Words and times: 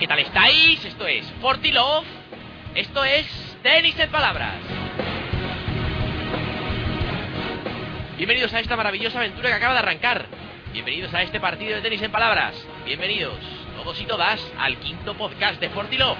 ¿qué 0.00 0.08
tal 0.08 0.18
estáis? 0.18 0.82
Esto 0.82 1.06
es 1.06 1.30
Fortilove. 1.42 2.06
Esto 2.74 3.04
es 3.04 3.26
Tenis 3.62 3.98
en 3.98 4.10
Palabras. 4.10 4.56
Bienvenidos 8.16 8.54
a 8.54 8.60
esta 8.60 8.76
maravillosa 8.76 9.18
aventura 9.18 9.50
que 9.50 9.56
acaba 9.56 9.74
de 9.74 9.80
arrancar. 9.80 10.24
Bienvenidos 10.72 11.12
a 11.12 11.22
este 11.22 11.38
partido 11.38 11.76
de 11.76 11.82
tenis 11.82 12.00
en 12.00 12.10
palabras. 12.10 12.54
Bienvenidos, 12.86 13.36
todos 13.76 14.00
y 14.00 14.06
todas, 14.06 14.40
al 14.58 14.78
quinto 14.78 15.14
podcast 15.18 15.60
de 15.60 15.68
Fortilove. 15.68 16.16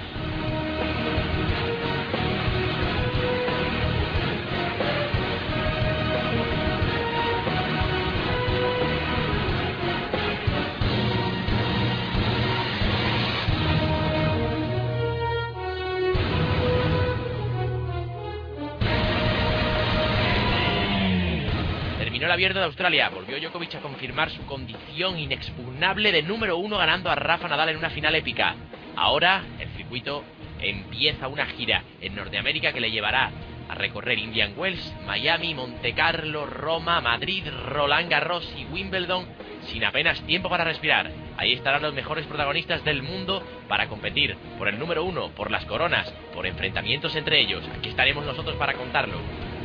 Abierto 22.31 22.59
de 22.59 22.65
Australia. 22.65 23.09
Volvió 23.09 23.39
Djokovic 23.39 23.75
a 23.75 23.81
confirmar 23.81 24.29
su 24.29 24.45
condición 24.45 25.19
inexpugnable 25.19 26.11
de 26.11 26.23
número 26.23 26.57
uno 26.57 26.77
ganando 26.77 27.09
a 27.09 27.15
Rafa 27.15 27.47
Nadal 27.47 27.69
en 27.69 27.77
una 27.77 27.89
final 27.89 28.15
épica. 28.15 28.55
Ahora 28.95 29.43
el 29.59 29.69
circuito 29.69 30.23
empieza 30.59 31.27
una 31.27 31.45
gira 31.45 31.83
en 32.01 32.15
Norteamérica 32.15 32.73
que 32.73 32.81
le 32.81 32.91
llevará 32.91 33.31
a 33.69 33.75
recorrer 33.75 34.19
Indian 34.19 34.53
Wells, 34.57 34.93
Miami, 35.05 35.53
Monte 35.53 35.93
Carlo, 35.93 36.45
Roma, 36.45 36.99
Madrid, 37.01 37.43
Roland 37.67 38.09
Garros 38.09 38.53
y 38.57 38.65
Wimbledon 38.65 39.25
sin 39.67 39.83
apenas 39.83 40.21
tiempo 40.25 40.49
para 40.49 40.63
respirar. 40.63 41.11
Ahí 41.37 41.53
estarán 41.53 41.81
los 41.81 41.93
mejores 41.93 42.25
protagonistas 42.25 42.83
del 42.83 43.03
mundo 43.03 43.43
para 43.67 43.87
competir 43.87 44.35
por 44.57 44.67
el 44.67 44.77
número 44.77 45.03
uno, 45.03 45.29
por 45.29 45.51
las 45.51 45.65
coronas, 45.65 46.11
por 46.33 46.45
enfrentamientos 46.45 47.15
entre 47.15 47.39
ellos. 47.39 47.63
Aquí 47.77 47.89
estaremos 47.89 48.25
nosotros 48.25 48.55
para 48.57 48.73
contarlo. 48.73 49.17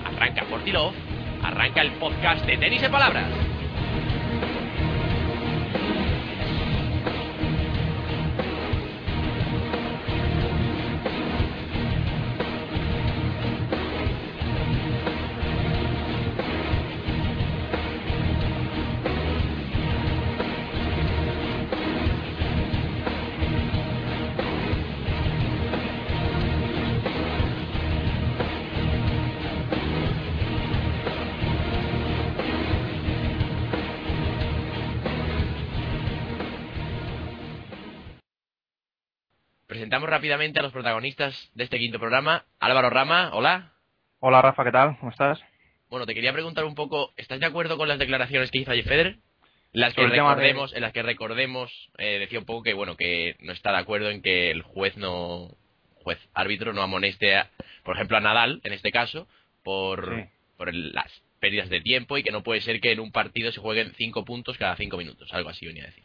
Arranca 0.05 0.44
Fortilov, 0.44 0.92
arranca 1.47 1.80
el 1.80 1.92
podcast 1.92 2.44
de 2.44 2.56
Tenis 2.56 2.83
en 2.83 2.91
Palabras. 2.91 3.56
Presentamos 39.87 40.11
rápidamente 40.11 40.59
a 40.59 40.65
los 40.65 40.73
protagonistas 40.73 41.48
de 41.55 41.62
este 41.62 41.79
quinto 41.79 42.01
programa. 42.01 42.45
Álvaro 42.59 42.91
Rama, 42.91 43.31
hola. 43.34 43.72
Hola 44.19 44.43
Rafa, 44.43 44.65
¿qué 44.65 44.72
tal? 44.72 44.99
¿Cómo 44.99 45.12
estás? 45.12 45.38
Bueno, 45.88 46.06
te 46.06 46.15
quería 46.15 46.33
preguntar 46.33 46.65
un 46.65 46.75
poco, 46.75 47.12
¿estás 47.16 47.38
de 47.38 47.47
acuerdo 47.47 47.77
con 47.77 47.87
las 47.87 48.00
declaraciones 48.00 48.50
que 48.50 48.59
hizo 48.59 48.72
ayer 48.72 48.83
Federer? 48.84 49.19
Las 49.71 49.94
que 49.94 50.03
de- 50.03 50.09
recordemos, 50.09 50.75
en 50.75 50.83
las 50.83 50.93
que 50.93 51.05
recordemos, 51.05 51.71
eh, 51.99 52.19
decía 52.19 52.41
un 52.41 52.47
poco 52.47 52.65
que 52.65 52.75
bueno, 52.75 52.97
que 52.97 53.37
no 53.38 53.53
está 53.53 53.71
de 53.71 53.78
acuerdo 53.78 54.10
en 54.10 54.22
que 54.22 54.50
el 54.50 54.62
juez 54.62 54.97
no, 54.97 55.50
juez 56.03 56.19
árbitro 56.34 56.72
no 56.72 56.83
amoneste, 56.83 57.37
a, 57.37 57.49
por 57.84 57.94
ejemplo, 57.94 58.16
a 58.16 58.21
Nadal, 58.21 58.60
en 58.65 58.72
este 58.72 58.91
caso, 58.91 59.28
por, 59.62 60.16
Sí. 60.16 60.25
por 60.56 60.69
el- 60.69 60.94
las 60.94 61.12
pérdidas 61.39 61.69
de 61.69 61.81
tiempo 61.81 62.19
y 62.19 62.25
que 62.25 62.33
no 62.33 62.43
puede 62.43 62.60
ser 62.60 62.81
que 62.81 62.91
en 62.91 62.99
un 62.99 63.12
partido 63.12 63.53
se 63.53 63.60
jueguen 63.60 63.93
cinco 63.97 64.25
puntos 64.25 64.59
cada 64.59 64.75
cinco 64.75 64.97
minutos, 64.97 65.33
algo 65.33 65.49
así 65.50 65.65
venía 65.65 65.84
a 65.84 65.87
decir. 65.87 66.03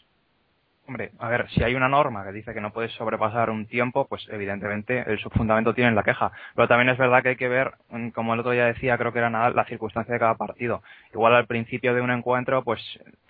Hombre, 0.91 1.11
a 1.19 1.29
ver, 1.29 1.49
si 1.51 1.63
hay 1.63 1.73
una 1.73 1.87
norma 1.87 2.25
que 2.25 2.33
dice 2.33 2.53
que 2.53 2.59
no 2.59 2.73
puedes 2.73 2.91
sobrepasar 2.91 3.49
un 3.49 3.65
tiempo, 3.65 4.07
pues 4.09 4.27
evidentemente 4.29 5.05
el 5.07 5.19
subfundamento 5.19 5.73
tiene 5.73 5.87
en 5.87 5.95
la 5.95 6.03
queja. 6.03 6.33
Pero 6.53 6.67
también 6.67 6.89
es 6.89 6.97
verdad 6.97 7.23
que 7.23 7.29
hay 7.29 7.35
que 7.37 7.47
ver, 7.47 7.71
mm, 7.91 8.09
como 8.09 8.33
el 8.33 8.41
otro 8.41 8.51
día 8.51 8.65
decía, 8.65 8.97
creo 8.97 9.13
que 9.13 9.19
era 9.19 9.29
nada, 9.29 9.51
la 9.51 9.63
circunstancia 9.63 10.13
de 10.13 10.19
cada 10.19 10.35
partido. 10.35 10.83
Igual 11.13 11.33
al 11.33 11.47
principio 11.47 11.95
de 11.95 12.01
un 12.01 12.11
encuentro, 12.11 12.61
pues 12.65 12.81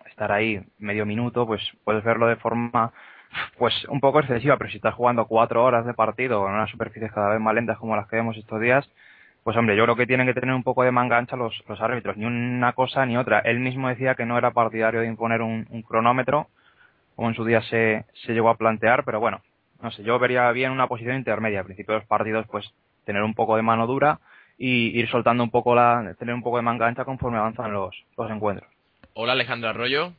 estar 0.07 0.31
ahí 0.31 0.59
medio 0.79 1.05
minuto, 1.05 1.45
pues 1.45 1.61
puedes 1.83 2.03
verlo 2.03 2.25
de 2.25 2.37
forma 2.37 2.93
pues 3.59 3.85
un 3.89 3.99
poco 3.99 4.21
excesiva, 4.21 4.57
pero 4.57 4.71
si 4.71 4.77
estás 4.77 4.95
jugando 4.95 5.27
cuatro 5.27 5.63
horas 5.63 5.85
de 5.85 5.93
partido 5.93 6.47
en 6.47 6.55
unas 6.55 6.71
superficies 6.71 7.11
cada 7.11 7.29
vez 7.29 7.39
más 7.39 7.53
lentas 7.53 7.77
como 7.77 7.95
las 7.95 8.07
que 8.07 8.15
vemos 8.15 8.35
estos 8.37 8.59
días, 8.59 8.89
pues 9.43 9.55
hombre, 9.55 9.75
yo 9.75 9.83
creo 9.83 9.95
que 9.95 10.07
tienen 10.07 10.25
que 10.25 10.33
tener 10.33 10.55
un 10.55 10.63
poco 10.63 10.81
de 10.81 10.89
manga 10.91 11.19
ancha 11.19 11.35
los, 11.35 11.63
los 11.67 11.79
árbitros, 11.79 12.17
ni 12.17 12.25
una 12.25 12.73
cosa 12.73 13.05
ni 13.05 13.17
otra. 13.17 13.37
Él 13.41 13.59
mismo 13.59 13.87
decía 13.87 14.15
que 14.15 14.25
no 14.25 14.35
era 14.39 14.49
partidario 14.49 15.01
de 15.01 15.07
imponer 15.07 15.43
un 15.43 15.83
cronómetro, 15.87 16.47
como 17.21 17.29
en 17.29 17.35
su 17.35 17.45
día 17.45 17.61
se, 17.61 18.03
se 18.25 18.33
llegó 18.33 18.49
a 18.49 18.57
plantear, 18.57 19.05
pero 19.05 19.19
bueno, 19.19 19.43
no 19.79 19.91
sé, 19.91 20.01
yo 20.01 20.17
vería 20.17 20.51
bien 20.53 20.71
una 20.71 20.87
posición 20.87 21.15
intermedia. 21.15 21.59
Al 21.59 21.65
principio 21.65 21.93
de 21.93 21.99
los 21.99 22.07
partidos, 22.07 22.47
pues 22.49 22.73
tener 23.05 23.21
un 23.21 23.35
poco 23.35 23.55
de 23.55 23.61
mano 23.61 23.85
dura 23.85 24.19
y 24.57 24.97
ir 24.99 25.07
soltando 25.07 25.43
un 25.43 25.51
poco 25.51 25.75
la, 25.75 26.15
tener 26.17 26.33
un 26.33 26.41
poco 26.41 26.57
de 26.57 26.63
manga 26.63 26.87
ancha 26.87 27.05
conforme 27.05 27.37
avanzan 27.37 27.73
los, 27.73 27.95
los 28.17 28.31
encuentros. 28.31 28.67
Hola 29.13 29.33
Alejandro 29.33 29.69
Arroyo. 29.69 30.13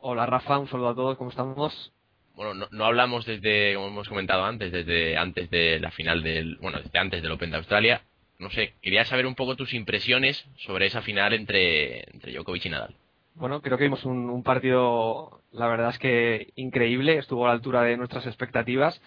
Hola 0.00 0.26
Rafa, 0.26 0.58
un 0.58 0.68
saludo 0.68 0.90
a 0.90 0.94
todos, 0.94 1.16
¿cómo 1.16 1.30
estamos? 1.30 1.90
Bueno, 2.34 2.52
no, 2.52 2.66
no 2.70 2.84
hablamos 2.84 3.24
desde, 3.24 3.74
como 3.74 3.86
hemos 3.86 4.10
comentado 4.10 4.44
antes, 4.44 4.70
desde 4.72 5.16
antes 5.16 5.48
de 5.48 5.80
la 5.80 5.90
final 5.90 6.22
del, 6.22 6.56
bueno, 6.56 6.80
desde 6.82 6.98
antes 6.98 7.22
del 7.22 7.32
Open 7.32 7.50
de 7.50 7.56
Australia. 7.56 8.02
No 8.38 8.50
sé, 8.50 8.74
quería 8.82 9.06
saber 9.06 9.24
un 9.24 9.36
poco 9.36 9.56
tus 9.56 9.72
impresiones 9.72 10.44
sobre 10.58 10.84
esa 10.84 11.00
final 11.00 11.32
entre, 11.32 12.10
entre 12.12 12.30
Djokovic 12.30 12.66
y 12.66 12.68
Nadal. 12.68 12.94
Bueno, 13.34 13.62
creo 13.62 13.78
que 13.78 13.84
vimos 13.84 14.04
un, 14.04 14.42
partido, 14.42 15.42
la 15.52 15.66
verdad 15.66 15.90
es 15.90 15.98
que 15.98 16.52
increíble, 16.56 17.18
estuvo 17.18 17.44
a 17.44 17.48
la 17.48 17.54
altura 17.54 17.82
de 17.82 17.96
nuestras 17.96 18.26
expectativas 18.26 19.00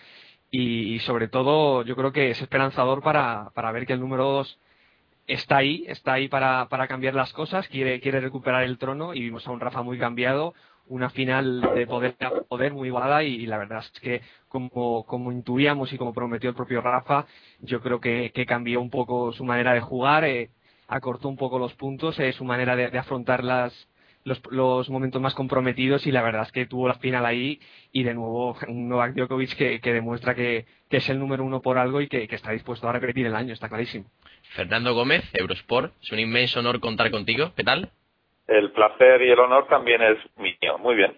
y, 0.50 0.96
y 0.96 1.00
sobre 1.00 1.28
todo 1.28 1.84
yo 1.84 1.96
creo 1.96 2.12
que 2.12 2.32
es 2.32 2.42
esperanzador 2.42 3.02
para, 3.04 3.52
para 3.54 3.72
ver 3.72 3.86
que 3.86 3.94
el 3.94 4.00
número 4.00 4.26
2 4.26 4.60
está 5.28 5.58
ahí, 5.58 5.86
está 5.88 6.14
ahí 6.14 6.28
para, 6.28 6.68
para 6.70 6.88
cambiar 6.88 7.14
las 7.14 7.34
cosas, 7.34 7.68
quiere, 7.68 8.00
quiere 8.02 8.20
recuperar 8.20 8.64
el 8.64 8.78
trono 8.80 9.14
y 9.14 9.22
vimos 9.22 9.48
a 9.48 9.52
un 9.52 9.60
Rafa 9.60 9.84
muy 9.84 10.00
cambiado, 10.00 10.54
una 10.88 11.10
final 11.10 11.62
de 11.76 11.88
poder 11.88 12.16
a 12.20 12.32
poder 12.48 12.74
muy 12.74 12.88
igualada 12.90 13.24
y, 13.24 13.46
la 13.46 13.58
verdad 13.58 13.80
es 13.80 14.00
que 14.02 14.22
como, 14.48 15.06
como 15.06 15.32
intuíamos 15.32 15.94
y 15.94 15.98
como 15.98 16.14
prometió 16.14 16.50
el 16.50 16.56
propio 16.56 16.82
Rafa, 16.82 17.26
yo 17.60 17.82
creo 17.82 18.00
que, 18.00 18.32
que 18.34 18.46
cambió 18.46 18.82
un 18.82 18.90
poco 18.90 19.32
su 19.34 19.46
manera 19.46 19.74
de 19.74 19.82
jugar, 19.82 20.26
eh, 20.26 20.50
acortó 20.88 21.30
un 21.30 21.38
poco 21.38 21.60
los 21.60 21.74
puntos, 21.76 22.20
eh, 22.20 22.34
su 22.34 22.44
manera 22.44 22.76
de, 22.76 22.90
de 22.90 22.98
afrontar 23.00 23.44
las, 23.44 23.88
los, 24.26 24.42
los 24.52 24.90
momentos 24.90 25.22
más 25.22 25.36
comprometidos 25.36 26.06
y 26.08 26.12
la 26.12 26.24
verdad 26.24 26.42
es 26.42 26.52
que 26.52 26.66
tuvo 26.66 26.88
la 26.88 26.96
final 26.96 27.26
ahí 27.26 27.62
y 27.92 28.04
de 28.04 28.14
nuevo 28.14 28.58
un 28.68 28.90
Novak 28.90 29.14
Djokovic 29.14 29.56
que, 29.56 29.80
que 29.80 29.94
demuestra 29.94 30.36
que, 30.36 30.66
que 30.90 30.98
es 30.98 31.10
el 31.10 31.20
número 31.20 31.44
uno 31.46 31.62
por 31.62 31.78
algo 31.78 32.02
y 32.02 32.08
que, 32.08 32.28
que 32.28 32.36
está 32.36 32.52
dispuesto 32.52 32.90
a 32.90 32.92
repetir 32.92 33.28
el 33.28 33.36
año, 33.36 33.54
está 33.54 33.70
clarísimo. 33.70 34.06
Fernando 34.56 34.94
Gómez, 34.94 35.24
Eurosport, 35.34 35.94
es 36.02 36.12
un 36.12 36.20
inmenso 36.20 36.60
honor 36.60 36.80
contar 36.80 37.12
contigo. 37.12 37.54
¿Qué 37.56 37.64
tal? 37.64 37.92
El 38.48 38.72
placer 38.72 39.22
y 39.22 39.30
el 39.30 39.40
honor 39.40 39.68
también 39.68 40.02
es 40.02 40.18
mío. 40.38 40.78
Muy 40.80 40.96
bien. 40.96 41.16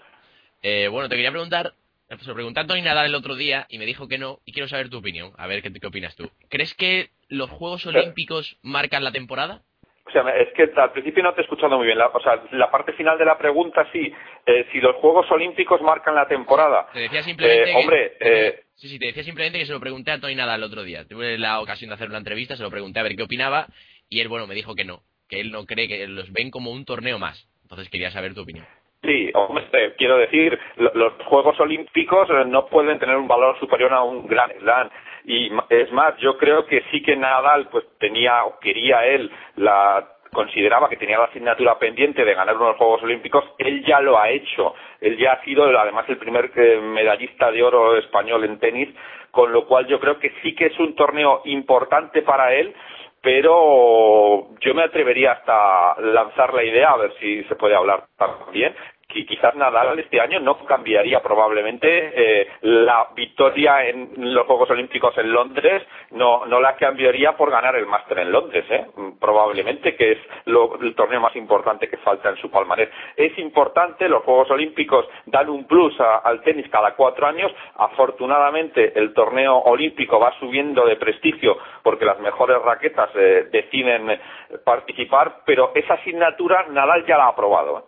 Eh, 0.61 0.89
bueno, 0.89 1.07
te 1.07 1.15
quería 1.15 1.31
preguntar, 1.31 1.73
se 2.09 2.27
lo 2.27 2.33
pregunté 2.33 2.59
a 2.59 2.67
Tony 2.67 2.81
Nadal 2.81 3.05
el 3.05 3.15
otro 3.15 3.35
día 3.35 3.67
y 3.69 3.77
me 3.77 3.85
dijo 3.85 4.09
que 4.09 4.17
no 4.17 4.39
y 4.43 4.51
quiero 4.51 4.67
saber 4.67 4.89
tu 4.89 4.97
opinión, 4.97 5.31
a 5.37 5.47
ver 5.47 5.61
qué, 5.61 5.71
qué 5.71 5.87
opinas 5.87 6.15
tú. 6.17 6.29
¿Crees 6.49 6.73
que 6.73 7.11
los 7.29 7.49
Juegos 7.49 7.85
Olímpicos 7.85 8.57
marcan 8.61 9.03
la 9.03 9.11
temporada? 9.13 9.61
O 10.07 10.11
sea, 10.11 10.21
es 10.37 10.53
que 10.53 10.71
al 10.79 10.91
principio 10.93 11.21
no 11.23 11.33
te 11.33 11.41
he 11.41 11.43
escuchado 11.43 11.77
muy 11.77 11.85
bien. 11.85 11.97
La, 11.97 12.07
o 12.07 12.19
sea, 12.21 12.41
la 12.51 12.71
parte 12.71 12.93
final 12.93 13.17
de 13.17 13.25
la 13.25 13.37
pregunta 13.37 13.85
sí. 13.91 14.11
Eh, 14.45 14.65
si 14.71 14.79
los 14.79 14.95
Juegos 14.97 15.29
Olímpicos 15.31 15.81
marcan 15.81 16.15
la 16.15 16.27
temporada. 16.27 16.87
Te 16.93 16.99
decía 16.99 17.21
simplemente 17.23 17.63
Eh, 17.63 17.65
que- 17.73 17.79
hombre, 17.79 18.13
eh, 18.19 18.59
Sí, 18.75 18.87
sí, 18.89 18.99
te 18.99 19.07
decía 19.07 19.23
simplemente 19.23 19.57
que 19.57 19.65
se 19.65 19.73
lo 19.73 19.79
pregunté 19.79 20.11
a 20.11 20.19
Tony 20.19 20.35
Nadal 20.35 20.59
el 20.59 20.63
otro 20.67 20.83
día. 20.83 21.03
Tuve 21.07 21.37
la 21.39 21.59
ocasión 21.61 21.89
de 21.89 21.95
hacer 21.95 22.09
una 22.09 22.19
entrevista, 22.19 22.55
se 22.55 22.61
lo 22.63 22.69
pregunté 22.69 22.99
a 22.99 23.03
ver 23.03 23.15
qué 23.15 23.23
opinaba 23.23 23.65
y 24.07 24.19
él, 24.21 24.27
bueno, 24.27 24.45
me 24.45 24.53
dijo 24.53 24.75
que 24.75 24.85
no, 24.85 25.01
que 25.27 25.39
él 25.41 25.51
no 25.51 25.65
cree 25.65 25.87
que 25.87 26.05
los 26.07 26.31
ven 26.31 26.51
como 26.51 26.71
un 26.71 26.85
torneo 26.85 27.17
más. 27.17 27.49
Entonces 27.63 27.89
quería 27.89 28.11
saber 28.11 28.35
tu 28.35 28.41
opinión. 28.43 28.67
Sí, 29.03 29.31
hombre, 29.33 29.65
eh, 29.73 29.93
quiero 29.97 30.17
decir, 30.17 30.57
lo- 30.77 30.93
los 30.93 31.13
Juegos 31.25 31.59
Olímpicos 31.59 32.29
eh, 32.29 32.43
no 32.45 32.67
pueden 32.67 32.99
tener 32.99 33.15
un 33.15 33.27
valor 33.27 33.59
superior 33.59 33.91
a 33.93 34.03
un 34.03 34.27
gran 34.27 34.51
slam. 34.59 34.89
Y 35.27 35.51
es 35.69 35.91
más, 35.91 36.15
yo 36.19 36.37
creo 36.37 36.65
que 36.65 36.83
sí 36.89 37.03
que 37.03 37.17
Nadal 37.17 37.67
pues 37.69 37.83
tenía 37.99 38.45
o 38.45 38.57
quería 38.59 39.05
él 39.05 39.29
la 39.57 40.07
consideraba 40.31 40.87
que 40.87 40.95
tenía 40.95 41.17
la 41.17 41.25
asignatura 41.25 41.77
pendiente 41.77 42.23
de 42.23 42.33
ganar 42.33 42.55
unos 42.55 42.77
Juegos 42.77 43.03
Olímpicos, 43.03 43.43
él 43.57 43.83
ya 43.85 43.99
lo 43.99 44.17
ha 44.17 44.29
hecho. 44.29 44.73
Él 45.01 45.17
ya 45.17 45.33
ha 45.33 45.43
sido 45.43 45.65
además 45.77 46.05
el 46.07 46.17
primer 46.17 46.51
eh, 46.55 46.79
medallista 46.79 47.51
de 47.51 47.61
oro 47.61 47.97
español 47.97 48.45
en 48.45 48.57
tenis, 48.57 48.89
con 49.31 49.51
lo 49.51 49.65
cual 49.65 49.85
yo 49.87 49.99
creo 49.99 50.17
que 50.17 50.31
sí 50.41 50.55
que 50.55 50.67
es 50.67 50.79
un 50.79 50.95
torneo 50.95 51.41
importante 51.43 52.21
para 52.21 52.53
él, 52.53 52.73
pero 53.21 54.47
yo 54.61 54.73
me 54.73 54.83
atrevería 54.83 55.33
hasta 55.33 55.99
lanzar 56.01 56.53
la 56.53 56.63
idea, 56.63 56.91
a 56.91 56.97
ver 56.97 57.13
si 57.19 57.43
se 57.43 57.55
puede 57.55 57.75
hablar 57.75 58.05
también, 58.17 58.73
quizás 59.25 59.55
Nadal 59.55 59.99
este 59.99 60.19
año 60.19 60.39
no 60.39 60.57
cambiaría 60.65 61.21
probablemente 61.21 61.87
eh, 61.89 62.47
la 62.61 63.07
victoria 63.15 63.87
en 63.87 64.33
los 64.33 64.45
Juegos 64.45 64.69
Olímpicos 64.69 65.17
en 65.17 65.31
Londres, 65.31 65.83
no, 66.11 66.45
no 66.45 66.59
la 66.59 66.75
cambiaría 66.75 67.35
por 67.35 67.51
ganar 67.51 67.75
el 67.75 67.85
máster 67.85 68.19
en 68.19 68.31
Londres, 68.31 68.65
¿eh? 68.69 68.85
probablemente 69.19 69.95
que 69.95 70.11
es 70.13 70.17
el 70.45 70.95
torneo 70.95 71.21
más 71.21 71.35
importante 71.35 71.89
que 71.89 71.97
falta 71.97 72.29
en 72.29 72.37
su 72.37 72.49
palmarés. 72.49 72.89
Es 73.15 73.37
importante, 73.37 74.07
los 74.07 74.23
Juegos 74.23 74.49
Olímpicos 74.51 75.05
dan 75.25 75.49
un 75.49 75.65
plus 75.65 75.93
al 75.99 76.41
tenis 76.41 76.67
cada 76.69 76.95
cuatro 76.95 77.27
años, 77.27 77.51
afortunadamente 77.75 78.97
el 78.97 79.13
torneo 79.13 79.57
olímpico 79.57 80.19
va 80.19 80.33
subiendo 80.39 80.85
de 80.85 80.95
prestigio 80.95 81.57
porque 81.83 82.05
las 82.05 82.19
mejores 82.19 82.61
raquetas 82.61 83.09
eh, 83.15 83.47
deciden 83.51 84.19
participar, 84.63 85.41
pero 85.45 85.71
esa 85.75 85.95
asignatura 85.95 86.65
Nadal 86.69 87.05
ya 87.05 87.17
la 87.17 87.25
ha 87.25 87.29
aprobado. 87.29 87.79
¿eh? 87.79 87.83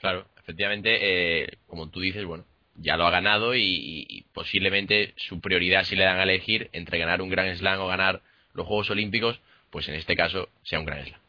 Claro, 0.00 0.24
efectivamente, 0.46 0.98
eh, 1.42 1.58
como 1.66 1.90
tú 1.90 1.98
dices, 1.98 2.24
bueno, 2.24 2.44
ya 2.76 2.96
lo 2.96 3.04
ha 3.04 3.10
ganado 3.10 3.56
y, 3.56 4.24
posiblemente 4.32 5.12
su 5.16 5.40
prioridad, 5.40 5.82
si 5.82 5.96
le 5.96 6.04
dan 6.04 6.20
a 6.20 6.22
elegir 6.22 6.70
entre 6.72 6.98
ganar 6.98 7.20
un 7.20 7.30
Grand 7.30 7.52
Slam 7.56 7.80
o 7.80 7.88
ganar 7.88 8.22
los 8.54 8.64
Juegos 8.64 8.88
Olímpicos, 8.90 9.40
pues 9.70 9.88
en 9.88 9.96
este 9.96 10.14
caso 10.14 10.48
sea 10.62 10.78
un 10.78 10.86
Grand 10.86 11.04
Slam. 11.04 11.20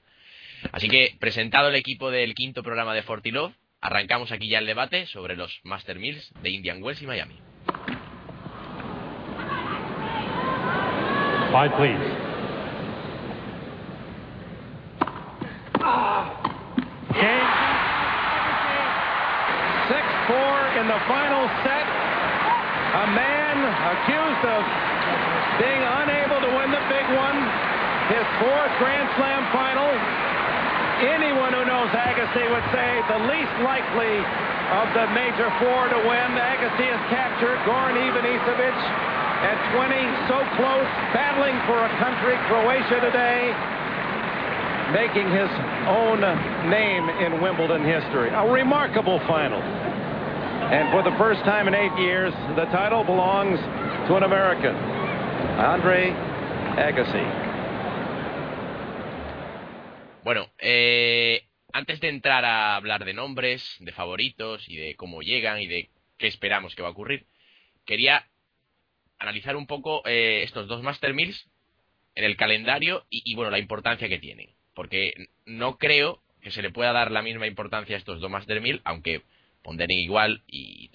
Así 0.72 0.88
que, 0.88 1.16
presentado 1.20 1.70
el 1.70 1.76
equipo 1.76 2.12
del 2.12 2.36
quinto 2.36 2.62
programa 2.62 2.94
de 2.94 3.02
Fortilove, 3.02 3.56
arrancamos 3.82 4.32
aquí 4.32 4.50
ya 4.50 4.60
el 4.60 4.68
debate 4.68 5.08
sobre 5.08 5.36
los 5.36 5.62
Master 5.64 5.98
Mills 5.98 6.32
de 6.44 6.52
Indian 6.52 6.84
Wells 6.84 7.02
y 7.02 7.08
Miami. 7.08 7.40
Five, 11.52 11.76
please. 11.76 12.28
in 17.20 17.47
final 21.06 21.46
set. 21.62 21.86
A 21.86 23.08
man 23.14 23.56
accused 23.94 24.44
of 24.50 24.62
being 25.62 25.84
unable 26.02 26.40
to 26.42 26.50
win 26.58 26.74
the 26.74 26.82
big 26.90 27.08
one. 27.14 27.38
His 28.10 28.26
fourth 28.42 28.74
Grand 28.82 29.06
Slam 29.20 29.44
final. 29.54 29.92
Anyone 30.98 31.54
who 31.54 31.62
knows 31.70 31.94
Agassi 31.94 32.46
would 32.50 32.68
say 32.74 32.90
the 33.06 33.22
least 33.30 33.56
likely 33.62 34.18
of 34.74 34.88
the 34.98 35.06
major 35.14 35.46
four 35.62 35.88
to 35.94 36.00
win. 36.10 36.30
Agassi 36.34 36.90
has 36.90 37.04
captured 37.14 37.58
Goran 37.70 37.94
Ivanisevic 37.94 38.78
at 39.46 39.58
20, 39.78 39.94
so 40.26 40.42
close, 40.58 40.90
battling 41.14 41.54
for 41.70 41.78
a 41.78 41.92
country, 42.02 42.34
Croatia 42.50 42.98
today, 43.06 43.54
making 44.90 45.30
his 45.30 45.52
own 45.86 46.26
name 46.72 47.10
in 47.22 47.42
Wimbledon 47.42 47.86
history. 47.86 48.30
A 48.30 48.50
remarkable 48.50 49.20
final. 49.28 49.62
And 50.70 50.92
for 50.92 51.02
the 51.02 51.16
first 51.18 51.44
time 51.46 51.68
in 51.68 51.76
eight 51.76 51.98
years, 51.98 52.34
the 52.56 52.66
title 52.66 53.04
belongs 53.04 53.60
to 54.08 54.16
an 54.18 54.24
American, 54.24 54.76
Andre 55.58 56.12
Agassi. 56.76 57.24
Bueno, 60.24 60.50
eh, 60.60 61.48
antes 61.72 62.02
de 62.02 62.10
entrar 62.10 62.44
a 62.44 62.76
hablar 62.76 63.06
de 63.06 63.14
nombres, 63.14 63.78
de 63.80 63.94
favoritos 63.94 64.68
y 64.68 64.76
de 64.76 64.96
cómo 64.96 65.22
llegan 65.22 65.62
y 65.62 65.68
de 65.68 65.90
qué 66.18 66.28
esperamos 66.28 66.76
que 66.76 66.82
va 66.82 66.90
a 66.90 66.92
ocurrir, 66.92 67.28
quería 67.86 68.28
analizar 69.20 69.56
un 69.56 69.68
poco 69.68 70.02
eh, 70.06 70.44
estos 70.44 70.68
dos 70.68 70.84
Master 70.84 71.14
Mills 71.14 71.50
en 72.16 72.26
el 72.26 72.36
calendario 72.36 73.06
y, 73.10 73.24
y, 73.26 73.36
bueno, 73.36 73.52
la 73.52 73.60
importancia 73.60 74.10
que 74.10 74.20
tienen. 74.20 74.50
Porque 74.74 75.30
no 75.46 75.78
creo 75.78 76.22
que 76.42 76.52
se 76.52 76.62
le 76.62 76.72
pueda 76.72 76.92
dar 76.92 77.10
la 77.12 77.22
misma 77.22 77.48
importancia 77.48 77.96
a 77.96 78.00
estos 78.00 78.20
dos 78.20 78.30
Master 78.30 78.60
Mills, 78.60 78.82
aunque 78.84 79.24
ponderen 79.64 79.98
igual 79.98 80.44
y 80.48 80.90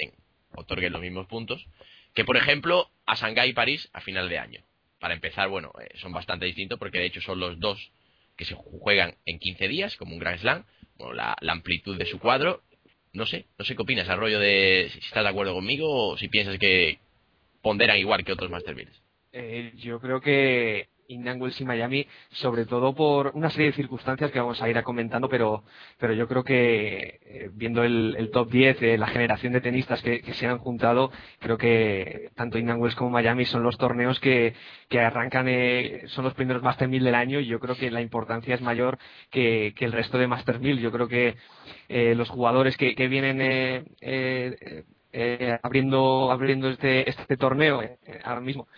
otorguen 0.54 0.92
los 0.92 1.02
mismos 1.02 1.26
puntos, 1.26 1.66
que 2.14 2.24
por 2.24 2.36
ejemplo 2.36 2.90
a 3.06 3.14
Shanghái 3.14 3.50
y 3.50 3.54
París 3.54 3.88
a 3.92 4.00
final 4.00 4.28
de 4.28 4.38
año. 4.38 4.62
Para 4.98 5.14
empezar, 5.14 5.48
bueno, 5.48 5.72
eh, 5.80 5.90
son 5.96 6.12
bastante 6.12 6.46
distintos 6.46 6.78
porque 6.78 6.98
de 6.98 7.06
hecho 7.06 7.20
son 7.20 7.40
los 7.40 7.58
dos 7.58 7.92
que 8.36 8.44
se 8.44 8.54
juegan 8.54 9.16
en 9.26 9.38
15 9.38 9.68
días, 9.68 9.96
como 9.96 10.14
un 10.14 10.20
Grand 10.20 10.38
Slam, 10.38 10.64
bueno, 10.96 11.14
la, 11.14 11.36
amplitud 11.48 11.98
de 11.98 12.06
su 12.06 12.18
cuadro. 12.18 12.62
No 13.12 13.26
sé, 13.26 13.46
no 13.58 13.64
sé 13.64 13.76
qué 13.76 13.82
opinas, 13.82 14.08
rollo 14.16 14.40
de 14.40 14.88
si 14.92 14.98
estás 15.00 15.24
de 15.24 15.28
acuerdo 15.28 15.54
conmigo 15.54 16.12
o 16.12 16.16
si 16.16 16.28
piensas 16.28 16.58
que 16.58 16.98
ponderan 17.60 17.98
igual 17.98 18.24
que 18.24 18.32
otros 18.32 18.50
Master 18.50 18.74
eh, 19.34 19.72
yo 19.76 19.98
creo 19.98 20.20
que 20.20 20.88
Indian 21.08 21.40
Wells 21.40 21.60
y 21.60 21.64
Miami, 21.64 22.06
sobre 22.30 22.64
todo 22.64 22.94
por 22.94 23.32
una 23.34 23.50
serie 23.50 23.68
de 23.68 23.72
circunstancias 23.72 24.30
que 24.30 24.38
vamos 24.38 24.60
a 24.62 24.68
ir 24.68 24.78
a 24.78 24.82
comentando, 24.82 25.28
pero, 25.28 25.64
pero 25.98 26.12
yo 26.14 26.26
creo 26.28 26.44
que 26.44 27.20
eh, 27.24 27.50
viendo 27.52 27.82
el, 27.84 28.30
top 28.32 28.50
10 28.50 28.80
de 28.80 28.98
la 28.98 29.08
generación 29.08 29.52
de 29.52 29.60
tenistas 29.60 30.02
que, 30.02 30.22
se 30.32 30.46
han 30.46 30.58
juntado, 30.58 31.10
creo 31.38 31.58
que 31.58 32.30
tanto 32.34 32.58
Indian 32.58 32.80
Wells 32.80 32.94
como 32.94 33.10
Miami 33.10 33.44
son 33.44 33.62
los 33.62 33.76
torneos 33.78 34.20
que, 34.20 34.54
arrancan, 34.92 35.48
eh, 35.48 36.02
son 36.08 36.24
los 36.24 36.34
primeros 36.34 36.62
Master 36.62 36.88
1000 36.88 37.04
del 37.04 37.14
año 37.14 37.40
y 37.40 37.46
yo 37.46 37.60
creo 37.60 37.76
que 37.76 37.90
la 37.90 38.00
importancia 38.00 38.54
es 38.54 38.60
mayor 38.62 38.98
que, 39.30 39.74
el 39.78 39.92
resto 39.92 40.16
de 40.16 40.28
Master 40.28 40.60
1000. 40.60 40.78
Yo 40.78 40.92
creo 40.92 41.08
que 41.08 41.34
eh, 41.88 42.14
los 42.14 42.28
jugadores 42.30 42.76
que, 42.76 42.94
que 42.94 43.08
vienen 43.08 43.40
abriendo, 45.62 46.30
abriendo 46.30 46.68
este, 46.68 47.08
este 47.10 47.36
torneo 47.36 47.82
ahora 48.24 48.40
mismo 48.40 48.68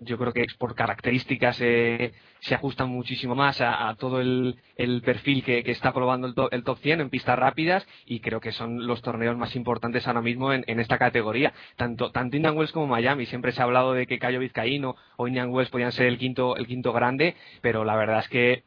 yo 0.00 0.16
creo 0.18 0.32
que 0.32 0.46
por 0.58 0.74
características 0.74 1.58
eh, 1.60 2.12
se 2.40 2.54
ajustan 2.54 2.88
muchísimo 2.88 3.34
más 3.34 3.60
a, 3.60 3.94
todo 3.98 4.20
el, 4.20 4.56
perfil 5.04 5.44
que, 5.44 5.62
está 5.66 5.92
probando 5.92 6.48
el, 6.50 6.64
top 6.64 6.78
100 6.78 7.02
en 7.02 7.10
pistas 7.10 7.38
rápidas 7.38 7.86
y 8.06 8.20
creo 8.20 8.40
que 8.40 8.52
son 8.52 8.86
los 8.86 9.02
torneos 9.02 9.36
más 9.36 9.54
importantes 9.56 10.06
ahora 10.06 10.22
mismo 10.22 10.52
en, 10.52 10.80
esta 10.80 10.98
categoría. 10.98 11.52
Tanto, 11.76 12.10
tanto 12.10 12.36
Indian 12.36 12.56
Wells 12.56 12.72
como 12.72 12.86
Miami. 12.86 13.26
Siempre 13.26 13.52
se 13.52 13.60
ha 13.60 13.64
hablado 13.64 13.92
de 13.92 14.06
que 14.06 14.18
Cayo 14.18 14.40
Vizcaíno 14.40 14.96
o 15.16 15.28
Indian 15.28 15.50
Wells 15.50 15.70
podían 15.70 15.92
ser 15.92 16.06
el 16.06 16.18
quinto, 16.18 16.56
el 16.56 16.66
quinto 16.66 16.92
grande, 16.92 17.36
pero 17.60 17.84
la 17.84 17.96
verdad 17.96 18.20
es 18.20 18.28
que 18.28 18.64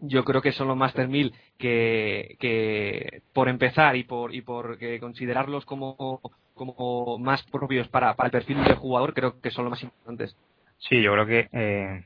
yo 0.00 0.24
creo 0.24 0.42
que 0.42 0.52
son 0.52 0.68
los 0.68 0.76
Master 0.76 1.08
1000 1.08 1.32
que, 1.56 2.36
que 2.38 3.22
por 3.32 3.48
empezar 3.48 3.96
y 3.96 4.04
por, 4.04 4.34
y 4.34 4.42
por 4.42 4.78
considerarlos 5.00 5.64
como, 5.64 6.20
como 6.54 7.16
más 7.18 7.42
propios 7.44 7.88
para, 7.88 8.14
para 8.14 8.26
el 8.26 8.32
perfil 8.32 8.62
del 8.62 8.74
jugador, 8.74 9.14
creo 9.14 9.40
que 9.40 9.50
son 9.50 9.64
los 9.64 9.70
más 9.70 9.82
importantes. 9.82 10.36
Sí, 10.78 11.02
yo 11.02 11.12
creo 11.12 11.26
que 11.26 11.48
eh, 11.52 12.04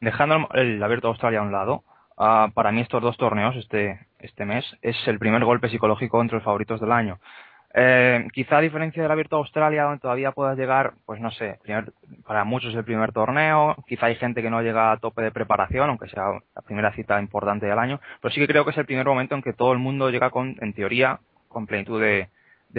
dejando 0.00 0.48
el 0.54 0.82
Abierto 0.82 1.08
de 1.08 1.12
Australia 1.12 1.40
a 1.40 1.42
un 1.42 1.52
lado, 1.52 1.84
ah, 2.18 2.50
para 2.54 2.72
mí 2.72 2.80
estos 2.80 3.02
dos 3.02 3.16
torneos 3.16 3.56
este, 3.56 4.06
este 4.18 4.44
mes 4.44 4.64
es 4.82 4.96
el 5.06 5.18
primer 5.18 5.44
golpe 5.44 5.68
psicológico 5.68 6.20
entre 6.20 6.36
los 6.36 6.44
favoritos 6.44 6.80
del 6.80 6.92
año. 6.92 7.18
Eh, 7.76 8.28
quizá 8.32 8.58
a 8.58 8.60
diferencia 8.60 9.02
del 9.02 9.10
Abierto 9.10 9.34
de 9.34 9.40
Australia, 9.40 9.82
donde 9.82 9.98
todavía 9.98 10.30
puedas 10.30 10.56
llegar, 10.56 10.94
pues 11.06 11.20
no 11.20 11.32
sé, 11.32 11.58
para 12.24 12.44
muchos 12.44 12.70
es 12.70 12.76
el 12.76 12.84
primer 12.84 13.10
torneo, 13.10 13.74
quizá 13.88 14.06
hay 14.06 14.14
gente 14.14 14.42
que 14.42 14.50
no 14.50 14.62
llega 14.62 14.92
a 14.92 14.98
tope 14.98 15.22
de 15.22 15.32
preparación, 15.32 15.90
aunque 15.90 16.08
sea 16.08 16.22
la 16.54 16.62
primera 16.62 16.92
cita 16.92 17.18
importante 17.18 17.66
del 17.66 17.80
año, 17.80 18.00
pero 18.22 18.32
sí 18.32 18.40
que 18.40 18.46
creo 18.46 18.64
que 18.64 18.70
es 18.70 18.78
el 18.78 18.86
primer 18.86 19.06
momento 19.06 19.34
en 19.34 19.42
que 19.42 19.54
todo 19.54 19.72
el 19.72 19.80
mundo 19.80 20.08
llega 20.10 20.30
con, 20.30 20.54
en 20.60 20.72
teoría, 20.72 21.18
con 21.48 21.66
plenitud 21.66 22.00
de, 22.00 22.28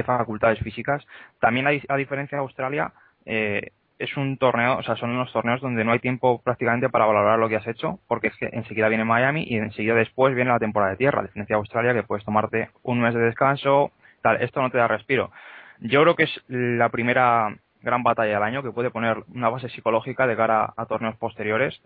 facultades 0.05 0.59
físicas. 0.59 1.05
También 1.39 1.67
a, 1.67 1.95
diferencia 1.97 2.37
de 2.37 2.41
Australia, 2.41 2.93
eh, 3.25 3.71
es 3.97 4.17
un 4.17 4.37
torneo, 4.37 4.77
o 4.77 4.83
sea, 4.83 4.95
son 4.97 5.11
unos 5.11 5.31
torneos 5.31 5.61
donde 5.61 5.83
no 5.85 5.93
hay 5.93 5.99
tiempo 5.99 6.41
prácticamente 6.41 6.89
para 6.89 7.05
valorar 7.05 7.39
lo 7.39 7.47
que 7.47 7.55
has 7.55 7.67
hecho, 7.67 7.99
porque 8.07 8.27
es 8.27 8.35
que 8.35 8.49
enseguida 8.51 8.89
viene 8.89 9.05
Miami 9.05 9.45
y 9.47 9.57
enseguida 9.57 9.95
después 9.95 10.35
viene 10.35 10.51
la 10.51 10.59
temporada 10.59 10.91
de 10.91 10.97
tierra, 10.97 11.21
a 11.21 11.23
diferencia 11.23 11.55
de 11.55 11.59
Australia, 11.59 11.93
que 11.93 12.03
puedes 12.03 12.25
tomarte 12.25 12.69
un 12.83 12.99
mes 12.99 13.13
de 13.13 13.21
descanso, 13.21 13.91
tal, 14.21 14.41
esto 14.41 14.61
no 14.61 14.69
te 14.69 14.77
da 14.77 14.87
respiro. 14.87 15.31
Yo 15.79 16.01
creo 16.01 16.15
que 16.15 16.23
es 16.23 16.41
la 16.47 16.89
primera 16.89 17.55
gran 17.81 18.03
batalla 18.03 18.33
del 18.33 18.43
año 18.43 18.63
que 18.63 18.71
puede 18.71 18.89
poner 18.89 19.23
una 19.33 19.49
base 19.49 19.69
psicológica 19.69 20.27
de 20.27 20.35
cara 20.35 20.73
a, 20.75 20.85
torneos 20.87 21.15
posteriores 21.17 21.79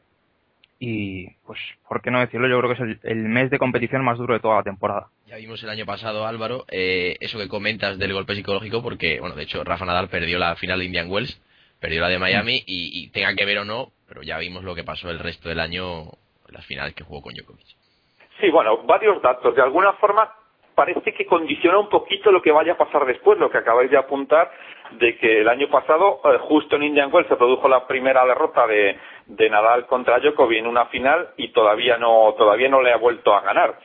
y 0.79 1.29
pues, 1.45 1.59
¿por 1.87 2.01
qué 2.01 2.09
no 2.09 2.21
decirlo? 2.21 2.47
Yo 2.47 2.57
creo 2.59 2.73
que 2.73 2.83
es 2.83 2.99
el, 3.03 3.17
mes 3.17 3.49
de 3.51 3.59
competición 3.59 4.03
más 4.03 4.17
duro 4.17 4.33
de 4.33 4.39
toda 4.39 4.55
la 4.55 4.63
temporada. 4.63 5.09
Ya 5.27 5.35
vimos 5.35 5.61
el 5.61 5.69
año 5.69 5.85
pasado, 5.85 6.25
Álvaro, 6.25 6.65
eh, 6.69 7.17
eso 7.19 7.37
que 7.37 7.49
comentas 7.49 7.99
del 7.99 8.13
golpe 8.13 8.33
psicológico, 8.33 8.81
porque, 8.81 9.19
bueno, 9.19 9.35
de 9.35 9.43
hecho, 9.43 9.63
Rafa 9.65 9.85
Nadal 9.85 10.07
perdió 10.07 10.39
la 10.39 10.55
final 10.55 10.79
de 10.79 10.85
Indian 10.85 11.11
Wells 11.11 11.41
perdió 11.79 12.01
la 12.01 12.09
de 12.09 12.19
Miami 12.19 12.63
y, 12.65 13.09
tenga 13.11 13.33
que 13.35 13.45
ver 13.45 13.59
o 13.59 13.65
no, 13.65 13.91
pero 14.07 14.21
ya 14.21 14.37
vimos 14.37 14.63
lo 14.63 14.75
que 14.75 14.83
pasó 14.83 15.09
el 15.09 15.19
resto 15.19 15.49
del 15.49 15.59
año 15.59 16.03
en 16.47 16.53
las 16.53 16.65
finales 16.65 16.93
que 16.93 17.03
jugó 17.03 17.21
con 17.21 17.33
Djokovic. 17.33 17.65
Sí, 18.39 18.49
bueno, 18.49 18.83
varios 18.83 19.21
datos. 19.21 19.55
De 19.55 19.61
alguna 19.61 19.93
forma 19.93 20.33
parece 20.75 21.13
que 21.13 21.25
condiciona 21.25 21.77
un 21.77 21.89
poquito 21.89 22.31
lo 22.31 22.41
que 22.41 22.53
vaya 22.53 22.73
a 22.73 22.77
pasar 22.77 23.05
después, 23.05 23.37
lo 23.37 23.49
que 23.49 23.57
acabáis 23.57 23.91
de 23.91 23.97
apuntar, 23.97 24.49
de 24.91 25.17
que 25.17 25.41
el 25.41 25.49
año 25.49 25.69
pasado, 25.69 26.21
eh, 26.23 26.37
justo 26.39 26.77
en 26.77 26.83
Indian 26.83 27.09
Wells, 27.11 27.27
se 27.27 27.35
produjo 27.35 27.67
la 27.67 27.85
primera 27.85 28.25
derrota 28.25 28.65
de, 28.65 28.97
de 29.25 29.49
Nadal 29.49 29.87
contra 29.87 30.19
Djokovic 30.19 30.59
en 30.59 30.67
una 30.67 30.85
final 30.85 31.31
y 31.35 31.49
todavía 31.49 31.97
no, 31.97 32.33
todavía 32.37 32.69
no 32.69 32.81
le 32.81 32.93
ha 32.93 32.97
vuelto 32.97 33.33
a 33.33 33.41
ganar. 33.41 33.77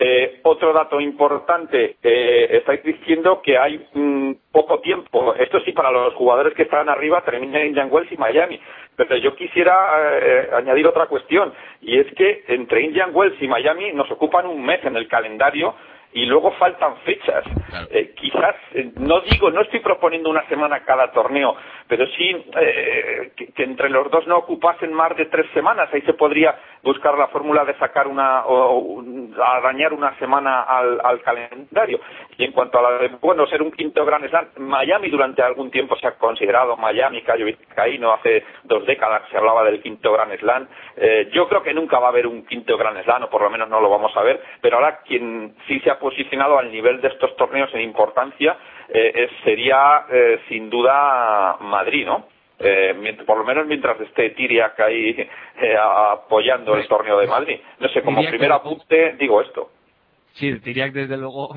Eh, 0.00 0.38
otro 0.44 0.72
dato 0.72 1.00
importante, 1.00 1.96
eh, 2.00 2.48
estáis 2.52 2.84
diciendo 2.84 3.42
que 3.42 3.58
hay 3.58 3.84
mm, 3.92 4.32
poco 4.52 4.78
tiempo. 4.78 5.34
Esto 5.34 5.58
sí, 5.64 5.72
para 5.72 5.90
los 5.90 6.14
jugadores 6.14 6.54
que 6.54 6.62
están 6.62 6.88
arriba, 6.88 7.24
terminan 7.24 7.66
Indian 7.66 7.88
Wells 7.90 8.12
y 8.12 8.16
Miami. 8.16 8.60
Pero 8.94 9.16
yo 9.16 9.34
quisiera 9.34 9.74
eh, 10.20 10.50
añadir 10.54 10.86
otra 10.86 11.06
cuestión, 11.06 11.52
y 11.80 11.98
es 11.98 12.06
que 12.14 12.44
entre 12.46 12.82
Indian 12.82 13.10
Wells 13.12 13.40
y 13.42 13.48
Miami 13.48 13.92
nos 13.92 14.08
ocupan 14.10 14.46
un 14.46 14.64
mes 14.64 14.84
en 14.84 14.96
el 14.96 15.08
calendario 15.08 15.74
y 16.12 16.24
luego 16.26 16.52
faltan 16.52 16.96
fechas. 16.98 17.44
Eh, 17.90 18.14
quizás, 18.16 18.54
eh, 18.74 18.92
no 18.96 19.20
digo, 19.20 19.50
no 19.50 19.60
estoy 19.60 19.80
proponiendo 19.80 20.30
una 20.30 20.46
semana 20.48 20.80
cada 20.84 21.12
torneo, 21.12 21.54
pero 21.86 22.06
sí 22.06 22.44
eh, 22.60 23.32
que, 23.36 23.62
entre 23.62 23.90
los 23.90 24.10
dos 24.10 24.26
no 24.26 24.38
ocupasen 24.38 24.92
más 24.92 25.16
de 25.16 25.26
tres 25.26 25.46
semanas. 25.52 25.88
Ahí 25.92 26.00
se 26.02 26.14
podría 26.14 26.58
buscar 26.82 27.16
la 27.18 27.28
fórmula 27.28 27.64
de 27.64 27.74
sacar 27.74 28.08
una, 28.08 28.44
o, 28.46 29.02
dañar 29.62 29.92
una 29.92 30.16
semana 30.18 30.62
al, 30.62 31.00
al, 31.04 31.20
calendario. 31.22 32.00
Y 32.38 32.44
en 32.44 32.52
cuanto 32.52 32.78
a 32.78 32.82
la 32.82 32.98
de, 32.98 33.08
bueno, 33.20 33.46
ser 33.48 33.60
un 33.62 33.72
quinto 33.72 34.04
Grand 34.06 34.26
Slam, 34.28 34.46
Miami 34.58 35.10
durante 35.10 35.42
algún 35.42 35.70
tiempo 35.70 35.96
se 35.96 36.06
ha 36.06 36.12
considerado, 36.12 36.76
Miami, 36.76 37.22
Cayo 37.22 37.44
Vizcaíno, 37.44 38.12
hace 38.12 38.44
dos 38.64 38.86
décadas 38.86 39.22
se 39.30 39.36
hablaba 39.36 39.64
del 39.64 39.82
quinto 39.82 40.12
Grand 40.12 40.38
Slam. 40.38 40.68
yo 41.32 41.48
creo 41.48 41.62
que 41.62 41.74
nunca 41.74 41.98
va 41.98 42.06
a 42.06 42.10
haber 42.10 42.26
un 42.26 42.46
quinto 42.46 42.78
Grand 42.78 43.02
Slam, 43.02 43.24
o 43.24 43.30
por 43.30 43.42
lo 43.42 43.50
menos 43.50 43.68
no 43.68 43.80
lo 43.80 43.90
vamos 43.90 44.16
a 44.16 44.22
ver, 44.22 44.40
pero 44.60 44.76
ahora 44.76 45.00
quien 45.00 45.56
sí 45.66 45.80
se 45.80 45.90
ha 45.90 45.98
posicionado 45.98 46.58
al 46.58 46.70
nivel 46.70 47.00
de 47.00 47.08
estos 47.08 47.36
torneos 47.36 47.74
en 47.74 47.80
importancia 47.80 48.56
eh, 48.88 49.28
sería 49.44 50.06
eh, 50.10 50.40
sin 50.48 50.70
duda 50.70 51.58
Madrid, 51.60 52.06
¿no? 52.06 52.26
Eh, 52.58 53.16
por 53.26 53.38
lo 53.38 53.44
menos 53.44 53.66
mientras 53.66 54.00
esté 54.00 54.30
Tiriac 54.30 54.80
ahí 54.80 55.28
apoyando 55.78 56.74
el 56.74 56.88
torneo 56.88 57.18
de 57.18 57.26
Madrid. 57.26 57.60
No 57.78 57.88
sé, 57.88 58.02
como 58.02 58.24
primer 58.24 58.50
apunte 58.50 59.14
digo 59.18 59.40
esto. 59.42 59.70
Sí, 60.38 60.58
Tiriac 60.60 60.92
desde 60.92 61.16
luego 61.16 61.52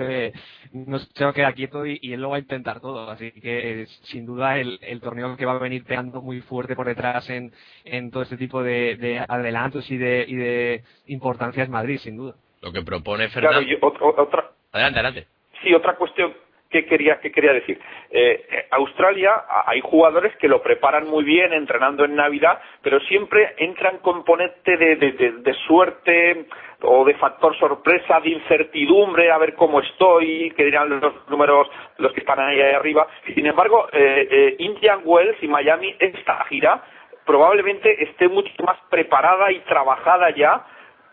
no 0.74 1.00
se 1.00 1.24
va 1.24 1.30
a 1.30 1.34
quedar 1.34 1.54
quieto 1.54 1.86
y, 1.86 2.00
él 2.14 2.22
lo 2.22 2.30
va 2.30 2.38
a 2.38 2.40
intentar 2.40 2.80
todo. 2.80 3.10
Así 3.10 3.32
que 3.32 3.86
sin 4.04 4.26
duda 4.26 4.58
el, 4.58 5.02
torneo 5.02 5.38
que 5.38 5.46
va 5.46 5.54
a 5.54 5.60
venir 5.60 5.84
pegando 5.84 6.22
muy 6.22 6.42
fuerte 6.42 6.76
por 6.76 6.88
detrás 6.88 7.30
en, 7.30 7.52
en 7.86 8.10
todo 8.12 8.24
este 8.24 8.38
tipo 8.38 8.64
de, 8.64 9.24
adelantos 9.28 9.90
y 9.92 9.98
de, 9.98 10.26
y 10.28 10.36
de 10.36 10.84
importancia 11.08 11.64
es 11.64 11.70
Madrid, 11.70 11.98
sin 11.98 12.18
duda. 12.18 12.36
Lo 12.62 12.72
que 12.72 12.82
propone 12.82 13.30
Fernando. 13.30 13.60
otra, 13.82 14.52
adelante, 14.72 15.00
adelante. 15.00 15.28
Sí, 15.62 15.74
otra 15.74 15.96
cuestión 15.96 16.34
que 16.72 16.86
quería, 16.86 17.20
que 17.20 17.32
quería 17.32 17.54
decir. 17.54 17.80
Eh, 18.10 18.46
eh, 18.50 18.66
Australia, 18.72 19.44
hay 19.66 19.82
jugadores 19.82 20.36
que 20.38 20.48
lo 20.48 20.64
preparan 20.64 21.08
muy 21.08 21.24
bien 21.24 21.54
entrenando 21.54 22.06
en 22.06 22.16
Navidad, 22.16 22.60
pero 22.82 23.00
siempre 23.02 23.54
entran 23.58 24.00
componente 24.00 24.78
de, 24.78 24.96
de, 24.96 25.54
suerte 25.68 26.46
o 26.84 27.06
de 27.06 27.14
factor 27.16 27.58
sorpresa, 27.58 28.20
de 28.20 28.30
incertidumbre, 28.30 29.32
a 29.32 29.38
ver 29.38 29.56
cómo 29.56 29.82
estoy, 29.82 30.52
que 30.52 30.66
dirán 30.66 31.00
los 31.00 31.14
números 31.30 31.70
los 31.98 32.12
que 32.14 32.22
están 32.22 32.40
ahí, 32.40 32.62
arriba. 32.62 33.08
Sin 33.34 33.46
embargo, 33.46 33.88
eh, 33.92 34.28
eh, 34.30 34.56
Indian 34.60 35.02
Wells 35.04 35.42
y 35.42 35.48
Miami, 35.48 35.96
esta 36.00 36.44
gira, 36.46 36.82
probablemente 37.26 38.04
esté 38.04 38.28
mucho 38.28 38.52
más 38.64 38.78
preparada 38.90 39.52
y 39.52 39.60
trabajada 39.62 40.30
ya 40.32 40.66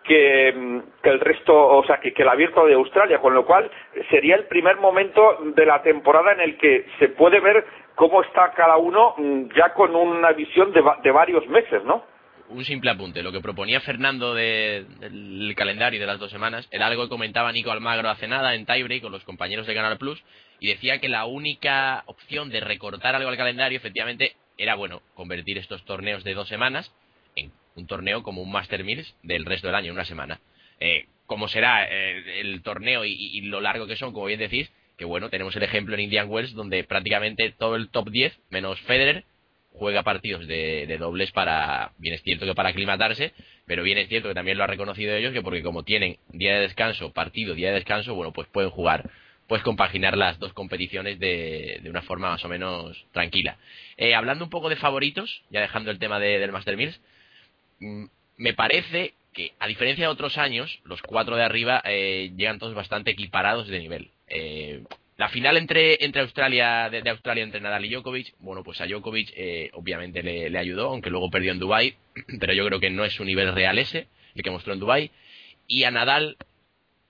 que, 0.04 0.48
el 0.48 1.20
resto, 1.20 1.54
o 1.54 1.84
sea, 1.84 1.98
que, 1.98 2.14
el 2.16 2.28
abierto 2.28 2.64
de 2.66 2.74
Australia, 2.74 3.18
con 3.18 3.34
lo 3.34 3.44
cual 3.44 3.70
sería 4.10 4.36
el 4.36 4.46
primer 4.46 4.76
momento 4.76 5.38
de 5.54 5.66
la 5.66 5.82
temporada 5.82 6.32
en 6.32 6.40
el 6.40 6.56
que 6.56 6.86
se 6.98 7.08
puede 7.08 7.40
ver 7.40 7.64
cómo 7.94 8.22
está 8.22 8.52
cada 8.52 8.78
uno 8.78 9.14
mm, 9.18 9.48
ya 9.54 9.74
con 9.74 9.94
una 9.94 10.32
visión 10.32 10.72
de, 10.72 10.82
de 11.02 11.10
varios 11.10 11.46
meses, 11.48 11.84
¿no? 11.84 12.04
Un 12.50 12.64
simple 12.64 12.90
apunte. 12.90 13.22
Lo 13.22 13.30
que 13.30 13.40
proponía 13.40 13.80
Fernando 13.80 14.34
del 14.34 15.54
calendario 15.54 16.00
de 16.00 16.06
las 16.06 16.18
dos 16.18 16.30
semanas 16.30 16.66
era 16.70 16.86
algo 16.86 17.02
que 17.02 17.10
comentaba 17.10 17.52
Nico 17.52 17.70
Almagro 17.70 18.08
hace 18.08 18.26
nada 18.26 18.54
en 18.54 18.64
Tiebreak 18.64 19.02
con 19.02 19.12
los 19.12 19.24
compañeros 19.24 19.66
de 19.66 19.74
Canal 19.74 19.98
Plus 19.98 20.22
y 20.58 20.68
decía 20.68 20.98
que 20.98 21.08
la 21.08 21.26
única 21.26 22.04
opción 22.06 22.48
de 22.48 22.60
recortar 22.60 23.14
algo 23.14 23.28
al 23.28 23.36
calendario 23.36 23.76
efectivamente 23.76 24.34
era, 24.56 24.74
bueno, 24.74 25.02
convertir 25.14 25.58
estos 25.58 25.84
torneos 25.84 26.24
de 26.24 26.34
dos 26.34 26.48
semanas 26.48 26.90
en 27.36 27.52
un 27.76 27.86
torneo 27.86 28.22
como 28.22 28.42
un 28.42 28.50
Master 28.50 28.82
Mills 28.82 29.14
del 29.22 29.44
resto 29.44 29.68
del 29.68 29.76
año, 29.76 29.92
una 29.92 30.06
semana. 30.06 30.40
Eh, 30.80 31.06
como 31.26 31.48
será 31.48 31.84
eh, 31.84 32.40
el 32.40 32.62
torneo 32.62 33.04
y, 33.04 33.42
lo 33.42 33.60
largo 33.60 33.86
que 33.86 33.96
son, 33.96 34.12
como 34.12 34.26
bien 34.26 34.40
decís, 34.40 34.70
que 34.96 35.04
bueno, 35.04 35.28
tenemos 35.28 35.54
el 35.54 35.62
ejemplo 35.62 35.94
en 35.94 36.00
Indian 36.00 36.28
Wells 36.30 36.54
donde 36.54 36.82
prácticamente 36.82 37.52
todo 37.56 37.76
el 37.76 37.90
top 37.90 38.08
10, 38.08 38.36
menos 38.48 38.80
Federer, 38.80 39.24
juega 39.72 40.02
partidos 40.02 40.46
de, 40.46 40.96
dobles 40.98 41.30
para, 41.32 41.92
bien 41.98 42.14
es 42.14 42.22
cierto 42.22 42.46
que 42.46 42.54
para 42.54 42.70
aclimatarse, 42.70 43.32
pero 43.66 43.82
bien 43.82 43.98
es 43.98 44.08
cierto 44.08 44.28
que 44.28 44.34
también 44.34 44.58
lo 44.58 44.64
ha 44.64 44.68
reconocido 44.68 45.14
ellos, 45.14 45.32
que 45.32 45.42
porque 45.42 45.62
como 45.62 45.84
tienen 45.84 46.18
día 46.28 46.54
de 46.54 46.60
descanso, 46.60 47.12
partido, 47.12 47.54
día 47.54 47.68
de 47.68 47.74
descanso, 47.74 48.14
bueno, 48.14 48.32
pues 48.32 48.48
pueden 48.48 48.70
jugar, 48.70 49.08
pues 49.46 49.62
compaginar 49.62 50.16
las 50.16 50.38
dos 50.38 50.52
competiciones 50.52 51.18
de, 51.18 51.80
de 51.82 51.90
una 51.90 52.02
forma 52.02 52.30
más 52.30 52.44
o 52.44 52.48
menos 52.48 53.06
tranquila. 53.12 53.56
Eh, 53.96 54.14
hablando 54.14 54.44
un 54.44 54.50
poco 54.50 54.68
de 54.68 54.76
favoritos, 54.76 55.42
ya 55.50 55.60
dejando 55.60 55.90
el 55.90 55.98
tema 55.98 56.18
del 56.18 56.52
Master 56.52 56.76
Mills, 56.76 57.00
Mm, 57.80 58.06
me 58.36 58.54
parece 58.54 59.14
que, 59.32 59.52
a 59.58 59.66
diferencia 59.66 60.04
de 60.06 60.12
otros 60.12 60.38
años, 60.38 60.80
los 60.84 61.02
cuatro 61.02 61.36
de 61.36 61.44
arriba 61.44 61.82
eh, 61.84 62.32
llegan 62.36 62.58
todos 62.58 62.74
bastante 62.74 63.10
equiparados 63.10 63.68
de 63.68 63.78
nivel. 63.78 64.10
Eh, 64.28 64.84
la 65.18 65.28
final 65.28 65.56
entre, 65.56 66.04
entre 66.04 66.22
Australia, 66.22 66.88
de, 66.88 67.10
Australia 67.10 67.42
entre 67.42 67.60
Nadal 67.60 67.84
y 67.84 67.90
Djokovic, 67.90 68.34
bueno, 68.38 68.62
pues 68.62 68.80
a 68.80 68.86
Djokovic 68.86 69.32
eh, 69.36 69.68
obviamente 69.72 70.22
le, 70.22 70.56
ayudó, 70.56 70.90
aunque 70.90 71.10
luego 71.10 71.28
perdió 71.28 71.50
en 71.50 71.58
Dubai, 71.58 71.96
pero 72.40 72.52
yo 72.52 72.64
creo 72.64 72.78
que 72.78 72.88
no 72.88 73.04
es 73.04 73.14
su 73.14 73.24
nivel 73.24 73.52
real 73.52 73.78
ese, 73.78 74.06
el 74.36 74.42
que 74.44 74.50
mostró 74.52 74.72
en 74.72 74.78
Dubai. 74.78 75.10
Y 75.66 75.82
a 75.82 75.90
Nadal 75.90 76.36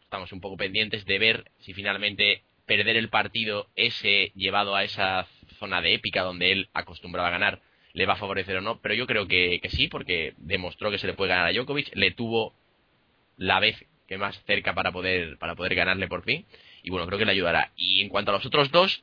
estamos 0.01 0.33
un 0.33 0.41
poco 0.41 0.57
pendientes 0.57 1.05
de 1.05 1.19
ver 1.19 1.51
si 1.59 1.75
finalmente 1.75 2.41
perder 2.65 2.97
el 2.97 3.11
partido 3.11 3.69
ese 3.77 4.33
llevado 4.35 4.75
a 4.75 4.85
esa 4.85 5.27
zona 5.59 5.83
de 5.83 5.93
épica 5.93 6.23
donde 6.23 6.51
él 6.51 6.69
acostumbraba 6.73 7.29
a 7.29 7.33
ganar 7.33 7.61
le 7.93 8.07
va 8.07 8.15
a 8.15 8.17
favorecer 8.17 8.57
o 8.57 8.63
no, 8.63 8.81
pero 8.81 8.95
yo 8.95 9.07
creo 9.07 9.29
que, 9.29 9.61
sí, 9.71 9.89
porque 9.89 10.33
demostró 10.39 10.91
que 10.91 10.99
se 10.99 11.07
le 11.07 11.13
puede 11.13 11.31
ganar 11.31 11.49
a 11.49 11.53
Djokovic, 11.53 11.95
le 11.95 12.11
tuvo 12.13 12.55
la 13.37 13.61
vez 13.61 13.85
que 14.07 14.17
más 14.17 14.43
cerca 14.47 14.73
para 14.73 14.93
poder, 14.93 15.37
para 15.37 15.55
poder 15.55 15.75
ganarle 15.75 16.09
por 16.09 16.23
fin, 16.23 16.47
y 16.83 16.91
bueno, 16.91 17.07
creo 17.07 17.19
que 17.19 17.25
le 17.25 17.33
ayudará. 17.33 17.73
Y 17.77 18.03
en 18.03 18.09
cuanto 18.09 18.31
a 18.31 18.35
los 18.35 18.47
otros 18.47 18.71
dos, 18.71 19.03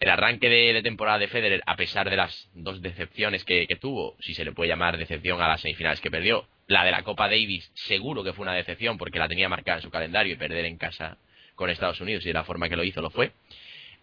el 0.00 0.10
arranque 0.10 0.48
de, 0.48 0.82
temporada 0.82 1.18
de 1.18 1.28
Federer, 1.28 1.62
a 1.66 1.76
pesar 1.76 2.08
de 2.08 2.16
las 2.16 2.48
dos 2.54 2.80
decepciones 2.80 3.44
que, 3.44 3.66
tuvo, 3.80 4.16
si 4.20 4.34
se 4.34 4.44
le 4.44 4.52
puede 4.52 4.68
llamar 4.68 4.96
decepción 4.96 5.40
a 5.42 5.48
las 5.48 5.60
semifinales 5.60 6.00
que 6.00 6.10
perdió, 6.10 6.46
la 6.68 6.84
de 6.84 6.92
la 6.92 7.02
Copa 7.02 7.28
Davis 7.28 7.70
seguro 7.74 8.22
que 8.22 8.32
fue 8.32 8.44
una 8.44 8.54
decepción 8.54 8.98
porque 8.98 9.18
la 9.18 9.28
tenía 9.28 9.48
marcada 9.48 9.78
en 9.78 9.82
su 9.82 9.90
calendario 9.90 10.34
y 10.34 10.36
perder 10.36 10.66
en 10.66 10.76
casa 10.76 11.16
con 11.56 11.70
Estados 11.70 12.00
Unidos 12.00 12.24
y 12.24 12.28
de 12.28 12.34
la 12.34 12.44
forma 12.44 12.68
que 12.68 12.76
lo 12.76 12.84
hizo 12.84 13.00
lo 13.00 13.10
fue. 13.10 13.32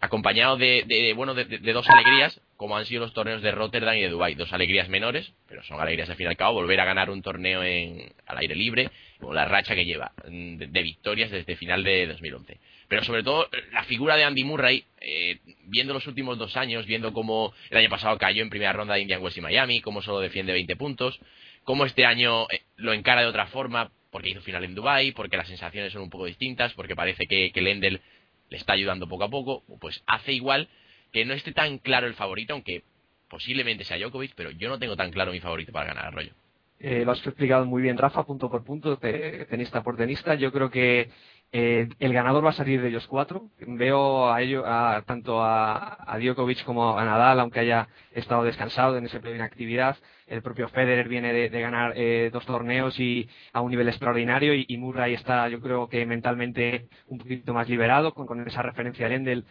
Acompañado 0.02 0.58
de, 0.58 1.14
bueno 1.16 1.34
de, 1.34 1.46
dos 1.72 1.88
alegrías 1.90 2.42
como 2.58 2.75
han 2.75 2.86
sido 2.86 3.02
los 3.02 3.14
torneos 3.14 3.42
de 3.42 3.52
Rotterdam 3.52 3.96
y 3.96 4.02
de 4.02 4.10
Dubai 4.10 4.36
dos 4.36 4.52
alegrías 4.52 4.90
menores 4.90 5.32
pero 5.48 5.64
son 5.64 5.80
alegrías 5.80 6.10
al 6.10 6.18
fin 6.18 6.25
y 6.25 6.30
al 6.30 6.38
cabo. 6.38 6.56
Volver 6.56 6.80
a 6.82 6.86
ganar 6.86 7.10
un 7.10 7.22
torneo 7.22 7.64
en, 7.64 8.12
al 8.25 8.40
aire 8.40 8.56
libre 8.56 8.90
o 9.22 9.34
la 9.34 9.46
racha 9.46 9.74
que 9.74 9.86
lleva 9.86 10.12
mm, 10.28 10.58
de, 10.58 10.84
victorias 10.84 11.32
desde 11.32 11.56
final 11.56 11.84
de 11.84 12.08
2011 12.08 12.58
pero 12.88 13.04
sobre 13.04 13.24
todo 13.24 13.50
la 13.72 13.84
figura 13.84 14.15
de 14.15 14.24
Andy 14.24 14.44
Murray 14.44 14.86
eh, 15.01 15.39
viendo 15.65 15.94
los 15.94 16.08
últimos 16.08 16.38
dos 16.38 16.56
años 16.58 16.86
viendo 16.86 17.13
cómo 17.13 17.54
el 17.70 17.77
año 17.77 17.89
pasado 17.89 18.18
cayó 18.18 18.42
en 18.42 18.50
primera 18.50 18.74
ronda 18.74 18.96
de 18.96 19.01
Indian 19.01 19.22
Wells 19.22 19.38
y 19.38 19.42
Miami 19.42 19.82
cómo 19.82 20.01
solo 20.01 20.20
defiende 20.20 20.54
20 20.54 20.75
puntos 20.75 21.20
cómo 21.63 21.86
este 21.86 22.06
año 22.06 22.50
eh, 22.50 22.62
lo 22.75 22.94
encara 22.94 23.22
de 23.22 23.27
otra 23.27 23.48
forma 23.48 23.92
porque 24.12 24.30
hizo 24.30 24.42
final 24.42 24.63
en 24.63 24.75
Dubai 24.75 25.12
porque 25.12 25.38
las 25.38 25.48
sensaciones 25.48 25.94
son 25.94 26.04
un 26.04 26.10
poco 26.10 26.25
distintas 26.25 26.74
porque 26.74 26.96
parece 26.96 27.27
que, 27.27 27.51
que 27.51 27.62
Lendl 27.62 28.01
le 28.50 28.58
está 28.58 28.74
ayudando 28.74 29.08
poco 29.08 29.24
a 29.24 29.30
poco, 29.30 29.63
pues 29.80 30.04
hace 30.08 30.34
igual 30.34 30.70
que 31.12 31.25
no 31.25 31.34
esté 31.34 31.51
tan 31.51 31.77
claro 31.77 32.08
el 32.08 32.13
favorito, 32.13 32.54
aunque 32.54 32.84
posiblemente 33.30 33.84
sea 33.84 33.98
Djokovic, 33.98 34.34
pero 34.36 34.51
yo 34.51 34.70
no 34.70 34.80
tengo 34.80 34.96
tan 34.96 35.12
claro 35.12 35.32
mi 35.32 35.39
favorito 35.39 35.72
para 35.72 35.88
ganar, 35.88 36.08
Arroyo. 36.08 36.34
Eh, 36.80 37.04
lo 37.06 37.13
has 37.13 37.25
explicado 37.25 37.65
muy 37.65 37.82
bien, 37.82 37.98
Rafa, 37.98 38.25
punto 38.25 38.50
por 38.50 38.63
punto, 38.63 38.98
tenista 38.98 39.82
por 39.82 39.96
tenista. 39.96 40.36
Yo 40.36 40.51
creo 40.51 40.70
que 40.70 41.10
eh, 41.52 41.88
el 42.00 42.14
ganador 42.14 42.46
va 42.46 42.50
a 42.50 42.54
salir 42.54 42.82
de 42.82 42.90
ellos 42.90 43.08
cuatro. 43.08 43.50
Veo 43.60 44.32
a 44.32 44.42
ello, 44.42 44.64
a, 44.66 45.04
tanto 45.06 45.42
a, 45.42 46.18
Djokovic 46.20 46.66
como 46.66 46.98
a 46.98 47.06
Nadal, 47.06 47.40
aunque 47.40 47.62
haya 47.62 47.88
estado 48.12 48.44
descansado 48.44 48.98
en 48.98 49.06
esa 49.06 49.22
primera 49.22 49.46
actividad. 49.46 49.98
El 50.28 50.42
propio 50.42 50.68
Federer 50.70 51.08
viene 51.08 51.32
de, 51.32 51.62
ganar 51.62 51.94
eh, 51.96 52.30
dos 52.34 52.46
torneos 52.46 53.00
y 53.00 53.30
a 53.54 53.62
un 53.62 53.72
nivel 53.72 53.88
extraordinario 53.88 54.54
y, 54.54 54.78
Murray 54.78 55.14
está, 55.14 55.48
yo 55.50 55.62
creo 55.62 55.88
que 55.88 56.06
mentalmente 56.06 56.88
un 57.08 57.20
poquito 57.20 57.54
más 57.54 57.70
liberado 57.70 58.14
con, 58.14 58.48
esa 58.48 58.62
referencia 58.62 59.06
a 59.06 59.10
Lendl 59.10 59.46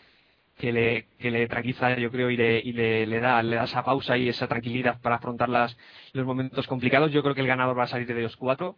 que 0.58 0.72
le, 0.72 1.06
que 1.18 1.48
tranquiliza, 1.48 1.96
yo 1.98 2.10
creo, 2.10 2.30
y, 2.30 2.36
le, 2.36 2.58
y 2.58 2.72
le, 2.72 3.20
da, 3.20 3.42
le 3.42 3.56
da 3.56 3.64
esa 3.64 3.82
pausa 3.84 4.16
y 4.16 4.28
esa 4.28 4.46
tranquilidad 4.46 5.00
para 5.00 5.16
afrontar 5.16 5.48
las, 5.48 5.76
los 6.12 6.26
momentos 6.26 6.66
complicados. 6.66 7.12
Yo 7.12 7.22
creo 7.22 7.34
que 7.34 7.40
el 7.40 7.46
ganador 7.46 7.78
va 7.78 7.84
a 7.84 7.88
salir 7.88 8.06
de 8.06 8.22
los 8.22 8.36
cuatro. 8.36 8.76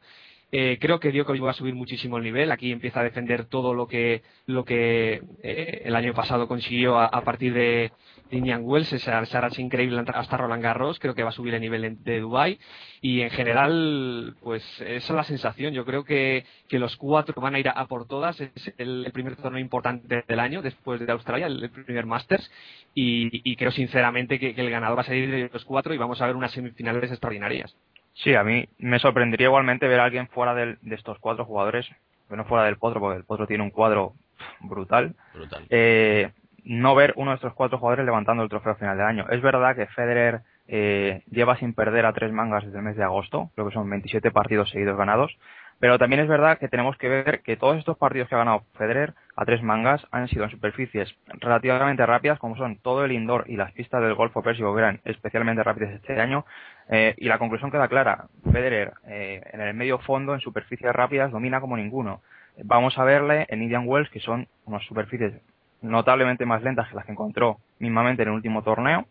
Eh, 0.53 0.79
creo 0.81 1.01
que 1.01 1.11
Djokovic 1.11 1.45
va 1.45 1.51
a 1.51 1.55
subir 1.55 1.75
muchísimo 1.75 2.19
el 2.19 2.23
nivel. 2.25 2.53
Aquí 2.53 2.71
empieza 2.71 3.01
a 3.01 3.05
defender 3.05 3.47
todo 3.47 3.75
lo 3.75 3.89
que, 3.89 4.23
lo 4.47 4.65
que 4.65 5.23
eh, 5.43 5.83
el 5.85 5.97
año 5.97 6.15
pasado 6.15 6.47
consiguió 6.47 7.01
a, 7.01 7.21
partir 7.23 7.53
de, 7.53 7.93
Indian 8.31 8.63
Wells, 8.65 8.93
esa, 8.93 9.21
racha 9.23 9.61
increíble 9.61 10.05
hasta 10.15 10.37
Roland 10.37 10.63
Garros. 10.63 11.01
Creo 11.01 11.15
que 11.15 11.25
va 11.25 11.31
a 11.31 11.33
subir 11.33 11.55
el 11.55 11.61
nivel 11.61 12.03
de 12.03 12.21
Dubai 12.21 12.59
y 13.01 13.23
en 13.23 13.31
general, 13.31 14.37
pues 14.41 14.63
esa 14.81 14.95
es 14.95 15.11
la 15.11 15.25
sensación. 15.25 15.75
Yo 15.75 15.85
creo 15.85 16.05
que, 16.05 16.45
los 16.71 16.97
cuatro 16.97 17.41
van 17.41 17.57
a 17.57 17.59
ir 17.59 17.69
a, 17.69 17.87
por 17.87 18.07
todas. 18.07 18.41
Es 18.41 18.75
el, 18.79 19.11
primer 19.13 19.37
torneo 19.37 19.61
importante 19.61 20.25
del 20.27 20.41
año 20.41 20.63
después 20.63 21.05
de 21.05 21.11
Australia, 21.11 21.47
el, 21.47 21.71
primer 21.71 22.07
Masters. 22.07 22.51
Y, 22.95 23.57
creo 23.57 23.73
sinceramente 23.73 24.39
que 24.39 24.55
el 24.57 24.71
ganador 24.71 24.99
va 24.99 25.03
a 25.03 25.05
salir 25.05 25.31
de 25.31 25.51
los 25.53 25.65
cuatro 25.65 25.93
y 25.93 25.99
vamos 25.99 26.21
a 26.23 26.27
ver 26.27 26.37
unas 26.37 26.53
semifinales 26.53 27.11
extraordinarias. 27.11 27.77
Sí, 28.17 28.35
a 28.35 28.43
mí 28.43 28.67
me 28.79 28.99
sorprendería 28.99 29.47
igualmente 29.47 29.89
ver 29.89 30.01
a 30.01 30.05
alguien 30.05 30.29
fuera 30.29 30.55
de, 30.55 30.79
estos 30.91 31.19
cuatro 31.19 31.45
jugadores 31.45 31.87
no 32.31 32.45
fuera 32.45 32.65
del 32.65 32.77
Potro, 32.77 33.01
porque 33.01 33.19
el 33.19 33.25
Potro 33.25 33.47
tiene 33.47 33.63
un 33.63 33.71
cuadro 33.71 34.15
brutal, 34.61 35.15
Brutal. 35.33 35.65
eh, 35.71 36.33
no 36.65 36.95
ver 36.95 37.13
uno 37.17 37.31
de 37.31 37.37
estos 37.37 37.55
cuatro 37.55 37.79
jugadores 37.79 38.05
levantando 38.05 38.43
el 38.43 38.49
trofeo 38.49 38.73
a 38.73 38.77
final 38.77 38.97
de 38.97 39.05
año. 39.05 39.27
Es 39.31 39.41
verdad 39.41 39.77
que 39.77 39.87
Federer 39.87 40.41
eh, 40.67 41.23
lleva 41.31 41.57
sin 41.57 41.73
perder 41.73 42.05
a 42.05 42.13
tres 42.13 42.33
mangas 42.33 42.65
desde 42.65 42.79
el 42.79 42.85
mes 42.85 42.97
de 42.97 43.05
agosto, 43.05 43.51
creo 43.55 43.69
que 43.69 43.75
son 43.75 43.89
27 43.89 44.33
partidos 44.33 44.71
seguidos 44.71 44.97
ganados, 44.97 45.37
pero 45.79 45.99
también 45.99 46.23
es 46.23 46.29
verdad 46.29 46.59
que 46.59 46.69
tenemos 46.69 46.97
que 46.97 47.09
ver 47.09 47.43
que 47.43 47.57
todos 47.57 47.77
estos 47.77 47.97
partidos 47.97 48.29
que 48.29 48.35
ha 48.35 48.39
ganado 48.39 48.65
Federer 48.77 49.15
a 49.37 49.45
tres 49.45 49.63
mangas 49.63 50.05
han 50.11 50.29
sido 50.29 50.45
en 50.45 50.51
superficies 50.51 51.15
relativamente 51.27 52.05
rápidas, 52.07 52.39
como 52.39 52.57
son 52.57 52.79
todo 52.79 53.05
el 53.05 53.13
indoor 53.13 53.45
y 53.47 53.57
las 53.57 53.71
pistas 53.73 54.03
del 54.03 54.15
Golfo 54.15 54.43
Pérsico, 54.43 54.75
que 54.75 54.81
eran 54.81 55.01
especialmente 55.05 55.63
rápidas 55.63 55.93
este 55.93 56.19
año. 56.19 56.47
Eh, 56.89 57.15
y 57.19 57.29
la 57.29 57.39
conclusión 57.39 57.71
queda 57.71 57.89
clara. 57.89 58.27
Federer 58.51 58.95
eh, 59.07 59.43
en 59.53 59.61
el 59.61 59.75
medio 59.75 59.99
fondo, 59.99 60.33
en 60.33 60.41
superficies 60.41 60.93
rápidas, 60.93 61.31
domina 61.31 61.61
como 61.61 61.77
ninguno. 61.77 62.23
Vamos 62.65 62.99
a 62.99 63.05
verle 63.05 63.45
en 63.51 63.63
Indian 63.63 63.87
Wells, 63.87 64.09
que 64.09 64.21
son 64.21 64.49
unas 64.65 64.83
superficies 64.85 65.35
notablemente 65.83 66.47
más 66.47 66.63
lentas 66.63 66.89
que 66.89 66.95
las 66.95 67.05
que 67.05 67.13
encontró 67.13 67.59
mismamente 67.79 68.23
en 68.23 68.29
el 68.29 68.35
último 68.35 68.63
torneo. 68.63 69.07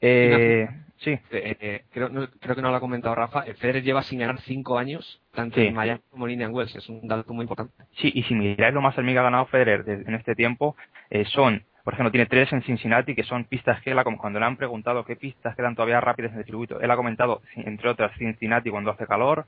Eh, 0.00 0.68
sí. 0.98 1.10
Eh, 1.30 1.56
eh, 1.60 1.84
creo, 1.92 2.08
no- 2.08 2.28
creo 2.40 2.54
que 2.56 2.62
no 2.62 2.70
lo 2.70 2.76
ha 2.76 2.80
comentado 2.80 3.14
Rafa. 3.14 3.44
eh, 3.46 3.54
Federer 3.54 3.82
lleva 3.82 4.02
sin 4.02 4.18
ganar 4.20 4.40
cinco 4.40 4.78
años, 4.78 5.20
tanto 5.32 5.56
Sí. 5.56 5.66
en 5.66 5.74
Miami 5.74 6.00
como 6.10 6.26
en 6.26 6.32
Indian 6.34 6.52
Wells. 6.54 6.74
Es 6.76 6.88
un 6.88 7.06
dato 7.08 7.32
muy 7.32 7.42
importante. 7.44 7.72
Sí, 7.96 8.10
y 8.14 8.22
si 8.24 8.34
miráis 8.34 8.74
lo 8.74 8.80
más 8.80 8.96
al 8.98 9.06
que 9.06 9.18
ha 9.18 9.22
ganado 9.22 9.46
Federer 9.46 9.84
de- 9.84 10.02
en 10.06 10.14
este 10.14 10.34
tiempo, 10.34 10.76
eh, 11.10 11.24
son, 11.26 11.62
por 11.84 11.94
ejemplo, 11.94 12.10
tiene 12.10 12.26
tres 12.26 12.52
en 12.52 12.62
Cincinnati, 12.62 13.14
que 13.14 13.22
son 13.24 13.44
pistas 13.44 13.80
que 13.82 13.90
él, 13.92 14.02
como 14.04 14.18
cuando 14.18 14.38
le 14.38 14.46
han 14.46 14.56
preguntado 14.56 15.04
qué 15.04 15.16
pistas 15.16 15.56
quedan 15.56 15.74
todavía 15.74 16.00
rápidas 16.00 16.32
en 16.32 16.38
el 16.38 16.44
circuito, 16.44 16.80
él 16.80 16.90
ha 16.90 16.96
comentado, 16.96 17.40
entre 17.56 17.88
otras, 17.88 18.12
Cincinnati 18.18 18.70
cuando 18.70 18.90
hace 18.90 19.06
calor, 19.06 19.46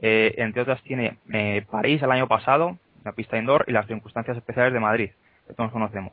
eh, 0.00 0.34
entre 0.38 0.62
otras 0.62 0.82
tiene 0.82 1.18
eh, 1.32 1.64
París 1.70 2.02
el 2.02 2.10
año 2.10 2.26
pasado, 2.28 2.78
la 3.04 3.12
pista 3.12 3.36
indoor, 3.38 3.64
y 3.68 3.72
las 3.72 3.86
circunstancias 3.86 4.36
especiales 4.36 4.72
de 4.72 4.80
Madrid, 4.80 5.10
que 5.46 5.54
todos 5.54 5.70
conocemos. 5.72 6.12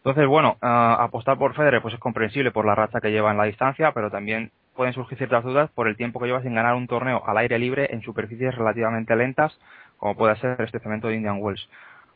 Entonces, 0.00 0.26
bueno, 0.26 0.56
ah, 0.62 0.96
apostar 1.00 1.36
por 1.36 1.54
Federer 1.54 1.82
pues 1.82 1.94
es 1.94 2.00
comprensible 2.00 2.50
por 2.50 2.64
la 2.64 2.74
racha 2.74 3.00
que 3.00 3.10
lleva 3.10 3.30
en 3.30 3.36
la 3.36 3.44
distancia, 3.44 3.92
pero 3.92 4.10
también 4.10 4.50
pueden 4.74 4.94
surgir 4.94 5.18
ciertas 5.18 5.44
dudas 5.44 5.70
por 5.72 5.88
el 5.88 5.96
tiempo 5.96 6.18
que 6.18 6.26
lleva 6.26 6.42
sin 6.42 6.54
ganar 6.54 6.74
un 6.74 6.86
torneo 6.86 7.22
al 7.26 7.36
aire 7.36 7.58
libre 7.58 7.88
en 7.92 8.00
superficies 8.00 8.54
relativamente 8.54 9.14
lentas, 9.14 9.58
como 9.98 10.16
puede 10.16 10.36
ser 10.36 10.60
este 10.62 10.80
cemento 10.80 11.08
de 11.08 11.16
Indian 11.16 11.36
Wells. 11.38 11.68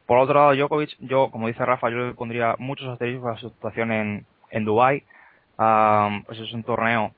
Por 0.07 0.19
otro 0.19 0.35
lado, 0.35 0.55
Djokovic, 0.55 0.97
yo, 1.01 1.31
como 1.31 1.47
dice 1.47 1.65
Rafa, 1.65 1.91
yo 1.91 1.99
le 1.99 2.15
pondría 2.15 2.57
muchos 2.59 2.89
asteriscos 2.89 3.37
a 3.37 3.41
su 3.41 3.51
situación 3.51 3.93
en, 3.93 4.27
en 4.51 4.65
Dubái. 4.65 5.03
Ah, 5.59 6.21
pues 6.27 6.39
es 6.41 6.53
un 6.53 6.63
torneo 6.63 7.13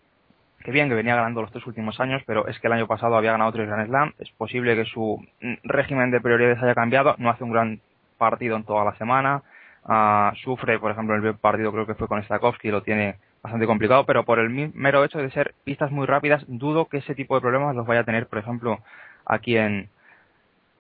que 0.65 0.73
bien, 0.73 0.89
que 0.89 0.97
venía 0.97 1.15
ganando 1.15 1.43
los 1.43 1.53
tres 1.53 1.65
últimos 1.67 2.01
años, 2.01 2.23
pero 2.27 2.49
es 2.49 2.59
que 2.59 2.67
el 2.67 2.73
año 2.73 2.89
pasado 2.89 3.17
había 3.17 3.31
ganado 3.31 3.53
tres 3.53 3.69
Grand 3.69 3.87
Slam. 3.87 4.15
Es 4.19 4.31
posible 4.33 4.75
que 4.75 4.85
su 4.85 5.25
régimen 5.63 6.11
de 6.11 6.21
prioridades 6.21 6.61
haya 6.61 6.75
cambiado. 6.75 7.15
No 7.19 7.31
hace 7.31 7.45
un 7.45 7.53
gran 7.53 7.81
partido 8.19 8.57
en 8.57 8.65
toda 8.65 8.85
la 8.85 8.97
semana. 8.97 9.43
Ah, 9.89 10.33
sufre, 10.43 10.79
por 10.79 10.91
ejemplo, 10.91 11.15
el 11.15 11.21
primer 11.21 11.39
partido 11.39 11.73
creo 11.73 11.87
que 11.87 11.95
fue 11.95 12.09
con 12.09 12.23
Stakowski, 12.23 12.71
lo 12.71 12.83
tiene 12.83 13.17
bastante 13.43 13.67
complicado, 13.67 14.05
pero 14.05 14.25
por 14.25 14.41
el 14.41 14.51
mero 14.75 15.05
hecho 15.05 15.19
de 15.19 15.31
ser 15.31 15.55
pistas 15.65 15.93
muy 15.93 16.07
rápidas, 16.07 16.45
dudo 16.49 16.87
que 16.87 16.99
ese 16.99 17.15
tipo 17.15 17.37
de 17.37 17.41
problemas 17.41 17.77
los 17.77 17.87
vaya 17.87 18.01
a 18.01 18.05
tener, 18.05 18.27
por 18.27 18.41
ejemplo, 18.41 18.81
aquí 19.25 19.57
en, 19.57 19.89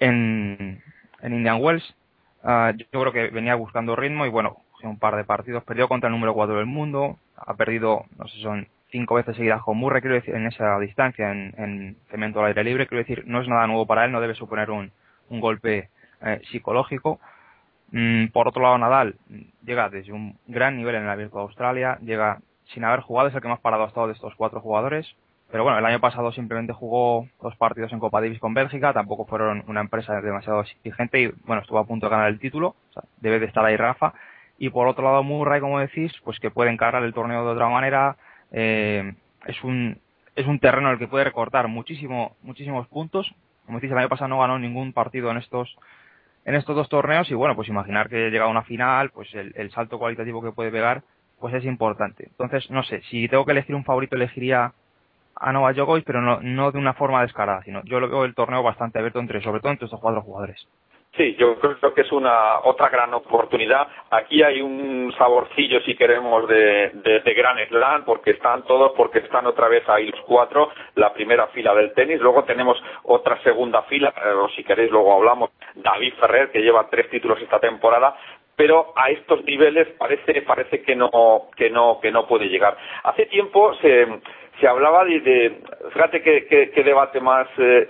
en, 0.00 0.82
en 1.22 1.32
Indian 1.34 1.62
Wells. 1.62 1.94
Ah, 2.42 2.72
yo 2.76 3.00
creo 3.00 3.12
que 3.12 3.28
venía 3.30 3.54
buscando 3.54 3.94
ritmo 3.96 4.26
y 4.26 4.30
bueno, 4.30 4.56
un 4.82 4.98
par 4.98 5.16
de 5.16 5.24
partidos, 5.24 5.64
perdió 5.64 5.88
contra 5.88 6.08
el 6.08 6.12
número 6.12 6.34
4 6.34 6.56
del 6.56 6.66
mundo, 6.66 7.18
ha 7.36 7.54
perdido, 7.54 8.04
no 8.18 8.26
sé, 8.28 8.40
son 8.40 8.68
cinco 8.90 9.14
veces 9.14 9.36
seguidas 9.36 9.62
con 9.62 9.76
Murray, 9.76 10.00
quiero 10.00 10.16
decir, 10.16 10.34
en 10.34 10.46
esa 10.46 10.78
distancia, 10.78 11.30
en, 11.30 11.54
en 11.58 11.96
cemento 12.10 12.40
al 12.40 12.46
aire 12.46 12.64
libre, 12.64 12.86
quiero 12.86 13.02
decir, 13.02 13.24
no 13.26 13.40
es 13.40 13.48
nada 13.48 13.66
nuevo 13.66 13.86
para 13.86 14.04
él, 14.04 14.12
no 14.12 14.20
debe 14.20 14.34
suponer 14.34 14.70
un, 14.70 14.90
un 15.28 15.40
golpe 15.40 15.90
eh, 16.22 16.40
psicológico. 16.50 17.20
Mm, 17.92 18.26
por 18.28 18.48
otro 18.48 18.62
lado, 18.62 18.78
Nadal 18.78 19.16
llega 19.64 19.88
desde 19.88 20.12
un 20.12 20.38
gran 20.46 20.76
nivel 20.76 20.96
en 20.96 21.04
el 21.04 21.08
Abierto 21.08 21.38
de 21.38 21.44
Australia, 21.44 21.98
llega 22.02 22.40
sin 22.72 22.84
haber 22.84 23.00
jugado, 23.00 23.28
es 23.28 23.34
el 23.34 23.40
que 23.40 23.48
más 23.48 23.60
parado 23.60 23.84
ha 23.84 23.88
estado 23.88 24.08
de 24.08 24.14
estos 24.14 24.34
cuatro 24.34 24.60
jugadores. 24.60 25.06
Pero 25.50 25.62
bueno, 25.62 25.78
el 25.78 25.86
año 25.86 26.00
pasado 26.00 26.32
simplemente 26.32 26.72
jugó 26.72 27.28
dos 27.40 27.54
partidos 27.56 27.92
en 27.92 28.00
Copa 28.00 28.20
Davis 28.20 28.40
con 28.40 28.52
Bélgica, 28.52 28.92
tampoco 28.92 29.26
fueron 29.26 29.62
una 29.68 29.80
empresa 29.80 30.20
demasiado 30.20 30.62
exigente 30.62 31.20
y 31.20 31.26
bueno, 31.44 31.62
estuvo 31.62 31.78
a 31.78 31.86
punto 31.86 32.06
de 32.06 32.10
ganar 32.10 32.28
el 32.28 32.40
título, 32.40 32.74
o 32.90 32.92
sea, 32.92 33.04
debe 33.20 33.38
de 33.38 33.46
estar 33.46 33.64
ahí 33.64 33.76
Rafa. 33.76 34.12
Y 34.58 34.70
por 34.70 34.88
otro 34.88 35.04
lado, 35.04 35.22
Murray, 35.22 35.60
como 35.60 35.78
decís, 35.78 36.12
pues 36.24 36.40
que 36.40 36.50
puede 36.50 36.70
encarar 36.70 37.04
el 37.04 37.14
torneo 37.14 37.44
de 37.44 37.52
otra 37.52 37.68
manera, 37.68 38.16
eh, 38.50 39.14
es 39.46 39.62
un 39.62 40.00
es 40.34 40.46
un 40.46 40.58
terreno 40.58 40.88
en 40.88 40.94
el 40.94 40.98
que 40.98 41.08
puede 41.08 41.24
recortar 41.24 41.68
muchísimo 41.68 42.36
muchísimos 42.42 42.88
puntos. 42.88 43.32
Como 43.66 43.78
decís, 43.78 43.92
el 43.92 43.98
año 43.98 44.08
pasado 44.08 44.28
no 44.28 44.40
ganó 44.40 44.58
ningún 44.58 44.92
partido 44.92 45.30
en 45.30 45.36
estos 45.38 45.76
en 46.46 46.54
estos 46.54 46.76
dos 46.76 46.88
torneos 46.88 47.30
y 47.30 47.34
bueno, 47.34 47.54
pues 47.56 47.68
imaginar 47.68 48.08
que 48.08 48.30
llega 48.30 48.44
a 48.44 48.48
una 48.48 48.62
final, 48.62 49.10
pues 49.10 49.34
el, 49.34 49.52
el 49.56 49.70
salto 49.72 49.98
cualitativo 49.98 50.40
que 50.40 50.52
puede 50.52 50.70
pegar, 50.70 51.02
pues 51.40 51.52
es 51.54 51.64
importante. 51.64 52.28
Entonces, 52.28 52.70
no 52.70 52.84
sé, 52.84 53.02
si 53.10 53.28
tengo 53.28 53.44
que 53.44 53.52
elegir 53.52 53.74
un 53.74 53.84
favorito, 53.84 54.16
elegiría 54.16 54.72
a 55.34 55.52
Novak 55.52 55.76
Djokovic, 55.76 56.04
pero 56.04 56.22
no, 56.22 56.40
no 56.40 56.70
de 56.72 56.78
una 56.78 56.94
forma 56.94 57.22
descarada, 57.22 57.62
sino 57.64 57.82
yo 57.84 58.00
lo 58.00 58.08
veo 58.08 58.24
el 58.24 58.34
torneo 58.34 58.62
bastante 58.62 58.98
abierto 58.98 59.18
entre, 59.18 59.42
sobre 59.42 59.60
todo 59.60 59.72
entre 59.72 59.84
estos 59.86 60.00
cuatro 60.00 60.22
jugadores. 60.22 60.66
Sí, 61.16 61.34
yo 61.38 61.58
creo 61.58 61.94
que 61.94 62.02
es 62.02 62.12
una 62.12 62.60
otra 62.64 62.90
gran 62.90 63.14
oportunidad. 63.14 63.88
Aquí 64.10 64.42
hay 64.42 64.60
un 64.60 65.14
saborcillo, 65.16 65.80
si 65.80 65.96
queremos, 65.96 66.46
de, 66.46 66.90
de, 66.92 67.20
de 67.20 67.34
Gran 67.34 67.56
Slam, 67.68 68.04
porque 68.04 68.32
están 68.32 68.64
todos, 68.64 68.92
porque 68.96 69.20
están 69.20 69.46
otra 69.46 69.68
vez 69.68 69.88
ahí 69.88 70.08
los 70.08 70.20
cuatro, 70.22 70.70
la 70.94 71.14
primera 71.14 71.46
fila 71.48 71.74
del 71.74 71.94
tenis. 71.94 72.20
Luego 72.20 72.44
tenemos 72.44 72.76
otra 73.04 73.42
segunda 73.42 73.82
fila, 73.84 74.12
eh, 74.14 74.28
o 74.28 74.48
si 74.50 74.62
queréis 74.62 74.90
luego 74.90 75.14
hablamos, 75.14 75.50
David 75.74 76.14
Ferrer, 76.20 76.50
que 76.50 76.60
lleva 76.60 76.88
tres 76.90 77.08
títulos 77.08 77.40
esta 77.40 77.60
temporada, 77.60 78.14
pero 78.54 78.92
a 78.94 79.10
estos 79.10 79.42
niveles 79.44 79.88
parece 79.98 80.42
parece 80.42 80.82
que 80.82 80.96
no 80.96 81.10
que 81.56 81.70
no 81.70 81.98
que 82.00 82.10
no 82.10 82.26
puede 82.26 82.48
llegar. 82.48 82.76
Hace 83.04 83.26
tiempo 83.26 83.74
se 83.76 84.06
se 84.60 84.66
hablaba 84.66 85.04
de, 85.04 85.20
de 85.20 85.60
fíjate 85.92 86.22
qué, 86.22 86.82
debate 86.82 87.20
más 87.20 87.46
eh, 87.58 87.88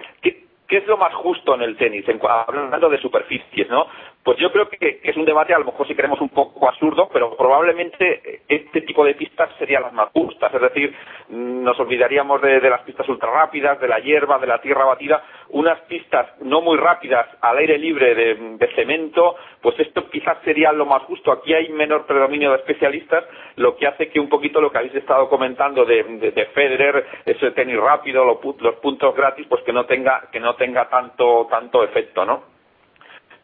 ¿Qué 0.69 0.79
es 0.79 0.87
lo 0.87 0.97
más 0.97 1.15
justo 1.15 1.55
en 1.55 1.63
el 1.63 1.77
tenis? 1.77 2.09
En, 2.09 2.21
hablando 2.25 2.89
de 2.89 2.99
superficies, 2.99 3.69
¿no? 3.69 3.87
Pues 4.27 4.39
yo 4.39 4.51
creo 4.51 4.69
que, 4.69 4.99
es 5.05 5.17
un 5.17 5.25
debate, 5.25 5.55
a 5.55 5.59
lo 5.61 5.67
mejor 5.67 5.87
si 5.87 5.95
queremos 5.95 6.21
un 6.21 6.31
poco 6.31 6.69
absurdo, 6.69 7.09
pero 7.13 7.37
probablemente 7.37 8.41
este 8.49 8.81
tipo 8.81 9.05
de 9.05 9.15
pistas 9.15 9.51
serían 9.57 9.83
las 9.83 9.93
más 9.93 10.09
justas. 10.11 10.53
Es 10.53 10.61
decir, 10.63 10.93
nos 11.29 11.79
olvidaríamos 11.79 12.43
de, 12.43 12.61
las 12.69 12.81
pistas 12.81 13.09
ultra 13.09 13.31
rápidas, 13.31 13.81
de 13.81 13.87
la 13.87 14.01
hierba, 14.01 14.41
de 14.41 14.49
la 14.49 14.61
tierra 14.61 14.85
batida. 14.85 15.23
Unas 15.51 15.81
pistas 15.83 16.27
no 16.41 16.61
muy 16.61 16.77
rápidas 16.77 17.25
al 17.41 17.59
aire 17.59 17.79
libre 17.79 18.17
de, 18.17 18.69
cemento, 18.75 19.37
pues 19.63 19.79
esto 19.79 20.11
quizás 20.11 20.39
sería 20.43 20.73
lo 20.73 20.87
más 20.87 21.03
justo. 21.05 21.31
Aquí 21.31 21.55
hay 21.55 21.69
menor 21.69 22.05
predominio 22.05 22.51
de 22.51 22.57
especialistas, 22.57 23.23
lo 23.55 23.77
que 23.77 23.87
hace 23.87 24.09
que 24.09 24.19
un 24.19 24.29
poquito 24.29 24.61
lo 24.61 24.73
que 24.73 24.79
habéis 24.79 24.97
estado 24.97 25.29
comentando 25.29 25.85
de 25.85 26.49
Federer, 26.53 27.07
ese 27.25 27.53
tenis 27.53 27.79
rápido, 27.79 28.25
los, 28.25 28.39
los 28.61 28.75
puntos 28.81 29.15
gratis, 29.15 29.47
pues 29.49 29.63
que 29.63 29.73
no 29.73 29.87
tenga, 29.87 30.29
que 30.33 30.41
no 30.41 30.57
tenga 30.57 30.89
tanto, 30.89 31.47
tanto 31.49 31.85
efecto, 31.85 32.25
¿no? 32.25 32.56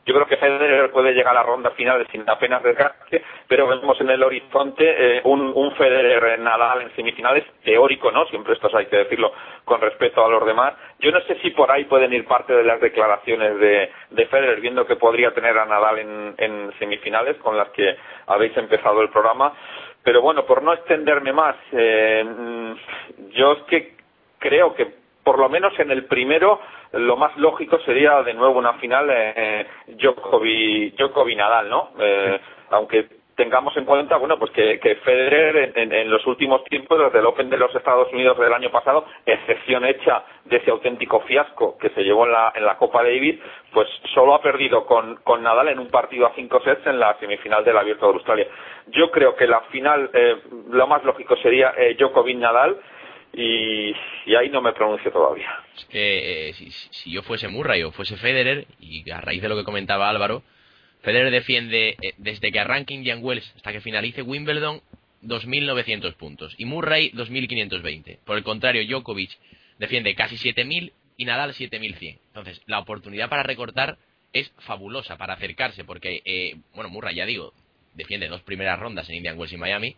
Yo 0.05 0.15
creo 0.15 0.27
que 0.27 0.37
Federer 0.37 0.91
puede 0.91 1.13
llegar 1.13 1.33
a 1.33 1.41
la 1.41 1.43
ronda 1.45 1.71
final 1.71 2.05
sin 2.11 2.29
apenas 2.29 2.63
desgaste, 2.63 3.23
pero 3.47 3.69
vemos 3.69 4.01
en 4.01 4.11
el 4.11 4.23
horizonte 4.23 4.85
eh, 4.85 5.21
un, 5.25 5.53
un 5.55 5.73
Federer 5.77 6.41
Nadal 6.41 6.83
en 6.83 6.97
semifinales 6.97 7.45
teórico, 7.63 8.11
¿no? 8.11 8.27
Siempre 8.27 8.55
esto 8.55 8.69
hay 8.77 8.87
que 8.87 8.97
decirlo 8.97 9.33
con 9.65 9.81
respeto 9.81 10.25
a 10.25 10.29
los 10.29 10.45
demás. 10.45 10.75
Yo 10.99 11.13
no 11.13 11.21
sé 11.21 11.37
si 11.41 11.51
por 11.51 11.71
ahí 11.71 11.85
pueden 11.85 12.13
ir 12.13 12.27
parte 12.27 12.53
de 12.53 12.65
las 12.65 12.81
declaraciones 12.81 13.59
de, 13.61 13.93
de 14.11 14.27
Federer, 14.27 14.61
viendo 14.61 14.87
que 14.87 14.97
podría 14.97 15.33
tener 15.33 15.57
a 15.57 15.67
Nadal 15.67 15.99
en, 15.99 16.35
en 16.37 16.73
semifinales 16.79 17.37
con 17.37 17.57
las 17.57 17.69
que 17.69 17.97
habéis 18.27 18.57
empezado 18.57 19.03
el 19.03 19.11
programa. 19.11 19.53
Pero 20.03 20.21
bueno, 20.21 20.45
por 20.45 20.63
no 20.63 20.73
extenderme 20.73 21.33
más, 21.33 21.55
eh, 21.71 22.75
yo 23.31 23.53
es 23.53 23.63
que 23.69 23.95
creo 24.41 24.75
que 24.75 25.02
por 25.25 25.39
lo 25.39 25.49
menos 25.49 25.79
en 25.79 25.91
el 25.91 26.05
primero 26.07 26.61
lo 26.93 27.17
más 27.17 27.37
lógico 27.37 27.79
sería 27.81 28.23
de 28.23 28.35
nuevo 28.35 28.59
una 28.59 28.75
final 28.75 29.09
eh, 29.11 29.67
Djokovic, 29.89 30.97
Djokovic 30.97 31.39
Nadal, 31.39 31.69
¿no? 31.71 31.91
Eh, 31.99 32.41
aunque 32.71 33.23
tengamos 33.37 33.77
en 33.77 33.85
cuenta, 33.85 34.17
bueno, 34.19 34.39
pues 34.39 34.51
que, 34.53 34.79
que 34.79 34.97
Federer 34.97 35.73
en, 35.75 35.93
en, 35.93 36.11
los 36.11 36.27
últimos 36.27 36.63
tiempos, 36.65 36.99
desde 36.99 37.19
el 37.19 37.27
Open 37.27 37.49
de 37.49 37.57
los 37.57 37.75
Estados 37.75 38.13
Unidos 38.13 38.39
del 38.39 38.53
año 38.53 38.71
pasado, 38.71 39.07
excepción 39.25 39.85
hecha 39.85 40.23
de 40.45 40.59
ese 40.59 40.71
auténtico 40.71 41.21
fiasco 41.21 41.79
que 41.79 41.91
se 41.91 42.03
llevó 42.03 42.27
en 42.27 42.33
la, 42.33 42.53
en 42.55 42.65
la 42.65 42.77
Copa 42.77 43.03
Davis, 43.03 43.41
pues 43.73 43.89
solo 44.15 44.35
ha 44.35 44.43
perdido 44.43 44.85
con, 44.85 45.17
con 45.25 45.43
Nadal 45.43 45.69
en 45.69 45.79
un 45.79 45.89
partido 45.89 46.27
a 46.27 46.35
cinco 46.35 46.61
sets 46.61 46.87
en 46.87 47.01
la 47.01 47.17
semifinal 47.19 47.65
del 47.65 47.79
Abierto 47.79 48.07
de 48.07 48.13
Australia. 48.15 48.47
Yo 48.89 49.11
creo 49.11 49.35
que 49.35 49.47
la 49.47 49.61
final, 49.73 50.11
eh, 50.13 50.37
lo 50.71 50.87
más 50.87 51.03
lógico 51.05 51.37
sería 51.37 51.73
eh, 51.77 51.97
Djokovic 51.99 52.37
Nadal, 52.37 52.77
y, 53.33 53.95
ahí 54.35 54.49
no 54.51 54.61
me 54.61 54.73
pronuncio 54.73 55.11
todavía. 55.11 55.51
Eh, 55.91 56.53
si, 56.55 56.71
si, 56.71 57.11
yo 57.11 57.23
fuese 57.23 57.49
Murray 57.49 57.83
o 57.83 57.93
fuese 57.93 58.17
Federer, 58.17 58.67
y 58.81 59.09
a 59.11 59.21
raíz 59.21 59.43
de 59.43 59.49
lo 59.49 59.57
que 59.57 59.65
comentaba 59.65 60.09
Álvaro, 60.09 60.43
Federer 61.03 61.31
defiende 61.31 61.97
eh, 62.01 62.15
desde 62.19 62.53
que 62.53 62.61
arranque 62.61 62.95
Indian 62.95 63.21
Wells 63.23 63.53
hasta 63.57 63.73
que 63.73 63.81
finalice 63.81 64.23
Wimbledon 64.23 64.81
2.900 65.23 66.15
puntos 66.15 66.55
y 66.59 66.65
Murray 66.65 67.11
2.520. 67.13 68.19
Por 68.25 68.37
el 68.37 68.45
contrario, 68.45 68.85
Djokovic 68.87 69.31
defiende 69.79 70.15
casi 70.15 70.37
7.000 70.37 70.93
y 71.17 71.25
Nadal 71.25 71.55
7100. 71.55 72.19
Entonces, 72.29 72.63
la 72.67 72.79
oportunidad 72.79 73.29
para 73.29 73.43
recortar 73.43 73.99
es 74.33 74.53
fabulosa 74.59 75.17
para 75.17 75.35
acercarse, 75.35 75.85
porque, 75.85 76.23
eh, 76.25 76.57
bueno, 76.75 76.89
Murray, 76.89 77.17
ya 77.17 77.27
digo, 77.27 77.53
defiende 77.95 78.29
dos 78.29 78.43
primeras 78.43 78.79
rondas 78.79 79.09
en 79.09 79.17
Indian 79.17 79.39
Wells 79.39 79.53
y 79.53 79.59
Miami. 79.59 79.97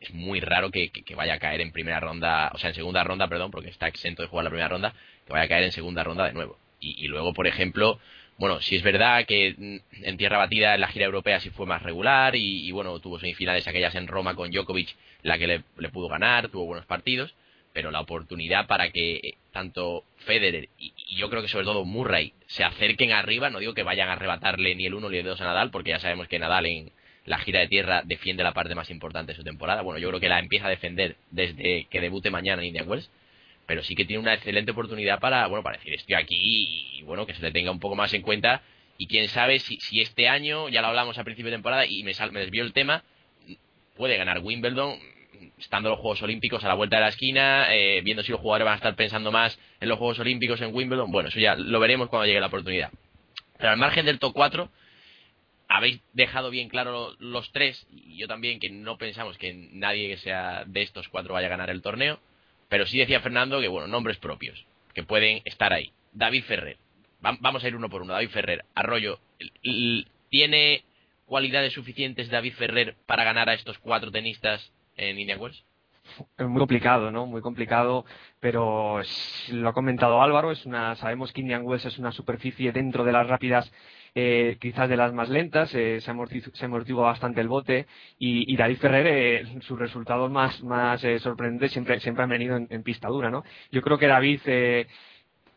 Es 0.00 0.14
muy 0.14 0.40
raro 0.40 0.70
que, 0.70 0.90
vaya 1.14 1.34
a 1.34 1.38
caer 1.38 1.60
en 1.60 1.72
primera 1.72 2.00
ronda, 2.00 2.50
o 2.54 2.58
sea, 2.58 2.70
en 2.70 2.74
segunda 2.74 3.04
ronda, 3.04 3.28
perdón, 3.28 3.50
porque 3.50 3.68
está 3.68 3.86
exento 3.86 4.22
de 4.22 4.28
jugar 4.28 4.44
la 4.44 4.50
primera 4.50 4.68
ronda, 4.68 4.94
que 5.26 5.32
vaya 5.32 5.44
a 5.44 5.48
caer 5.48 5.64
en 5.64 5.72
segunda 5.72 6.02
ronda 6.02 6.26
de 6.26 6.32
nuevo. 6.32 6.58
Y, 6.80 7.08
luego, 7.08 7.34
por 7.34 7.46
ejemplo, 7.46 8.00
bueno, 8.38 8.62
si 8.62 8.76
es 8.76 8.82
verdad 8.82 9.26
que 9.26 9.54
mm, 9.56 10.04
en 10.04 10.16
tierra 10.16 10.38
batida 10.38 10.74
en 10.74 10.80
la 10.80 10.88
gira 10.88 11.04
europea 11.04 11.40
sí 11.40 11.50
fue 11.50 11.66
más 11.66 11.82
regular 11.82 12.34
y, 12.34 12.70
bueno, 12.72 12.98
tuvo 13.00 13.18
semifinales 13.18 13.68
aquellas 13.68 13.94
en 13.94 14.06
Roma 14.06 14.34
con 14.34 14.50
Djokovic, 14.50 14.96
la 15.22 15.36
que 15.36 15.46
le, 15.46 15.64
le 15.76 15.88
pudo 15.90 16.08
ganar, 16.08 16.48
tuvo 16.48 16.64
buenos 16.64 16.86
partidos, 16.86 17.34
pero 17.72 17.90
la 17.90 18.00
oportunidad 18.00 18.66
para 18.66 18.90
que 18.90 19.16
eh, 19.16 19.34
tanto 19.52 20.04
Federer 20.18 20.68
y, 20.78 20.92
yo 21.16 21.28
creo 21.28 21.42
que 21.42 21.48
sobre 21.48 21.64
todo 21.64 21.84
Murray 21.84 22.32
se 22.46 22.64
acerquen 22.64 23.12
arriba, 23.12 23.50
no 23.50 23.58
digo 23.58 23.74
que 23.74 23.82
vayan 23.82 24.08
a 24.08 24.12
arrebatarle 24.12 24.74
ni 24.74 24.86
el 24.86 24.94
uno 24.94 25.10
ni 25.10 25.18
el 25.18 25.26
dos 25.26 25.40
a 25.40 25.44
Nadal, 25.44 25.70
porque 25.70 25.90
ya 25.90 25.98
sabemos 25.98 26.28
que 26.28 26.38
Nadal 26.38 26.66
en 26.66 26.92
la 27.30 27.38
gira 27.38 27.60
de 27.60 27.68
tierra 27.68 28.02
defiende 28.04 28.42
la 28.42 28.52
parte 28.52 28.74
más 28.74 28.90
importante 28.90 29.30
de 29.32 29.36
su 29.36 29.44
temporada. 29.44 29.82
Bueno, 29.82 30.00
yo 30.00 30.08
creo 30.08 30.18
que 30.18 30.28
la 30.28 30.40
empieza 30.40 30.66
a 30.66 30.68
defender 30.68 31.14
desde 31.30 31.84
que 31.84 32.00
debute 32.00 32.28
mañana 32.28 32.60
en 32.60 32.68
Indian 32.68 32.88
Wells, 32.88 33.08
pero 33.66 33.84
sí 33.84 33.94
que 33.94 34.04
tiene 34.04 34.20
una 34.20 34.34
excelente 34.34 34.72
oportunidad 34.72 35.20
para, 35.20 35.46
bueno, 35.46 35.62
para 35.62 35.76
decir 35.76 35.94
estoy 35.94 36.16
aquí 36.16 36.98
y, 36.98 37.02
bueno, 37.02 37.26
que 37.26 37.34
se 37.34 37.42
le 37.42 37.52
tenga 37.52 37.70
un 37.70 37.78
poco 37.78 37.94
más 37.94 38.12
en 38.14 38.22
cuenta 38.22 38.62
y 38.98 39.06
quién 39.06 39.28
sabe 39.28 39.60
si, 39.60 39.76
si 39.76 40.00
este 40.00 40.28
año, 40.28 40.68
ya 40.70 40.82
lo 40.82 40.88
hablamos 40.88 41.18
a 41.18 41.24
principio 41.24 41.52
de 41.52 41.56
temporada 41.56 41.86
y 41.86 42.02
me, 42.02 42.14
sal, 42.14 42.32
me 42.32 42.40
desvió 42.40 42.64
el 42.64 42.72
tema, 42.72 43.04
puede 43.96 44.16
ganar 44.16 44.40
Wimbledon 44.40 44.98
estando 45.56 45.88
los 45.88 46.00
Juegos 46.00 46.20
Olímpicos 46.22 46.64
a 46.64 46.68
la 46.68 46.74
vuelta 46.74 46.96
de 46.96 47.02
la 47.02 47.08
esquina, 47.10 47.72
eh, 47.72 48.00
viendo 48.02 48.24
si 48.24 48.32
los 48.32 48.40
jugadores 48.40 48.64
van 48.64 48.72
a 48.72 48.76
estar 48.76 48.96
pensando 48.96 49.30
más 49.30 49.56
en 49.78 49.88
los 49.88 49.98
Juegos 49.98 50.18
Olímpicos 50.18 50.60
en 50.62 50.74
Wimbledon. 50.74 51.12
Bueno, 51.12 51.28
eso 51.28 51.38
ya 51.38 51.54
lo 51.54 51.78
veremos 51.78 52.08
cuando 52.08 52.26
llegue 52.26 52.40
la 52.40 52.48
oportunidad. 52.48 52.90
Pero 53.56 53.70
al 53.70 53.76
margen 53.76 54.04
del 54.04 54.18
top 54.18 54.32
4, 54.32 54.68
habéis 55.70 56.02
dejado 56.12 56.50
bien 56.50 56.68
claro 56.68 57.14
los 57.20 57.52
tres, 57.52 57.86
y 57.90 58.18
yo 58.18 58.26
también, 58.26 58.58
que 58.58 58.68
no 58.70 58.98
pensamos 58.98 59.38
que 59.38 59.54
nadie 59.72 60.08
que 60.08 60.16
sea 60.16 60.64
de 60.66 60.82
estos 60.82 61.08
cuatro 61.08 61.34
vaya 61.34 61.46
a 61.46 61.50
ganar 61.50 61.70
el 61.70 61.80
torneo. 61.80 62.18
Pero 62.68 62.86
sí 62.86 62.98
decía 62.98 63.20
Fernando 63.20 63.60
que, 63.60 63.68
bueno, 63.68 63.86
nombres 63.86 64.18
propios, 64.18 64.66
que 64.94 65.04
pueden 65.04 65.42
estar 65.44 65.72
ahí. 65.72 65.92
David 66.12 66.44
Ferrer. 66.44 66.76
Vamos 67.20 67.62
a 67.62 67.68
ir 67.68 67.76
uno 67.76 67.88
por 67.88 68.02
uno. 68.02 68.12
David 68.12 68.30
Ferrer. 68.30 68.64
Arroyo. 68.74 69.20
¿Tiene 70.28 70.84
cualidades 71.24 71.72
suficientes 71.72 72.30
David 72.30 72.54
Ferrer 72.54 72.96
para 73.06 73.24
ganar 73.24 73.48
a 73.48 73.54
estos 73.54 73.78
cuatro 73.78 74.10
tenistas 74.10 74.72
en 74.96 75.18
Indian 75.20 75.40
Wells? 75.40 75.64
Es 76.36 76.46
muy 76.46 76.58
complicado, 76.58 77.12
¿no? 77.12 77.26
Muy 77.26 77.42
complicado, 77.42 78.04
pero 78.40 79.00
lo 79.50 79.68
ha 79.68 79.72
comentado 79.72 80.20
Álvaro, 80.20 80.50
es 80.50 80.66
una, 80.66 80.96
sabemos 80.96 81.32
que 81.32 81.42
Indian 81.42 81.62
Wells 81.64 81.84
es 81.84 81.98
una 81.98 82.10
superficie 82.10 82.72
dentro 82.72 83.04
de 83.04 83.12
las 83.12 83.28
rápidas 83.28 83.70
eh, 84.14 84.56
quizás 84.60 84.88
de 84.88 84.96
las 84.96 85.12
más 85.12 85.28
lentas, 85.28 85.74
eh, 85.74 86.00
se, 86.00 86.10
amortigua, 86.10 87.04
bastante 87.06 87.40
el 87.40 87.48
bote 87.48 87.86
y, 88.18 88.56
David 88.56 88.78
Ferrer, 88.78 89.06
eh, 89.06 89.60
sus 89.60 89.78
resultados 89.78 90.30
más, 90.30 90.62
más 90.62 91.02
eh, 91.04 91.18
sorprendentes 91.18 91.72
siempre, 91.72 92.00
siempre 92.00 92.24
han 92.24 92.30
venido 92.30 92.56
en, 92.56 92.82
pista 92.82 93.08
dura, 93.08 93.30
¿no? 93.30 93.44
Yo 93.70 93.82
creo 93.82 93.98
que 93.98 94.06
David 94.06 94.40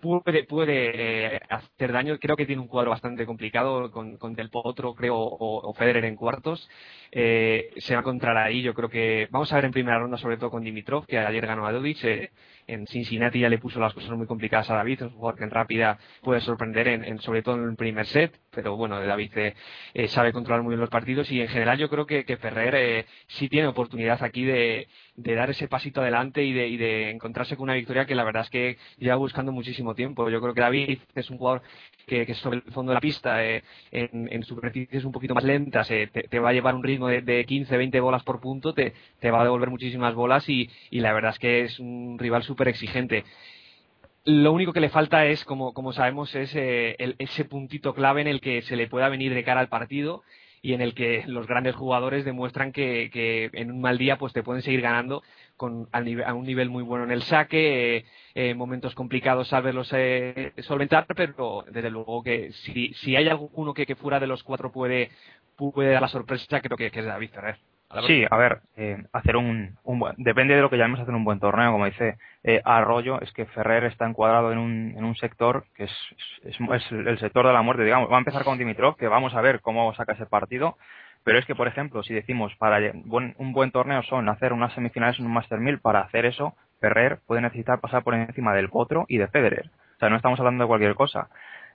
puede, 0.03 0.43
puede 0.43 1.37
hacer 1.49 1.91
daño. 1.91 2.17
Creo 2.19 2.35
que 2.35 2.45
tiene 2.45 2.61
un 2.61 2.67
cuadro 2.67 2.91
bastante 2.91 3.25
complicado 3.25 3.91
con, 3.91 4.33
Del 4.35 4.49
Potro, 4.49 4.93
creo, 4.93 5.15
o, 5.17 5.73
Federer 5.73 6.05
en 6.05 6.15
cuartos. 6.15 6.69
Eh, 7.11 7.71
se 7.77 7.93
va 7.93 7.99
a 7.99 8.01
encontrar 8.01 8.37
ahí. 8.37 8.61
Yo 8.61 8.73
creo 8.73 8.89
que 8.89 9.27
vamos 9.31 9.51
a 9.51 9.55
ver 9.55 9.65
en 9.65 9.71
primera 9.71 9.99
ronda, 9.99 10.17
sobre 10.17 10.37
todo 10.37 10.51
con 10.51 10.63
Dimitrov, 10.63 11.05
que 11.05 11.17
ayer 11.17 11.45
ganó 11.45 11.65
a 11.65 11.71
Dodic. 11.71 12.31
Eh, 12.67 12.73
en 12.73 12.87
Cincinnati 12.87 13.39
ya 13.39 13.49
le 13.49 13.57
puso 13.57 13.79
las 13.79 13.93
cosas 13.93 14.11
muy 14.11 14.27
complicadas 14.27 14.69
a 14.69 14.75
David, 14.75 15.03
un 15.03 15.09
jugador 15.11 15.37
que 15.37 15.43
en 15.43 15.51
rápida 15.51 15.97
puede 16.21 16.41
sorprender, 16.41 16.87
en, 16.87 17.19
sobre 17.19 17.41
todo 17.41 17.55
en 17.55 17.69
el 17.69 17.75
primer 17.75 18.05
set, 18.05 18.39
pero 18.51 18.75
bueno, 18.75 18.99
David 18.99 19.31
eh, 19.93 20.07
sabe 20.07 20.31
controlar 20.31 20.63
muy 20.63 20.71
bien 20.71 20.81
los 20.81 20.89
partidos 20.89 21.31
y 21.31 21.41
en 21.41 21.47
general 21.47 21.77
yo 21.77 21.89
creo 21.89 22.05
que, 22.05 22.23
Ferrer 22.37 23.05
sí 23.27 23.47
tiene 23.47 23.67
oportunidad 23.67 24.21
aquí 24.23 24.43
de, 24.43 24.87
dar 25.15 25.49
ese 25.49 25.67
pasito 25.67 26.01
adelante 26.01 26.43
y 26.43 26.51
de, 26.51 26.77
de 26.77 27.11
encontrarse 27.11 27.55
con 27.55 27.65
una 27.65 27.75
victoria 27.75 28.05
que 28.05 28.15
la 28.15 28.23
verdad 28.23 28.43
es 28.43 28.49
que 28.49 28.77
lleva 28.97 29.15
buscando 29.15 29.51
muchísimo 29.51 29.93
tiempo. 29.93 30.29
Yo 30.29 30.41
creo 30.41 30.53
que 30.53 30.61
David 30.61 30.99
es 31.15 31.29
un 31.29 31.37
jugador 31.37 31.61
que, 32.07 32.25
que 32.25 32.33
sobre 32.33 32.57
el 32.57 32.71
fondo 32.71 32.91
de 32.91 32.95
la 32.95 33.01
pista, 33.01 33.43
en, 33.45 33.63
en 33.91 34.43
superficies 34.43 35.05
un 35.05 35.11
poquito 35.11 35.35
más 35.35 35.43
lentas, 35.43 35.87
te 35.87 36.39
va 36.39 36.49
a 36.49 36.53
llevar 36.53 36.75
un 36.75 36.83
ritmo 36.83 37.07
de, 37.07 37.45
15, 37.45 37.77
20 37.77 37.99
bolas 37.99 38.23
por 38.23 38.39
punto, 38.41 38.73
te, 38.73 38.93
va 39.31 39.41
a 39.41 39.43
devolver 39.43 39.69
muchísimas 39.69 40.15
bolas 40.15 40.49
y 40.49 40.69
la 40.91 41.13
verdad 41.13 41.31
es 41.31 41.39
que 41.39 41.61
es 41.61 41.79
un 41.79 42.17
rival 42.19 42.43
súper 42.53 42.67
exigente. 42.67 43.23
Lo 44.25 44.53
único 44.53 44.71
que 44.71 44.79
le 44.79 44.89
falta 44.89 45.25
es, 45.25 45.43
como, 45.43 45.93
sabemos, 45.93 46.33
es 46.35 46.55
eh, 46.55 46.95
ese 47.17 47.45
puntito 47.45 47.93
clave 47.93 48.21
en 48.21 48.27
el 48.27 48.39
que 48.39 48.61
se 48.61 48.75
le 48.75 48.87
pueda 48.87 49.09
venir 49.09 49.33
de 49.33 49.43
cara 49.43 49.59
al 49.59 49.67
partido 49.67 50.23
y 50.63 50.73
en 50.73 50.81
el 50.81 50.95
que 50.95 51.25
los 51.27 51.45
grandes 51.45 51.75
jugadores 51.75 52.23
demuestran 52.23 52.71
que, 52.71 53.49
en 53.51 53.69
un 53.69 53.81
mal 53.81 53.97
día 53.97 54.17
pues 54.17 54.31
te 54.31 54.43
pueden 54.43 54.61
seguir 54.61 54.79
ganando 54.79 55.21
con, 55.57 55.89
a, 55.91 56.33
un 56.33 56.45
nivel 56.45 56.69
muy 56.69 56.83
bueno 56.83 57.03
en 57.03 57.11
el 57.11 57.21
saque, 57.23 57.97
eh, 57.97 58.05
eh, 58.33 58.53
momentos 58.53 58.95
complicados 58.95 59.49
saberlos 59.49 59.89
eh, 59.91 60.53
solventar, 60.59 61.05
pero 61.05 61.65
desde 61.69 61.89
luego 61.89 62.23
que 62.23 62.53
si, 62.53 63.15
hay 63.15 63.27
alguno 63.27 63.73
que, 63.73 63.95
fuera 63.95 64.21
de 64.21 64.27
los 64.27 64.41
cuatro 64.43 64.71
puede, 64.71 65.11
puede 65.57 65.91
dar 65.91 66.01
la 66.01 66.07
sorpresa, 66.07 66.61
creo 66.61 66.77
que, 66.77 66.91
que 66.91 67.01
es 67.01 67.05
David 67.05 67.31
Ferrer. 67.31 67.72
Sí, 68.07 68.25
a 68.29 68.37
ver, 68.37 68.61
eh, 68.75 69.03
hacer 69.13 69.37
un, 69.37 69.77
un, 69.83 70.13
depende 70.17 70.55
de 70.55 70.61
lo 70.61 70.69
que 70.69 70.77
llamemos 70.77 70.99
hacer 70.99 71.13
un 71.13 71.23
buen 71.23 71.39
torneo, 71.39 71.71
como 71.71 71.85
dice 71.85 72.17
eh, 72.43 72.61
Arroyo, 72.65 73.21
es 73.21 73.31
que 73.33 73.45
Ferrer 73.45 73.85
está 73.85 74.05
encuadrado 74.05 74.51
en 74.51 74.57
un, 74.57 74.93
en 74.97 75.03
un 75.03 75.15
sector 75.15 75.65
que 75.75 75.85
es, 75.85 75.91
es, 76.43 76.57
es, 76.59 76.91
el 76.91 77.19
sector 77.19 77.45
de 77.45 77.53
la 77.53 77.61
muerte, 77.61 77.83
digamos. 77.83 78.11
Va 78.11 78.15
a 78.15 78.19
empezar 78.19 78.43
con 78.43 78.57
Dimitrov, 78.57 78.95
que 78.97 79.07
vamos 79.07 79.35
a 79.35 79.41
ver 79.41 79.61
cómo 79.61 79.93
saca 79.93 80.13
ese 80.13 80.25
partido, 80.25 80.77
pero 81.23 81.39
es 81.39 81.45
que, 81.45 81.55
por 81.55 81.67
ejemplo, 81.67 82.03
si 82.03 82.13
decimos 82.13 82.53
para 82.55 82.91
buen, 83.05 83.35
un 83.37 83.53
buen 83.53 83.71
torneo 83.71 84.03
son 84.03 84.27
hacer 84.27 84.53
unas 84.53 84.73
semifinales 84.73 85.19
en 85.19 85.25
un 85.25 85.33
Master 85.33 85.59
1000, 85.59 85.79
para 85.79 86.01
hacer 86.01 86.25
eso, 86.25 86.55
Ferrer 86.79 87.19
puede 87.25 87.41
necesitar 87.41 87.79
pasar 87.79 88.03
por 88.03 88.13
encima 88.13 88.53
del 88.53 88.69
Potro 88.69 89.05
y 89.07 89.17
de 89.17 89.27
Federer. 89.27 89.69
O 89.95 89.99
sea, 89.99 90.09
no 90.09 90.17
estamos 90.17 90.39
hablando 90.39 90.63
de 90.63 90.67
cualquier 90.67 90.95
cosa. 90.95 91.29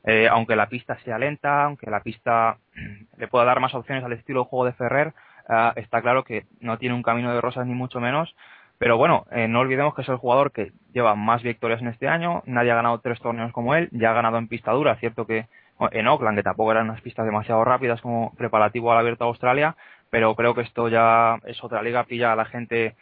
Eh, 0.04 0.28
aunque 0.30 0.54
la 0.54 0.68
pista 0.68 0.98
sea 0.98 1.18
lenta, 1.18 1.64
aunque 1.64 1.90
la 1.90 2.00
pista 2.00 2.58
le 3.16 3.28
pueda 3.28 3.44
dar 3.44 3.60
más 3.60 3.74
opciones 3.74 4.04
al 4.04 4.12
estilo 4.12 4.40
de 4.40 4.48
juego 4.48 4.66
de 4.66 4.72
Ferrer, 4.72 5.14
eh, 5.48 5.72
está 5.76 6.02
claro 6.02 6.24
que 6.24 6.46
no 6.60 6.78
tiene 6.78 6.94
un 6.94 7.02
camino 7.02 7.32
de 7.34 7.40
rosas 7.40 7.66
ni 7.66 7.74
mucho 7.74 8.00
menos. 8.00 8.34
Pero 8.78 8.96
bueno, 8.96 9.26
eh, 9.32 9.48
no 9.48 9.60
olvidemos 9.60 9.94
que 9.94 10.02
es 10.02 10.08
el 10.08 10.16
jugador 10.16 10.52
que 10.52 10.72
lleva 10.92 11.16
más 11.16 11.42
victorias 11.42 11.80
en 11.80 11.88
este 11.88 12.06
año, 12.06 12.42
nadie 12.46 12.70
ha 12.70 12.76
ganado 12.76 13.00
tres 13.00 13.20
torneos 13.20 13.52
como 13.52 13.74
él, 13.74 13.88
ya 13.90 14.10
ha 14.10 14.14
ganado 14.14 14.38
en 14.38 14.46
pista 14.46 14.70
dura, 14.70 14.94
cierto 14.96 15.26
que 15.26 15.46
en 15.90 16.06
Oakland, 16.06 16.38
que 16.38 16.42
tampoco 16.44 16.72
eran 16.72 16.88
unas 16.88 17.00
pistas 17.00 17.26
demasiado 17.26 17.64
rápidas 17.64 18.00
como 18.00 18.32
preparativo 18.36 18.92
al 18.92 18.98
abierto 18.98 19.24
a 19.24 19.28
Australia, 19.28 19.76
pero 20.10 20.34
creo 20.36 20.54
que 20.54 20.62
esto 20.62 20.88
ya 20.88 21.38
es 21.44 21.62
otra 21.62 21.82
liga, 21.82 22.04
pilla 22.04 22.32
a 22.32 22.36
la 22.36 22.44
gente 22.44 22.94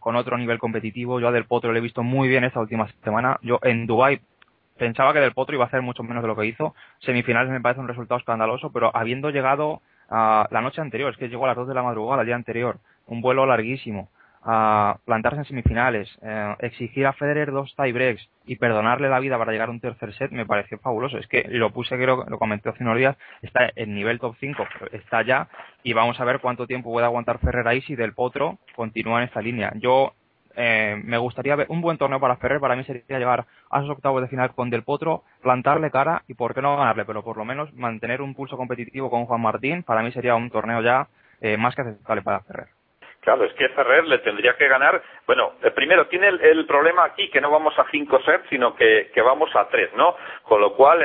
con 0.00 0.16
otro 0.16 0.36
nivel 0.38 0.58
competitivo. 0.58 1.20
Yo 1.20 1.28
a 1.28 1.32
Del 1.32 1.44
Potro 1.44 1.70
lo 1.70 1.78
he 1.78 1.82
visto 1.82 2.02
muy 2.02 2.26
bien 2.28 2.42
esta 2.42 2.58
última 2.58 2.88
semana. 3.04 3.38
Yo 3.42 3.60
en 3.62 3.86
Dubai 3.86 4.20
pensaba 4.78 5.12
que 5.12 5.20
Del 5.20 5.32
Potro 5.32 5.54
iba 5.54 5.64
a 5.64 5.68
hacer 5.68 5.82
mucho 5.82 6.02
menos 6.02 6.22
de 6.22 6.28
lo 6.28 6.36
que 6.36 6.46
hizo. 6.46 6.74
Semifinales 7.00 7.50
me 7.50 7.60
parece 7.60 7.80
un 7.80 7.88
resultado 7.88 8.18
escandaloso, 8.18 8.72
pero 8.72 8.90
habiendo 8.96 9.30
llegado 9.30 9.82
a 10.08 10.48
la 10.50 10.60
noche 10.60 10.80
anterior, 10.80 11.12
es 11.12 11.18
que 11.18 11.28
llegó 11.28 11.44
a 11.44 11.48
las 11.48 11.56
2 11.56 11.68
de 11.68 11.74
la 11.74 11.82
madrugada, 11.82 12.22
el 12.22 12.26
día 12.26 12.36
anterior, 12.36 12.78
un 13.06 13.20
vuelo 13.20 13.46
larguísimo, 13.46 14.08
a 14.42 14.98
plantarse 15.04 15.40
en 15.40 15.44
semifinales, 15.44 16.08
eh, 16.22 16.54
exigir 16.60 17.06
a 17.06 17.12
Federer 17.12 17.50
dos 17.52 17.74
tiebreaks 17.76 18.26
y 18.46 18.56
perdonarle 18.56 19.08
la 19.08 19.20
vida 19.20 19.36
para 19.36 19.52
llegar 19.52 19.68
a 19.68 19.72
un 19.72 19.80
tercer 19.80 20.14
set 20.14 20.30
me 20.30 20.46
pareció 20.46 20.78
fabuloso. 20.78 21.18
Es 21.18 21.26
que 21.26 21.44
lo 21.48 21.70
puse, 21.70 21.96
creo, 21.96 22.24
lo 22.26 22.38
comenté 22.38 22.68
hace 22.68 22.82
unos 22.82 22.96
días, 22.96 23.16
está 23.42 23.70
en 23.74 23.94
nivel 23.94 24.18
top 24.18 24.36
5, 24.38 24.66
está 24.92 25.22
ya, 25.22 25.48
y 25.82 25.92
vamos 25.92 26.18
a 26.20 26.24
ver 26.24 26.40
cuánto 26.40 26.66
tiempo 26.66 26.90
puede 26.90 27.06
aguantar 27.06 27.38
Ferrer 27.40 27.66
ahí 27.68 27.82
si 27.82 27.96
Del 27.96 28.14
Potro 28.14 28.58
continúa 28.74 29.18
en 29.18 29.28
esta 29.28 29.42
línea. 29.42 29.72
Yo 29.76 30.14
eh, 30.60 31.00
me 31.04 31.18
gustaría 31.18 31.54
ver 31.54 31.68
un 31.70 31.80
buen 31.80 31.98
torneo 31.98 32.18
para 32.18 32.36
Ferrer, 32.36 32.58
para 32.58 32.74
mí 32.74 32.82
sería 32.82 33.18
llegar 33.18 33.46
a 33.70 33.78
esos 33.78 33.90
octavos 33.90 34.20
de 34.20 34.26
final 34.26 34.52
con 34.56 34.70
Del 34.70 34.82
Potro, 34.82 35.22
plantarle 35.40 35.92
cara 35.92 36.22
y 36.26 36.34
por 36.34 36.52
qué 36.52 36.60
no 36.60 36.76
ganarle, 36.76 37.04
pero 37.04 37.22
por 37.22 37.36
lo 37.36 37.44
menos 37.44 37.72
mantener 37.74 38.20
un 38.20 38.34
pulso 38.34 38.56
competitivo 38.56 39.08
con 39.08 39.26
Juan 39.26 39.40
Martín, 39.40 39.84
para 39.84 40.02
mí 40.02 40.10
sería 40.10 40.34
un 40.34 40.50
torneo 40.50 40.82
ya 40.82 41.06
eh, 41.40 41.56
más 41.56 41.76
que 41.76 41.82
aceptable 41.82 42.22
para 42.22 42.40
Ferrer. 42.40 42.66
Claro, 43.20 43.44
es 43.44 43.52
que 43.52 43.68
Ferrer 43.68 44.04
le 44.06 44.18
tendría 44.18 44.56
que 44.56 44.66
ganar. 44.66 45.00
Bueno, 45.26 45.52
eh, 45.62 45.70
primero 45.70 46.08
tiene 46.08 46.26
el, 46.26 46.66
problema 46.66 47.04
aquí 47.04 47.30
que 47.30 47.40
no 47.40 47.50
vamos 47.52 47.78
a 47.78 47.86
cinco 47.92 48.20
sets, 48.22 48.48
sino 48.48 48.74
que, 48.74 49.12
vamos 49.24 49.54
a 49.54 49.68
tres, 49.68 49.90
¿no? 49.94 50.16
Con 50.42 50.60
lo 50.60 50.74
cual, 50.74 51.04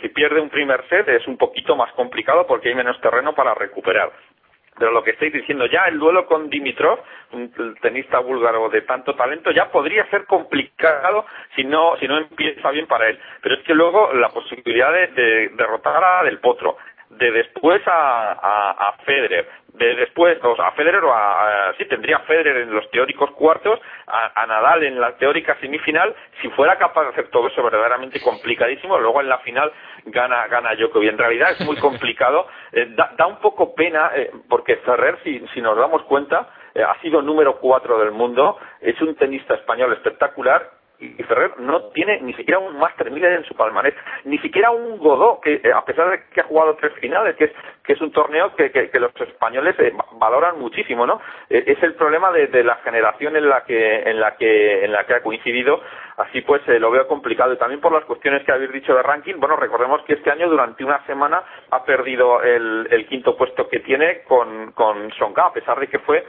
si 0.00 0.10
pierde 0.10 0.40
un 0.40 0.50
primer 0.50 0.86
set 0.88 1.08
es 1.08 1.26
un 1.26 1.36
poquito 1.36 1.74
más 1.74 1.92
complicado 1.94 2.46
porque 2.46 2.68
hay 2.68 2.76
menos 2.76 3.00
terreno 3.00 3.34
para 3.34 3.54
recuperar. 3.54 4.12
Pero 4.82 4.94
lo 4.94 5.04
que 5.04 5.12
estáis 5.12 5.32
diciendo, 5.32 5.66
ya 5.66 5.84
el 5.84 5.96
duelo 5.96 6.26
con 6.26 6.50
Dimitrov, 6.50 6.98
un 7.30 7.52
tenista 7.80 8.18
búlgaro 8.18 8.68
de 8.68 8.80
tanto 8.80 9.14
talento, 9.14 9.52
ya 9.52 9.70
podría 9.70 10.04
ser 10.10 10.26
complicado 10.26 11.24
si 11.54 11.62
no, 11.62 11.96
si 12.00 12.08
no 12.08 12.18
empieza 12.18 12.68
bien 12.72 12.88
para 12.88 13.08
él. 13.08 13.16
Pero 13.42 13.54
es 13.54 13.62
que 13.62 13.74
luego 13.74 14.12
la 14.12 14.30
posibilidad 14.30 14.92
de, 14.92 15.50
derrotar 15.54 16.02
a 16.02 16.24
Del 16.24 16.40
Potro, 16.40 16.78
de 17.18 17.30
después 17.30 17.82
a, 17.86 18.32
a, 18.88 18.92
Federer, 19.04 19.48
después, 19.74 20.38
o 20.42 20.56
sea, 20.56 20.68
a 20.68 20.72
Federer 20.72 21.04
o 21.04 21.12
a, 21.12 21.74
sí, 21.76 21.84
tendría 21.86 22.20
Federer 22.20 22.58
en 22.58 22.74
los 22.74 22.90
teóricos 22.90 23.30
cuartos, 23.32 23.80
a, 24.06 24.46
Nadal 24.46 24.82
en 24.84 25.00
la 25.00 25.16
teórica 25.16 25.56
semifinal, 25.60 26.14
si 26.40 26.48
fuera 26.50 26.78
capaz 26.78 27.04
de 27.04 27.08
hacer 27.10 27.28
todo 27.28 27.48
eso 27.48 27.62
verdaderamente 27.62 28.20
complicadísimo, 28.20 28.98
luego 28.98 29.20
en 29.20 29.28
la 29.28 29.38
final 29.38 29.72
gana, 30.06 30.46
gana 30.48 30.74
Djokovic. 30.74 31.10
En 31.10 31.18
realidad 31.18 31.52
es 31.52 31.60
muy 31.66 31.76
complicado, 31.76 32.46
eh, 32.72 32.94
da, 32.94 33.26
un 33.26 33.36
poco 33.36 33.74
pena, 33.74 34.10
eh, 34.14 34.30
porque 34.48 34.76
Ferrer, 34.76 35.18
si, 35.22 35.46
si 35.54 35.60
nos 35.60 35.76
damos 35.76 36.02
cuenta, 36.04 36.48
eh, 36.74 36.82
ha 36.82 37.00
sido 37.00 37.20
número 37.20 37.58
cuatro 37.58 37.98
del 37.98 38.12
mundo, 38.12 38.58
es 38.80 39.00
un 39.00 39.14
tenista 39.16 39.54
español 39.54 39.92
espectacular 39.92 40.81
y 41.02 41.22
Ferrer 41.24 41.58
no 41.58 41.90
tiene 41.90 42.20
ni 42.20 42.32
siquiera 42.34 42.60
un 42.60 42.78
Master 42.78 43.10
1000 43.10 43.24
en 43.24 43.44
su 43.44 43.54
palmarés, 43.54 43.94
ni 44.24 44.38
siquiera 44.38 44.70
un 44.70 44.98
Godó, 44.98 45.40
que 45.40 45.60
eh, 45.62 45.72
a 45.74 45.84
pesar 45.84 46.10
de 46.10 46.22
que 46.32 46.40
ha 46.40 46.44
jugado 46.44 46.76
tres 46.76 46.92
finales, 46.94 47.36
que 47.36 47.44
es, 47.44 47.52
que 47.84 47.94
es 47.94 48.00
un 48.00 48.12
torneo 48.12 48.54
que, 48.54 48.70
que, 48.70 49.00
los 49.00 49.12
españoles 49.20 49.74
eh, 49.80 49.92
valoran 50.12 50.58
muchísimo, 50.58 51.06
¿no? 51.06 51.20
Eh, 51.50 51.64
es 51.66 51.82
el 51.82 51.94
problema 51.94 52.30
de, 52.30 52.62
la 52.62 52.76
generación 52.76 53.36
en 53.36 53.48
la 53.48 53.64
que, 53.64 54.02
en 54.02 54.20
la 54.20 54.36
que, 54.36 54.84
en 54.84 54.92
la 54.92 55.04
que 55.04 55.14
ha 55.14 55.22
coincidido, 55.22 55.80
así 56.18 56.42
pues 56.42 56.62
lo 56.68 56.90
veo 56.90 57.08
complicado 57.08 57.52
y 57.52 57.58
también 57.58 57.80
por 57.80 57.92
las 57.92 58.04
cuestiones 58.04 58.44
que 58.44 58.52
habéis 58.52 58.72
dicho 58.72 58.94
de 58.94 59.02
ranking, 59.02 59.34
bueno, 59.38 59.56
recordemos 59.56 60.02
que 60.04 60.14
este 60.14 60.30
año 60.30 60.48
durante 60.48 60.84
una 60.84 61.04
semana 61.06 61.42
ha 61.70 61.82
perdido 61.84 62.42
el, 62.42 62.86
el 62.90 63.06
quinto 63.06 63.36
puesto 63.36 63.68
que 63.68 63.80
tiene 63.80 64.22
con, 64.22 64.72
con 64.72 65.10
Songa, 65.14 65.46
a 65.46 65.52
pesar 65.52 65.80
de 65.80 65.88
que 65.88 65.98
fue 66.00 66.24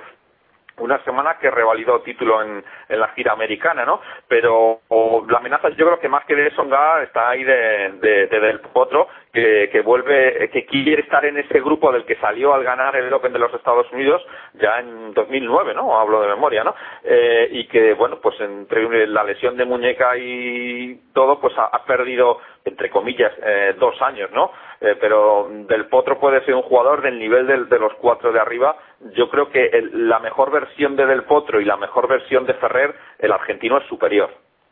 una 0.78 1.04
semana 1.04 1.38
que 1.40 1.52
revalidó 1.52 2.02
título 2.02 2.42
en, 2.42 2.64
en 2.90 3.00
la 3.00 3.10
gira 3.10 3.34
americana, 3.34 3.86
¿no? 3.86 4.02
Pero 4.28 4.82
la 5.30 5.38
amenaza 5.38 5.70
yo 5.70 5.86
creo 5.86 6.00
que 6.00 6.10
más 6.10 6.26
que 6.26 6.36
de 6.36 6.52
Songa 6.52 7.04
está 7.04 7.30
ahí 7.30 7.44
de, 7.44 7.94
de, 8.02 8.28
Del 8.28 8.60
Potro, 8.60 9.08
que, 9.32 9.70
que, 9.72 9.82
vuelve, 9.82 10.50
que 10.52 10.66
quiere 10.66 11.02
estar 11.02 11.24
en 11.26 11.38
ese 11.38 11.60
grupo 11.60 11.92
del 11.92 12.06
que 12.06 12.16
salió 12.18 12.54
al 12.54 12.64
ganar 12.64 12.96
el 12.96 13.12
Open 13.14 13.34
de 13.34 13.40
los 13.40 13.54
Estados 13.54 13.92
Unidos 13.92 14.26
ya 14.54 14.80
en 14.80 15.14
2009, 15.14 15.74
¿no? 15.74 16.00
Hablo 16.00 16.22
de 16.22 16.28
memoria, 16.28 16.64
¿no? 16.64 16.76
Eh, 17.04 17.50
y 17.52 17.68
que, 17.68 17.94
bueno, 17.94 18.20
pues 18.22 18.40
entre 18.40 19.08
la 19.08 19.24
lesión 19.24 19.58
de 19.58 19.66
muñeca 19.66 20.18
y 20.18 21.00
todo, 21.14 21.40
pues 21.40 21.54
ha, 21.58 21.84
perdido, 21.86 22.40
entre 22.66 22.90
comillas, 22.90 23.32
eh, 23.44 23.76
dos 23.80 24.02
años, 24.02 24.30
¿no? 24.32 24.52
Eh, 24.80 24.96
pero 25.00 25.50
Del 25.68 25.88
Potro 25.88 26.20
puede 26.20 26.44
ser 26.46 26.56
un 26.56 26.62
jugador 26.64 27.02
del 27.02 27.20
nivel 27.20 27.48
de 27.48 27.80
los 27.80 27.94
cuatro 27.96 28.32
de 28.32 28.40
arriba. 28.40 28.78
Yo 29.16 29.30
creo 29.30 29.50
que 29.50 29.70
la 29.94 30.20
mejor 30.20 30.52
versión 30.52 30.96
de 30.96 31.06
Del 31.06 31.24
Potro 31.24 31.60
y 31.60 31.66
la 31.66 31.78
mejor 31.78 32.08
versión 32.08 32.46
de 32.46 32.54
Ferrer, 32.56 32.96
el 33.20 33.32
argentino 33.32 33.78
es 33.78 33.88
superior. 33.88 34.30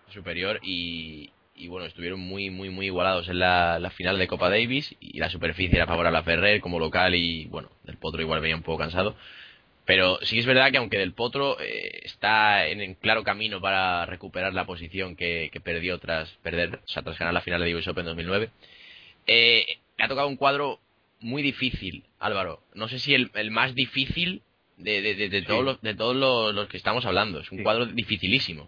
Superior 0.08 0.60
y, 0.62 1.32
y 1.62 1.68
bueno, 1.68 1.86
estuvieron 1.86 2.20
muy, 2.20 2.50
muy, 2.50 2.70
muy 2.70 2.88
igualados 2.88 3.30
en 3.30 3.40
la, 3.40 3.92
final 3.96 4.18
de 4.18 4.28
Copa 4.28 4.50
Davis 4.50 4.96
y 5.00 5.20
la 5.20 5.30
superficie 5.30 5.78
era 5.78 5.86
favorable 5.86 6.18
a 6.18 6.24
Ferrer 6.24 6.60
como 6.60 6.80
local 6.80 7.14
y 7.14 7.46
bueno, 7.46 7.70
Del 7.84 7.98
Potro 7.98 8.22
igual 8.22 8.42
venía 8.42 8.56
un 8.56 8.64
poco 8.64 8.80
cansado. 8.80 9.16
Pero 9.86 10.20
sí 10.22 10.40
es 10.40 10.46
verdad 10.46 10.72
que 10.72 10.78
aunque 10.78 10.98
Del 10.98 11.14
Potro 11.14 11.60
eh, 11.60 12.02
está 12.04 12.68
en, 12.68 12.94
claro 12.96 13.24
camino 13.24 13.60
para 13.60 14.06
recuperar 14.06 14.54
la 14.54 14.66
posición 14.66 15.16
que, 15.16 15.50
perdió 15.64 16.00
tras 16.00 16.30
perder, 16.44 16.82
o 16.84 16.88
sea, 16.88 17.02
tras 17.02 17.18
ganar 17.18 17.34
la 17.34 17.42
final 17.42 17.62
de 17.62 17.72
Davis 17.72 17.88
Open 17.88 18.06
2009, 18.06 18.50
eh, 19.28 19.66
ha 20.00 20.08
tocado 20.08 20.28
un 20.28 20.38
cuadro 20.38 20.80
muy 21.20 21.42
difícil, 21.42 22.04
Álvaro. 22.20 22.62
No 22.74 22.88
sé 22.88 23.00
si 23.00 23.14
el, 23.14 23.32
más 23.52 23.76
difícil 23.76 24.42
de, 24.78 25.02
de, 25.02 25.30
de, 25.30 25.42
todos, 25.42 25.64
los, 25.64 25.82
de 25.82 25.96
todos 25.96 26.16
los, 26.16 26.68
que 26.68 26.78
estamos 26.78 27.06
hablando. 27.06 27.40
Es 27.40 27.52
un 27.52 27.64
cuadro 27.64 27.86
dificilísimo. 27.86 28.68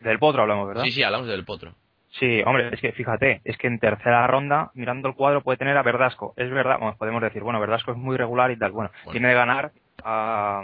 Del 0.00 0.18
Potro 0.18 0.42
hablamos, 0.42 0.68
¿verdad? 0.68 0.84
Sí, 0.84 0.90
sí, 0.90 1.02
hablamos 1.02 1.28
del 1.28 1.44
Potro. 1.44 1.74
Sí, 2.18 2.42
hombre, 2.44 2.70
es 2.72 2.80
que 2.80 2.92
fíjate, 2.92 3.40
es 3.44 3.56
que 3.56 3.68
en 3.68 3.78
tercera 3.78 4.26
ronda, 4.26 4.72
mirando 4.74 5.08
el 5.08 5.14
cuadro, 5.14 5.42
puede 5.42 5.58
tener 5.58 5.76
a 5.76 5.82
Verdasco. 5.82 6.34
Es 6.36 6.50
verdad, 6.50 6.78
bueno, 6.78 6.96
podemos 6.98 7.22
decir, 7.22 7.42
bueno, 7.42 7.60
Verdasco 7.60 7.92
es 7.92 7.96
muy 7.96 8.16
regular 8.16 8.50
y 8.50 8.58
tal. 8.58 8.72
Bueno, 8.72 8.90
tiene 9.12 9.28
de 9.28 9.34
ganar 9.34 9.72
a. 10.04 10.62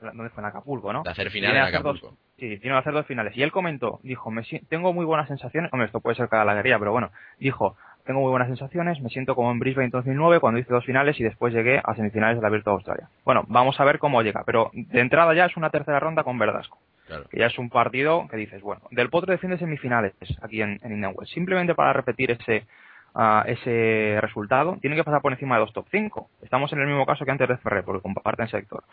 ¿Dónde 0.00 0.30
fue? 0.30 0.42
En 0.42 0.48
Acapulco, 0.48 0.92
¿no? 0.92 1.02
De 1.02 1.10
hacer 1.10 1.30
finales 1.30 1.56
en 1.56 1.74
Acapulco. 1.74 2.16
sí, 2.36 2.58
tiene 2.58 2.60
que 2.60 2.78
hacer 2.78 2.92
dos 2.92 3.06
finales. 3.06 3.36
Y 3.36 3.42
él 3.42 3.52
comentó, 3.52 4.00
dijo, 4.02 4.30
me, 4.30 4.42
tengo 4.68 4.92
muy 4.92 5.04
buenas 5.04 5.28
sensaciones. 5.28 5.72
Hombre, 5.72 5.86
esto 5.86 6.00
puede 6.00 6.16
ser 6.16 6.28
cada 6.28 6.44
la 6.44 6.54
guerrilla, 6.54 6.78
pero 6.78 6.92
bueno, 6.92 7.10
dijo, 7.38 7.76
tengo 8.04 8.20
muy 8.20 8.30
buenas 8.30 8.48
sensaciones, 8.48 9.00
me 9.00 9.08
siento 9.08 9.34
como 9.34 9.50
en 9.50 9.58
Brisbane 9.58 9.88
2009 9.88 10.40
cuando 10.40 10.60
hice 10.60 10.72
dos 10.72 10.84
finales 10.84 11.18
y 11.20 11.24
después 11.24 11.54
llegué 11.54 11.80
a 11.82 11.94
semifinales 11.94 12.36
del 12.36 12.44
Abierto 12.44 12.70
de 12.70 12.74
Australia. 12.74 13.08
Bueno, 13.24 13.44
vamos 13.48 13.80
a 13.80 13.84
ver 13.84 13.98
cómo 13.98 14.20
llega, 14.22 14.42
pero 14.44 14.70
de 14.74 15.00
entrada 15.00 15.34
ya 15.34 15.46
es 15.46 15.56
una 15.56 15.70
tercera 15.70 16.00
ronda 16.00 16.22
con 16.22 16.38
Verdasco. 16.38 16.78
Que 17.30 17.38
ya 17.38 17.46
es 17.46 17.58
un 17.58 17.68
partido 17.68 18.26
que 18.30 18.36
dices, 18.36 18.62
bueno, 18.62 18.82
Del 18.90 19.10
Potro 19.10 19.30
defiende 19.30 19.58
semifinales 19.58 20.14
aquí 20.42 20.62
en, 20.62 20.80
en 20.82 20.92
Indian 20.92 21.12
Wells. 21.14 21.30
Simplemente 21.30 21.74
para 21.74 21.92
repetir 21.92 22.30
ese, 22.30 22.66
uh, 23.14 23.42
ese 23.46 24.18
resultado, 24.20 24.76
tiene 24.80 24.96
que 24.96 25.04
pasar 25.04 25.22
por 25.22 25.32
encima 25.32 25.56
de 25.56 25.60
dos 25.60 25.72
top 25.72 25.86
5. 25.90 26.28
Estamos 26.42 26.72
en 26.72 26.80
el 26.80 26.86
mismo 26.86 27.06
caso 27.06 27.24
que 27.24 27.30
antes 27.30 27.48
de 27.48 27.56
Ferrer, 27.56 27.84
porque 27.84 28.02
comparten 28.02 28.48
sector. 28.48 28.84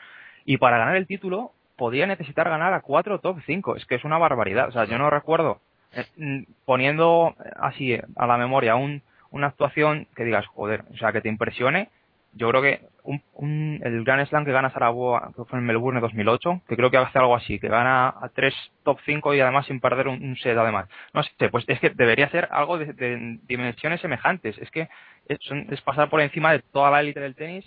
Y 0.46 0.58
para 0.58 0.78
ganar 0.78 0.96
el 0.96 1.08
título, 1.08 1.52
podría 1.76 2.08
necesitar 2.08 2.50
ganar 2.50 2.74
a 2.74 2.82
cuatro 2.82 3.20
top 3.20 3.40
5. 3.46 3.76
Es 3.76 3.86
que 3.86 3.96
es 3.96 4.04
una 4.04 4.18
barbaridad. 4.18 4.70
O 4.70 4.72
sea, 4.72 4.86
yo 4.86 4.98
no 4.98 5.10
recuerdo 5.10 5.60
eh, 5.94 6.46
poniendo 6.66 7.36
así 7.60 7.98
a 8.16 8.28
la 8.28 8.38
memoria 8.38 8.76
un, 8.76 9.02
una 9.30 9.48
actuación 9.48 10.08
que 10.16 10.24
digas, 10.24 10.46
joder, 10.48 10.84
o 10.94 10.98
sea, 10.98 11.12
que 11.12 11.22
te 11.22 11.30
impresione 11.30 11.90
yo 12.34 12.50
creo 12.50 12.62
que 12.62 12.82
un, 13.04 13.80
el 13.84 14.04
Grand 14.04 14.26
Slam 14.28 14.46
que 14.46 14.52
gana 14.52 14.72
Saragua, 14.72 15.32
que 15.36 15.44
fue 15.46 15.60
en 15.60 15.66
Melbourne 15.66 16.00
2008, 16.00 16.62
que 16.68 16.76
creo 16.76 16.92
que 16.92 16.98
hace 16.98 17.18
algo 17.18 17.36
así, 17.36 17.60
que 17.60 17.68
gana 17.68 18.10
a 18.10 18.30
tres 18.34 18.54
top 18.84 19.00
5 19.06 19.34
y 19.34 19.40
además 19.40 19.66
sin 19.66 19.80
perder 19.80 20.08
un, 20.08 20.36
set 20.38 20.58
además. 20.58 20.88
No 21.14 21.24
sé, 21.24 21.50
pues 21.50 21.66
es 21.68 21.80
que 21.80 21.90
debería 21.92 22.30
ser 22.30 22.48
algo 22.52 22.78
de, 22.78 23.40
dimensiones 23.48 24.02
semejantes. 24.02 24.58
Es 24.58 24.70
que 24.72 24.90
es, 25.28 25.82
pasar 25.82 26.10
por 26.10 26.22
encima 26.22 26.52
de 26.52 26.60
toda 26.60 26.92
la 26.92 27.02
élite 27.02 27.20
del 27.20 27.36
tenis 27.36 27.66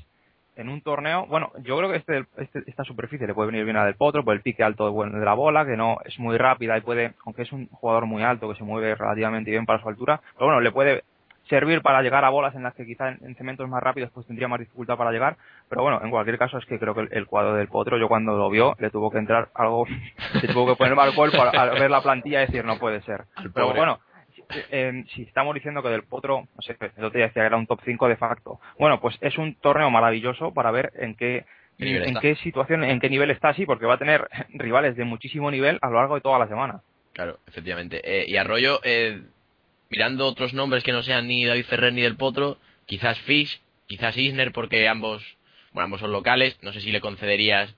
en 0.57 0.69
un 0.69 0.83
torneo. 0.83 1.27
Bueno, 1.27 1.51
yo 1.63 1.77
creo 1.79 1.91
que 1.91 1.97
este, 1.97 2.27
este, 2.39 2.63
esta 2.67 2.85
superficie 2.85 3.27
le 3.27 3.35
puede 3.35 3.51
venir 3.51 3.65
bien 3.65 3.77
a 3.77 3.85
Del 3.85 3.97
Potro 3.97 4.25
por 4.25 4.35
el 4.35 4.43
pique 4.43 4.63
alto 4.63 4.91
de, 4.91 5.19
de 5.19 5.25
la 5.25 5.35
bola, 5.35 5.67
que 5.67 5.77
no 5.77 5.99
es 6.05 6.19
muy 6.19 6.39
rápida 6.39 6.79
y 6.79 6.81
puede, 6.81 7.15
aunque 7.25 7.43
es 7.43 7.53
un 7.53 7.67
jugador 7.69 8.07
muy 8.07 8.23
alto 8.23 8.49
que 8.49 8.57
se 8.57 8.65
mueve 8.65 8.95
relativamente 8.95 9.51
bien 9.51 9.67
para 9.67 9.83
su 9.83 9.89
altura, 9.89 10.21
pero 10.35 10.47
bueno, 10.47 10.61
le 10.61 10.71
puede 10.71 11.03
servir 11.49 11.83
para 11.83 12.03
llegar 12.03 12.25
a 12.25 12.31
bolas 12.31 12.55
en 12.55 12.63
las 12.63 12.75
que 12.75 12.87
quizá 12.87 13.11
en, 13.11 13.35
cementos 13.37 13.69
más 13.69 13.83
rápidos 13.83 14.11
pues 14.13 14.27
tendría 14.27 14.49
más 14.49 14.61
dificultad 14.61 14.97
para 14.97 15.13
llegar, 15.13 15.37
pero 15.69 15.83
bueno, 15.83 16.01
en 16.03 16.11
cualquier 16.11 16.39
caso 16.39 16.59
es 16.59 16.67
que 16.67 16.79
creo 16.79 16.95
que 16.95 17.09
el, 17.11 17.27
cuadro 17.27 17.55
del 17.55 17.69
Potro, 17.69 17.99
yo 17.99 18.09
cuando 18.09 18.37
lo 18.37 18.51
vio, 18.51 18.75
le 18.79 18.91
tuvo 18.91 19.11
que 19.11 19.19
entrar 19.19 19.49
algo, 19.55 19.87
se 20.41 20.49
tuvo 20.49 20.67
que 20.67 20.77
poner 20.77 20.99
alcohol 20.99 21.31
para 21.37 21.73
ver 21.75 21.91
la 21.91 22.03
plantilla 22.03 22.43
y 22.43 22.47
decir 22.47 22.65
no 22.65 22.79
puede 22.79 23.03
ser. 23.03 23.25
Pero 23.53 23.75
bueno, 23.75 24.01
eh, 24.71 25.05
si 25.15 25.23
estamos 25.23 25.55
diciendo 25.55 25.83
que 25.83 25.89
del 25.89 26.05
Potro, 26.05 26.49
no 26.55 26.63
sé, 26.63 26.77
el 26.81 27.05
otro 27.05 27.19
día 27.19 27.27
decía 27.27 27.43
que 27.43 27.47
era 27.47 27.57
un 27.57 27.67
top 27.67 27.81
5 27.85 28.09
de 28.09 28.17
facto. 28.17 28.61
Bueno, 28.79 29.01
pues 29.01 29.17
es 29.21 29.37
un 29.39 29.55
torneo 29.57 29.91
maravilloso 29.91 30.53
para 30.53 30.71
ver 30.71 30.93
en 30.97 31.15
qué 31.15 31.45
en 31.79 32.15
qué 32.21 32.37
situación, 32.37 32.85
en 32.85 33.01
qué 33.01 33.11
nivel 33.11 33.31
está 33.31 33.49
así, 33.49 33.67
porque 33.67 33.87
va 33.87 33.95
a 33.95 33.99
tener 33.99 34.29
rivales 34.51 34.97
de 34.97 35.05
muchísimo 35.05 35.51
nivel 35.51 35.79
a 35.83 35.89
lo 35.89 35.97
largo 35.97 36.15
de 36.15 36.21
toda 36.21 36.39
la 36.39 36.47
semana. 36.47 36.81
Claro, 37.13 37.39
efectivamente. 37.47 38.01
Eh, 38.03 38.25
y 38.29 38.37
Arroyo, 38.37 38.81
eh, 38.83 39.23
mirando 39.95 40.27
otros 40.27 40.53
nombres 40.55 40.83
que 40.83 40.91
no 40.91 41.05
sean 41.05 41.29
ni 41.29 41.45
David 41.45 41.67
Ferrer 41.67 41.93
ni 41.93 42.03
del 42.03 42.17
Potro, 42.17 42.59
quizás 42.85 43.17
Fish, 43.21 43.61
quizás 43.87 44.17
Isner, 44.17 44.51
porque 44.51 44.89
ambos, 44.89 45.23
bueno, 45.73 45.85
ambos 45.85 46.01
son 46.01 46.11
locales. 46.11 46.59
No 46.63 46.73
sé 46.73 46.81
si 46.81 46.91
le 46.91 47.01
concederías 47.01 47.73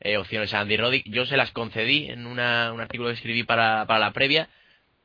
eh, 0.00 0.16
opciones 0.16 0.54
a 0.54 0.60
Andy 0.60 0.78
Roddick. 0.78 1.04
Yo 1.10 1.26
se 1.26 1.36
las 1.36 1.50
concedí 1.52 2.06
en 2.08 2.26
una, 2.26 2.72
un 2.72 2.80
artículo 2.80 3.10
que 3.10 3.16
escribí 3.16 3.42
para, 3.42 3.84
para 3.84 4.00
la 4.00 4.12
previa, 4.12 4.48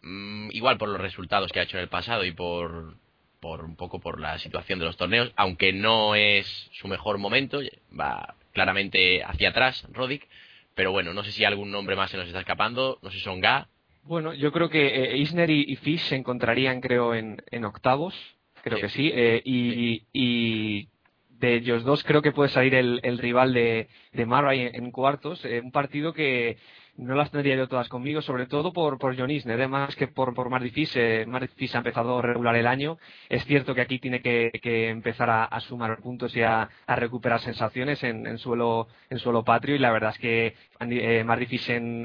mm, 0.04 0.52
igual 0.52 0.78
por 0.78 0.88
los 0.88 1.02
resultados 1.02 1.52
que 1.52 1.60
ha 1.60 1.63
hecho 1.63 1.76
en 1.76 1.84
el 1.84 1.89
pasado 1.89 2.23
y 2.23 2.32
por, 2.32 2.95
por 3.41 3.65
un 3.65 3.76
poco 3.76 3.99
por 3.99 4.21
la 4.21 4.39
situación 4.39 4.80
de 4.80 4.86
los 4.86 4.95
torneos, 4.95 5.34
aunque 5.36 5.73
no 5.73 6.15
es 6.15 6.47
su 6.71 6.88
mejor 6.88 7.17
momento, 7.17 7.60
va 7.99 8.36
claramente 8.54 9.21
hacia 9.21 9.49
atrás 9.49 9.86
Roddick. 9.91 10.30
Pero 10.76 10.93
bueno, 10.93 11.13
no 11.13 11.26
sé 11.26 11.34
si 11.34 11.43
algún 11.43 11.71
nombre 11.71 11.97
más 11.97 12.10
se 12.10 12.15
nos 12.15 12.28
está 12.28 12.39
escapando, 12.39 12.99
no 13.02 13.12
sé 13.12 13.17
si 13.17 13.23
son 13.23 13.41
Ga, 13.41 13.67
bueno, 14.03 14.33
yo 14.33 14.51
creo 14.51 14.69
que 14.69 14.87
eh, 14.87 15.17
Isner 15.17 15.49
y, 15.49 15.75
Fish 15.77 16.01
se 16.09 16.15
encontrarían, 16.15 16.81
creo, 16.81 17.15
en, 17.15 17.65
octavos. 17.65 18.15
Creo 18.61 18.79
que 18.79 18.89
sí. 18.89 19.11
Eh, 19.13 19.41
y, 19.45 20.89
de 21.29 21.55
ellos 21.55 21.83
dos 21.83 22.05
creo 22.05 22.21
que 22.21 22.31
puede 22.31 22.49
salir 22.49 22.73
el, 22.73 23.17
rival 23.17 23.53
de, 23.53 23.89
de 24.13 24.25
Murray 24.25 24.69
en, 24.73 24.91
cuartos. 24.91 25.43
Eh, 25.45 25.61
un 25.61 25.71
partido 25.71 26.13
que 26.13 26.57
no 26.95 27.15
las 27.15 27.32
tendría 27.32 27.56
yo 27.56 27.67
todas 27.67 27.89
conmigo, 27.89 28.21
sobre 28.21 28.45
todo 28.45 28.71
por, 28.71 28.99
por 28.99 29.17
John 29.17 29.32
Isner, 29.32 29.58
además 29.58 29.95
que 29.95 30.08
por, 30.08 30.34
por 30.36 30.49
Mardifis. 30.49 30.95
Eh, 30.95 31.25
ha 31.27 31.77
empezado 31.77 32.19
a 32.19 32.21
regular 32.21 32.56
el 32.56 32.67
año. 32.67 32.97
Es 33.29 33.45
cierto 33.45 33.73
que 33.73 33.82
aquí 33.82 33.99
tiene 33.99 34.21
que, 34.21 34.51
empezar 34.89 35.29
a, 35.29 35.60
sumar 35.62 35.99
puntos 36.01 36.36
y 36.36 36.41
a, 36.41 36.69
recuperar 36.88 37.39
sensaciones 37.39 38.03
en, 38.03 38.38
suelo, 38.38 38.88
en 39.10 39.17
suelo 39.19 39.43
patrio 39.43 39.75
y 39.75 39.79
la 39.79 39.91
verdad 39.91 40.12
es 40.12 40.19
que 40.19 40.56
eh, 40.82 41.25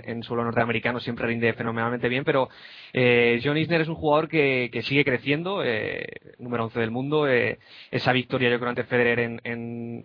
en, 0.04 0.22
suelo 0.22 0.44
norteamericano 0.44 1.00
siempre 1.00 1.26
rinde 1.26 1.52
fenomenalmente 1.52 2.08
bien, 2.08 2.24
pero 2.24 2.48
eh, 2.92 3.40
John 3.44 3.58
Isner 3.58 3.82
es 3.82 3.88
un 3.88 3.94
jugador 3.94 4.28
que, 4.28 4.70
sigue 4.84 5.04
creciendo, 5.04 5.62
eh, 5.64 6.06
número 6.38 6.64
11 6.64 6.80
del 6.80 6.90
mundo. 6.90 7.28
Eh, 7.28 7.58
esa 7.90 8.12
victoria 8.12 8.48
yo 8.48 8.58
creo 8.58 8.70
ante 8.70 8.84
Federer 8.84 9.18
en, 9.20 9.40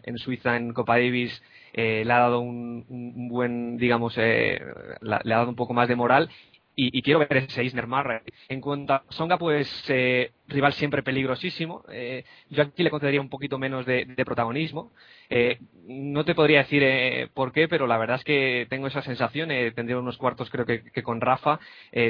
en 0.03 0.17
Suiza 0.17 0.57
en 0.57 0.73
Copa 0.73 0.97
Davis 0.97 1.41
eh, 1.73 2.03
le 2.05 2.13
ha 2.13 2.19
dado 2.19 2.39
un, 2.39 2.85
buen, 3.29 3.77
digamos, 3.77 4.15
eh, 4.17 4.59
le 5.01 5.15
ha 5.15 5.37
dado 5.37 5.49
un 5.49 5.55
poco 5.55 5.73
más 5.73 5.87
de 5.87 5.95
moral 5.95 6.29
y, 6.75 7.01
quiero 7.03 7.19
ver 7.19 7.37
ese 7.37 7.63
Isner 7.63 7.87
Marra. 7.87 8.23
En 8.49 8.61
cuanto 8.61 8.93
a 8.93 9.03
Songa, 9.09 9.37
pues 9.37 9.69
eh, 9.89 10.31
rival 10.47 10.73
siempre 10.73 11.03
peligrosísimo. 11.03 11.83
Eh, 11.89 12.25
yo 12.49 12.63
aquí 12.63 12.83
le 12.83 12.89
concedería 12.89 13.21
un 13.21 13.29
poquito 13.29 13.57
menos 13.57 13.85
de, 13.85 14.05
protagonismo. 14.25 14.91
Eh, 15.29 15.59
no 15.85 16.23
te 16.25 16.35
podría 16.35 16.59
decir 16.59 16.83
eh, 16.83 17.29
por 17.33 17.51
qué, 17.51 17.67
pero 17.67 17.87
la 17.87 17.97
verdad 17.97 18.17
es 18.17 18.23
que 18.23 18.67
tengo 18.69 18.87
esa 18.87 19.01
sensación. 19.01 19.49
tendría 19.75 19.97
unos 19.97 20.17
cuartos, 20.17 20.49
creo 20.49 20.65
que, 20.65 21.03
con 21.03 21.21
Rafa. 21.21 21.59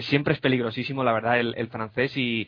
siempre 0.02 0.34
es 0.34 0.40
peligrosísimo, 0.40 1.04
la 1.04 1.14
verdad, 1.14 1.40
el, 1.40 1.68
francés 1.68 2.16
y, 2.18 2.48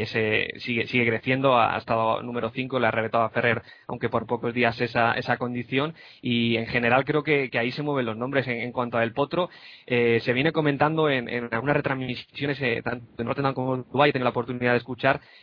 ese 0.00 0.48
sigue, 0.58 0.86
sigue 0.86 1.06
creciendo. 1.06 1.58
Ha, 1.58 1.76
estado 1.78 2.22
número 2.22 2.50
5, 2.50 2.78
le 2.78 2.86
ha 2.86 2.88
arrebatado 2.88 3.24
a 3.24 3.30
Ferrer, 3.30 3.62
aunque 3.86 4.08
por 4.08 4.26
pocos 4.26 4.52
días, 4.54 4.80
esa, 4.80 5.12
esa 5.12 5.36
condición. 5.36 5.94
Y 6.22 6.56
en 6.56 6.66
general 6.66 7.04
creo 7.04 7.22
que, 7.22 7.50
ahí 7.54 7.70
se 7.70 7.82
mueven 7.82 8.06
los 8.06 8.16
nombres. 8.16 8.46
En, 8.48 8.72
cuanto 8.72 8.98
al 8.98 9.12
Potro, 9.12 9.50
se 9.86 10.32
viene 10.32 10.52
comentando 10.52 11.08
en, 11.08 11.48
algunas 11.52 11.76
retransmisiones, 11.76 12.82
tanto 12.82 13.22
en 13.22 13.26
Rotterdam 13.26 13.54
como 13.54 13.74
en 13.76 13.84
Dubái, 13.90 14.12
tengo 14.12 14.24
la 14.24 14.30
oportunidad 14.30 14.72
de 14.72 14.78
escuchar 14.78 14.93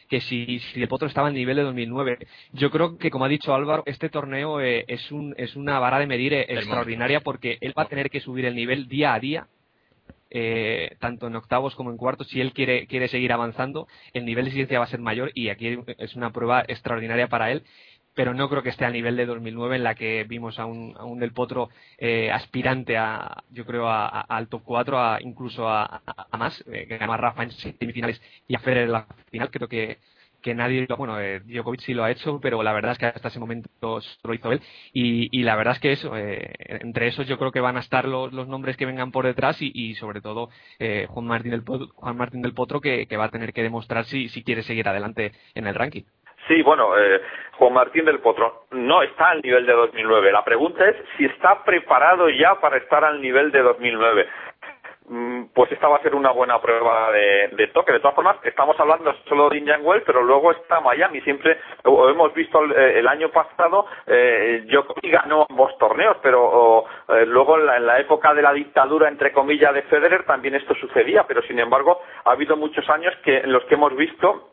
que 0.10 0.22
si, 0.22 0.60
si 0.60 0.82
el 0.82 0.88
Potro 0.88 1.08
estaba 1.08 1.30
en 1.30 1.36
nivel 1.36 1.58
de 1.58 1.64
2009. 1.64 2.18
Yo 2.54 2.70
creo 2.70 2.98
que, 2.98 3.10
como 3.10 3.26
ha 3.26 3.30
dicho 3.30 3.54
Álvaro, 3.54 3.84
este 3.86 4.10
torneo 4.10 4.62
eh, 4.62 4.86
es, 4.88 5.12
un, 5.12 5.34
es 5.38 5.56
una 5.56 5.80
vara 5.80 6.00
de 6.00 6.08
medir 6.08 6.34
eh, 6.34 6.46
extraordinaria 6.50 7.22
porque 7.22 7.58
él 7.62 7.74
va 7.78 7.84
a 7.84 7.90
tener 7.90 8.10
que 8.10 8.20
subir 8.20 8.46
el 8.46 8.56
nivel 8.56 8.88
día 8.88 9.14
a 9.14 9.20
día. 9.20 9.48
Eh, 10.34 10.96
tanto 11.00 11.28
en 11.28 11.36
octavos 11.36 11.76
como 11.76 11.92
en 11.92 11.98
cuartos, 11.98 12.30
si 12.30 12.40
él 12.40 12.54
quiere, 12.54 12.88
quiere 12.88 13.10
seguir 13.10 13.34
avanzando, 13.34 13.90
el 14.14 14.26
nivel 14.26 14.46
de 14.46 14.52
ciencia 14.52 14.80
va 14.80 14.86
a 14.86 14.88
ser 14.88 15.02
mayor 15.02 15.32
y 15.34 15.50
aquí 15.50 15.78
es 15.98 16.16
una 16.16 16.32
prueba 16.32 16.64
extraordinaria 16.66 17.28
para 17.28 17.52
él 17.52 17.64
pero 18.22 18.36
no 18.36 18.48
creo 18.50 18.62
que 18.62 18.70
esté 18.70 18.86
al 18.86 18.94
nivel 18.94 19.18
de 19.18 19.26
2009 19.26 19.78
en 19.78 19.84
la 19.84 19.96
que 19.96 20.26
vimos 20.26 20.60
a 20.60 20.68
un, 20.68 20.96
a 20.96 21.06
un 21.06 21.18
Del 21.20 21.34
Potro 21.34 21.70
eh, 21.98 22.30
aspirante 22.32 22.96
a, 22.96 23.44
yo 23.50 23.66
creo, 23.66 23.90
al 23.90 24.48
top 24.48 24.62
4, 24.64 25.00
a, 25.00 25.18
incluso 25.22 25.68
a, 25.68 26.04
más, 26.38 26.64
eh, 26.72 26.86
que 26.88 27.00
ganó 27.00 27.14
a 27.14 27.18
Rafa 27.18 27.42
en 27.42 27.50
semifinales 27.50 28.22
y 28.48 28.54
a 28.56 28.60
Federer 28.60 28.84
en 28.84 28.92
la 28.92 29.08
final. 29.32 29.50
Creo 29.50 29.68
que, 29.68 29.98
que 30.40 30.54
nadie, 30.54 30.86
bueno, 30.96 31.20
eh, 31.20 31.40
Djokovic 31.40 31.82
sí 31.82 31.96
lo 31.96 32.04
ha 32.04 32.12
hecho, 32.12 32.40
pero 32.40 32.62
la 32.62 32.74
verdad 32.74 32.92
es 32.92 33.00
que 33.00 33.08
hasta 33.08 33.30
ese 33.30 33.40
momento 33.40 33.70
lo 34.24 34.34
hizo 34.36 34.52
él. 34.52 34.62
Y, 34.94 35.28
y 35.36 35.42
la 35.42 35.56
verdad 35.56 35.74
es 35.74 35.80
que 35.80 35.92
eso, 35.92 36.16
eh, 36.16 36.54
entre 36.68 37.08
esos 37.08 37.26
yo 37.28 37.40
creo 37.40 37.52
que 37.52 37.60
van 37.60 37.78
a 37.78 37.80
estar 37.80 38.08
los, 38.08 38.32
los 38.34 38.48
nombres 38.48 38.78
que 38.78 38.86
vengan 38.86 39.12
por 39.12 39.26
detrás 39.26 39.60
y, 39.64 39.72
y 39.74 39.96
sobre 39.96 40.22
todo 40.22 40.50
eh, 40.78 41.08
Juan, 41.10 41.26
Martín 41.26 41.52
del 41.52 41.64
Potro, 41.64 41.88
Juan 41.96 42.18
Martín 42.18 42.44
del 42.44 42.54
Potro 42.54 42.82
que, 42.82 43.08
que 43.08 43.18
va 43.18 43.26
a 43.26 43.32
tener 43.32 43.52
que 43.52 43.64
demostrar 43.64 44.06
si, 44.06 44.30
si 44.30 44.44
quiere 44.44 44.62
seguir 44.62 44.88
adelante 44.88 45.32
en 45.56 45.66
el 45.66 45.74
ranking. 45.74 46.04
Sí, 46.48 46.62
bueno, 46.62 46.98
eh, 46.98 47.22
Juan 47.62 47.74
Martín 47.74 48.06
del 48.06 48.20
Potro 48.20 48.64
no 48.72 49.04
está 49.04 49.30
al 49.30 49.42
nivel 49.42 49.66
de 49.66 49.74
2009. 49.74 50.32
La 50.32 50.44
pregunta 50.44 50.84
es 50.88 50.96
si 51.16 51.26
está 51.26 51.64
preparado 51.64 52.28
ya 52.30 52.56
para 52.56 52.78
estar 52.78 53.06
al 53.06 53.22
nivel 53.22 53.52
de 53.52 53.62
2009 53.62 54.28
mm, 55.10 55.44
pues 55.54 55.72
esta 55.72 55.88
va 55.88 55.98
a 55.98 56.02
ser 56.02 56.16
una 56.16 56.32
buena 56.32 56.60
prueba 56.60 57.12
de, 57.12 57.68
toque. 57.72 57.92
De 57.92 58.00
todas 58.00 58.16
formas, 58.16 58.38
estamos 58.44 58.80
hablando 58.80 59.14
solo 59.30 59.50
de 59.50 59.60
Indian 59.60 59.82
Wells, 59.84 60.04
pero 60.08 60.24
luego 60.24 60.52
está 60.52 60.80
Miami. 60.80 61.22
Siempre 61.22 61.60
hemos 61.84 62.34
visto 62.34 62.66
eh, 62.66 62.98
el, 62.98 63.08
año 63.08 63.30
pasado, 63.30 63.86
eh, 64.08 64.64
Djokovic 64.66 65.12
ganó 65.12 65.46
ambos 65.48 65.78
torneos, 65.78 66.18
pero 66.24 66.86
eh, 67.10 67.28
luego 67.28 67.60
en 67.60 67.66
la, 67.68 67.78
en 67.78 67.86
la, 67.86 68.00
época 68.00 68.34
de 68.34 68.42
la 68.42 68.54
dictadura, 68.54 69.08
entre 69.08 69.32
comillas, 69.32 69.74
de 69.74 69.84
Federer, 69.84 70.26
también 70.26 70.56
esto 70.56 70.74
sucedía. 70.74 71.26
Pero 71.28 71.44
sin 71.44 71.60
embargo, 71.60 72.02
ha 72.26 72.32
habido 72.32 72.58
muchos 72.58 72.90
años 72.90 73.14
que, 73.24 73.38
en 73.38 73.52
los 73.52 73.64
que 73.66 73.76
hemos 73.76 73.96
visto 73.96 74.48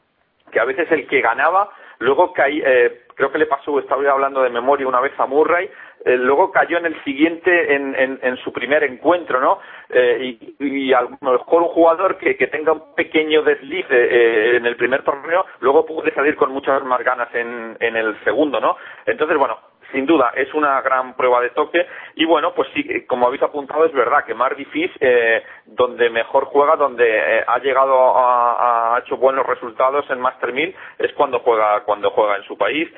que 0.50 0.60
a 0.60 0.64
veces 0.64 0.90
el 0.90 1.06
que 1.06 1.20
ganaba 1.20 1.70
luego 2.00 2.32
caí, 2.32 2.62
eh, 2.64 3.02
creo 3.14 3.32
que 3.32 3.38
le 3.38 3.46
pasó, 3.46 3.78
estaba 3.78 4.08
hablando 4.10 4.42
de 4.42 4.50
memoria 4.50 4.86
una 4.86 5.00
vez 5.00 5.12
a 5.18 5.26
Murray, 5.26 5.68
eh, 6.04 6.16
luego 6.16 6.52
cayó 6.52 6.78
en 6.78 6.86
el 6.86 7.02
siguiente, 7.02 7.74
en, 7.74 8.36
su 8.44 8.52
primer 8.52 8.84
encuentro, 8.84 9.40
¿no? 9.40 9.58
Eh, 9.88 10.38
y, 10.60 10.64
y, 10.64 10.92
a 10.92 11.02
lo 11.02 11.10
mejor 11.20 11.62
un 11.62 11.68
jugador 11.68 12.18
que, 12.18 12.36
que 12.36 12.46
tenga 12.46 12.72
un 12.72 12.94
pequeño 12.94 13.42
desliz 13.42 13.86
eh, 13.90 14.56
en 14.56 14.66
el 14.66 14.76
primer 14.76 15.02
torneo, 15.02 15.44
luego 15.60 15.84
puede 15.84 16.14
salir 16.14 16.36
con 16.36 16.52
muchas 16.52 16.84
más 16.84 17.02
ganas 17.02 17.28
en 17.34 17.96
el 17.96 18.16
segundo, 18.22 18.60
¿no? 18.60 18.76
Entonces, 19.06 19.36
bueno, 19.36 19.58
sin 19.92 20.06
duda 20.06 20.32
es 20.34 20.52
una 20.54 20.80
gran 20.82 21.14
prueba 21.16 21.40
de 21.40 21.50
toque 21.50 21.86
y 22.14 22.24
bueno 22.24 22.52
pues 22.54 22.68
sí 22.74 23.06
como 23.06 23.26
habéis 23.26 23.42
apuntado 23.42 23.84
es 23.84 23.92
verdad 23.92 24.24
que 24.24 24.34
Marty 24.34 24.64
Fish 24.66 24.92
eh, 25.00 25.42
donde 25.66 26.10
mejor 26.10 26.44
juega 26.46 26.76
donde 26.76 27.04
eh, 27.06 27.44
ha 27.46 27.58
llegado 27.58 28.16
a, 28.16 28.96
ha 28.96 28.98
hecho 29.00 29.16
buenos 29.16 29.46
resultados 29.46 30.08
en 30.10 30.20
Master 30.20 30.52
1000 30.52 30.74
es 30.98 31.12
cuando 31.14 31.40
juega 31.40 31.84
cuando 31.84 32.10
juega 32.10 32.36
en 32.36 32.42
su 32.44 32.56
país 32.56 32.88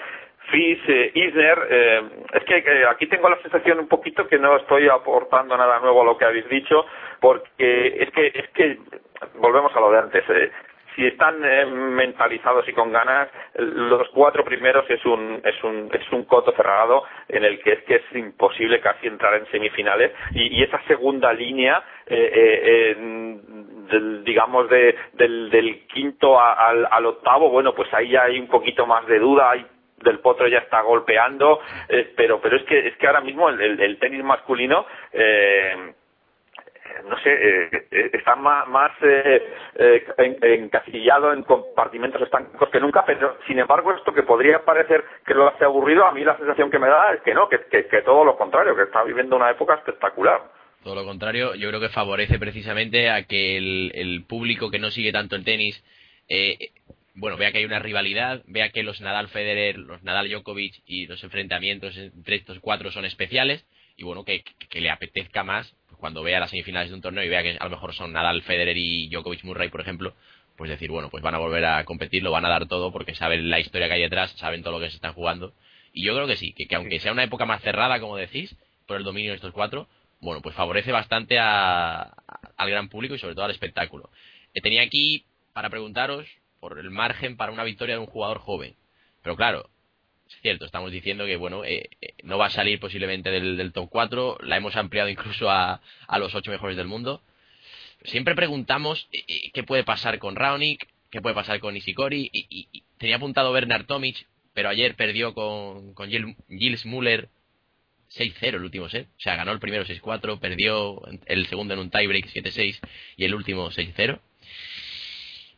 Fish, 0.51 0.83
eh, 0.89 1.13
Isner, 1.15 1.59
eh, 1.71 2.03
es 2.33 2.45
que, 2.45 2.63
que, 2.63 2.85
aquí 2.87 3.07
tengo 3.07 3.29
la 3.29 3.41
sensación 3.41 3.79
un 3.79 3.89
poquito 3.89 4.27
que 4.27 4.39
no 4.39 4.57
estoy 4.57 4.89
aportando 4.89 5.57
nada 5.57 5.79
nuevo 5.81 6.03
a 6.03 6.05
lo 6.05 6.19
que 6.19 6.25
habéis 6.25 6.49
dicho, 6.49 6.85
porque 7.21 8.03
es 8.03 8.11
que, 8.11 8.27
es 8.27 8.49
que 8.51 8.79
volvemos 9.37 9.75
a 9.75 9.81
lo 9.81 9.91
de 9.93 9.99
antes. 9.99 10.25
Eh, 10.29 10.51
si 10.95 11.07
están 11.07 11.45
eh, 11.45 11.67
mentalizados 11.67 12.69
y 12.69 12.73
con 12.73 12.93
ganas, 12.93 13.29
los 13.55 14.09
cuatro 14.11 14.45
primeros 14.45 14.89
es 14.91 15.05
un, 15.05 15.41
es 15.45 15.63
un, 15.65 15.91
es 15.93 16.13
un 16.13 16.25
coto 16.25 16.53
cerrado 16.53 17.05
en 17.29 17.45
el 17.45 17.61
que 17.61 17.73
es 17.73 17.83
que 17.85 17.97
es 17.97 18.03
imposible 18.15 18.81
casi 18.81 19.07
entrar 19.07 19.35
en 19.35 19.47
semifinales. 19.51 20.13
Y, 20.33 20.63
esa 20.63 20.81
segunda 20.87 21.33
línea, 21.33 21.83
eh, 22.07 22.95
eh, 22.95 24.21
digamos, 24.25 24.69
de, 24.69 24.95
del, 25.15 25.51
del 25.51 25.87
quinto 25.87 26.41
al, 26.41 26.87
al 26.91 27.07
octavo, 27.07 27.51
bueno, 27.51 27.75
pues 27.75 27.93
ahí 27.95 28.11
ya 28.11 28.25
hay 28.25 28.39
un 28.39 28.49
poquito 28.49 28.87
más 28.87 29.07
de 29.07 29.19
duda, 29.19 29.51
hay 29.51 29.67
del 29.97 30.21
potro 30.21 30.49
ya 30.49 30.59
está 30.59 30.81
golpeando, 30.81 31.61
pero 32.17 32.41
pero 32.41 32.57
es 32.57 32.63
que 32.65 32.89
es 32.89 32.97
que 32.97 33.07
ahora 33.07 33.21
mismo 33.21 33.51
el, 33.51 33.61
el, 33.61 33.81
el 33.81 33.99
tenis 33.99 34.25
masculino 34.25 34.87
eh, 35.13 35.93
no 37.09 37.19
sé, 37.21 37.33
eh, 37.33 37.87
eh, 37.91 38.11
está 38.13 38.37
más, 38.37 38.67
más 38.69 38.93
eh, 39.03 40.05
encasillado 40.43 41.33
en 41.33 41.43
compartimentos 41.43 42.23
estancos 42.23 42.69
que 42.71 42.81
nunca, 42.81 43.05
pero 43.05 43.39
sin 43.47 43.59
embargo 43.59 43.93
esto 43.93 44.13
que 44.13 44.23
podría 44.23 44.65
parecer 44.65 45.05
que 45.27 45.35
lo 45.35 45.49
hace 45.49 45.65
aburrido, 45.65 46.07
a 46.07 46.13
mí 46.13 46.25
la 46.25 46.37
sensación 46.37 46.71
que 46.71 46.79
me 46.79 46.89
da 46.89 47.15
es 47.15 47.23
que 47.23 47.35
no, 47.35 47.49
que, 47.49 47.59
que, 47.71 48.03
todo 48.03 48.25
lo 48.25 48.37
contrario, 48.37 48.77
que 48.77 48.83
está 48.83 49.03
viviendo 49.03 49.37
una 49.37 49.51
época 49.51 49.75
espectacular. 49.75 50.43
Todo 50.83 50.95
lo 50.95 51.05
contrario, 51.05 51.55
yo 51.55 51.69
creo 51.69 51.81
que 51.81 51.89
favorece 51.89 52.39
precisamente 52.39 53.11
a 53.11 53.25
que 53.25 53.57
el, 53.57 53.93
el 53.95 54.25
público 54.25 54.71
que 54.71 54.79
no 54.79 54.91
sigue 54.91 55.13
tanto 55.13 55.37
el 55.37 55.45
tenis, 55.45 55.85
bueno, 57.15 57.37
vea 57.37 57.53
que 57.53 57.59
hay 57.59 57.65
una 57.65 57.81
rivalidad, 57.81 58.43
vea 58.47 58.71
que 58.71 58.83
los 58.83 59.01
Nadal 59.01 59.29
Federer, 59.29 59.77
los 59.77 60.03
Nadal 60.03 60.31
Djokovic 60.31 60.81
y 60.87 61.07
los 61.07 61.23
enfrentamientos 61.25 61.97
entre 61.97 62.37
estos 62.37 62.61
cuatro 62.61 62.91
son 62.93 63.05
especiales 63.05 63.67
y 63.97 64.05
bueno, 64.05 64.25
que, 64.25 64.43
que 64.71 64.81
le 64.81 64.91
apetezca 64.91 65.43
más 65.45 65.75
cuando 66.01 66.23
vea 66.23 66.41
las 66.41 66.51
semifinales 66.51 66.91
de 66.91 66.97
un 66.97 67.03
torneo 67.03 67.23
y 67.23 67.29
vea 67.29 67.43
que 67.43 67.57
a 67.59 67.65
lo 67.65 67.71
mejor 67.71 67.95
son 67.95 68.13
Nadal, 68.13 68.43
Federer 68.43 68.77
y 68.77 69.09
Djokovic 69.09 69.45
Murray, 69.45 69.69
por 69.69 69.81
ejemplo, 69.81 70.15
pues 70.57 70.69
decir, 70.71 70.91
bueno, 70.91 71.09
pues 71.11 71.23
van 71.23 71.35
a 71.35 71.39
volver 71.39 71.65
a 71.65 71.85
competir, 71.85 72.23
lo 72.23 72.31
van 72.31 72.45
a 72.45 72.49
dar 72.49 72.67
todo 72.67 72.93
porque 72.93 73.15
saben 73.15 73.49
la 73.49 73.61
historia 73.61 73.87
que 73.87 73.95
hay 73.95 74.03
detrás, 74.03 74.33
saben 74.33 74.63
todo 74.63 74.73
lo 74.75 74.81
que 74.81 74.91
se 74.91 74.97
están 74.97 75.15
jugando. 75.15 75.55
Y 75.93 76.05
yo 76.05 76.15
creo 76.15 76.27
que 76.27 76.37
sí, 76.37 76.53
que, 76.53 76.75
aunque 76.75 77.01
sea 77.01 77.13
una 77.13 77.25
época 77.25 77.47
más 77.47 77.63
cerrada, 77.63 78.01
como 78.01 78.17
decís, 78.17 78.57
por 78.87 78.97
el 78.97 79.05
dominio 79.05 79.31
de 79.31 79.37
estos 79.37 79.53
cuatro, 79.53 79.89
bueno, 80.21 80.43
pues 80.43 80.55
favorece 80.55 80.93
bastante 80.93 81.39
al 81.39 82.11
gran 82.59 82.89
público 82.89 83.15
y 83.15 83.19
sobre 83.19 83.35
todo 83.35 83.45
al 83.45 83.51
espectáculo. 83.51 84.11
Eh, 84.55 84.61
tenía 84.61 84.83
aquí 84.83 85.25
para 85.53 85.71
preguntaros 85.71 86.27
por 86.61 86.79
el 86.79 86.91
margen 86.91 87.37
para 87.37 87.53
una 87.53 87.65
victoria 87.65 87.95
de 87.95 88.01
un 88.01 88.07
jugador 88.07 88.39
joven. 88.39 88.77
Pero 89.23 89.37
claro, 89.37 89.71
cierto, 90.43 90.65
estamos 90.65 90.93
diciendo 90.93 91.27
que 91.27 91.37
bueno, 91.37 91.65
eh, 91.65 91.91
eh, 92.01 92.15
no 92.23 92.39
va 92.39 92.47
a 92.47 92.51
salir 92.51 92.81
posiblemente 92.81 93.31
del, 93.31 93.73
top 93.73 93.89
4, 93.91 94.39
la 94.43 94.57
hemos 94.57 94.77
ampliado 94.77 95.09
incluso 95.09 95.51
a, 95.51 95.81
a 96.07 96.19
los 96.19 96.35
8 96.35 96.51
mejores 96.51 96.77
del 96.77 96.87
mundo. 96.87 97.23
Siempre 98.05 98.35
preguntamos 98.35 99.09
eh, 99.13 99.51
qué 99.53 99.63
puede 99.63 99.85
pasar 99.85 100.19
con 100.19 100.37
Raonic, 100.37 100.89
qué 101.11 101.21
puede 101.21 101.35
pasar 101.35 101.61
con 101.61 101.77
Ishikori, 101.77 102.31
y, 102.33 102.83
tenía 102.99 103.17
apuntado 103.17 103.53
Bernard 103.53 103.87
Tomic, 103.87 104.27
pero 104.55 104.69
ayer 104.69 104.95
perdió 104.95 105.35
con, 105.35 105.95
con 105.95 106.11
Gilles 106.11 106.87
Muller 106.87 107.29
6-0 108.11 108.57
el 108.57 108.65
último 108.65 108.89
set, 108.89 109.07
o 109.07 109.21
sea, 109.21 109.37
ganó 109.37 109.53
el 109.53 109.61
primero 109.61 109.85
6-4, 109.85 110.39
perdió 110.41 111.03
el 111.27 111.47
segundo 111.47 111.75
en 111.75 111.81
un 111.81 111.91
tiebreak 111.91 112.27
7-6 112.27 112.81
y 113.17 113.25
el 113.25 113.35
último 113.35 113.71
6-0. 113.71 114.21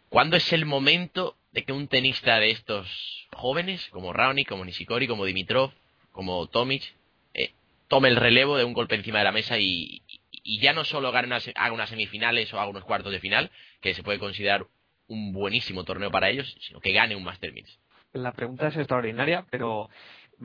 ¿Cuándo 0.08 0.36
es 0.36 0.52
el 0.52 0.66
momento 0.66 1.36
de 1.52 1.64
que 1.64 1.72
un 1.72 1.88
tenista 1.88 2.38
de 2.38 2.50
estos 2.50 3.28
jóvenes, 3.32 3.86
como 3.90 4.12
Raonic, 4.12 4.48
como 4.48 4.64
Nishikori, 4.64 5.06
como 5.06 5.24
Dimitrov, 5.24 5.72
como 6.10 6.46
Tomic, 6.48 6.82
eh, 7.34 7.52
tome 7.88 8.08
el 8.08 8.16
relevo 8.16 8.56
de 8.56 8.64
un 8.64 8.72
golpe 8.72 8.94
encima 8.94 9.18
de 9.18 9.24
la 9.24 9.32
mesa 9.32 9.58
y, 9.58 10.02
ya 10.44 10.72
no 10.72 10.84
solo 10.84 11.12
gane 11.12 11.34
haga 11.54 11.72
unas 11.72 11.88
semifinales 11.88 12.52
o 12.52 12.58
haga 12.58 12.70
unos 12.70 12.84
cuartos 12.84 13.12
de 13.12 13.20
final, 13.20 13.50
que 13.80 13.94
se 13.94 14.02
puede 14.02 14.18
considerar 14.18 14.66
un 15.06 15.32
buenísimo 15.32 15.84
torneo 15.84 16.10
para 16.10 16.30
ellos, 16.30 16.56
sino 16.60 16.80
que 16.80 16.92
gane 16.92 17.14
un 17.14 17.22
Master 17.22 17.52
La 18.12 18.32
pregunta 18.32 18.68
es 18.68 18.76
extraordinaria, 18.76 19.46
pero 19.50 19.88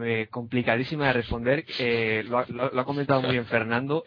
eh, 0.04 0.28
complicadísima 0.30 1.08
de 1.08 1.14
responder. 1.14 1.66
Eh, 1.80 2.24
lo, 2.28 2.40
ha 2.40 2.86
comentado 2.86 3.22
muy 3.22 3.32
bien 3.32 3.46
Fernando. 3.46 4.04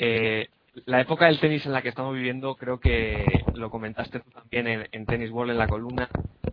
Eh, 0.00 0.48
la 0.86 1.00
época 1.00 1.26
del 1.26 1.40
tenis 1.40 1.64
en 1.66 1.72
la 1.72 1.82
que 1.82 1.88
estamos 1.88 2.14
viviendo, 2.14 2.54
creo 2.56 2.80
que 2.80 3.24
lo 3.54 3.70
comentaste 3.70 4.20
tú 4.20 4.30
también 4.30 4.66
en, 4.66 4.88
en 4.92 5.06
Tennis 5.06 5.30
World 5.30 5.52
en 5.52 5.58
la 5.58 5.68
columna, 5.68 6.08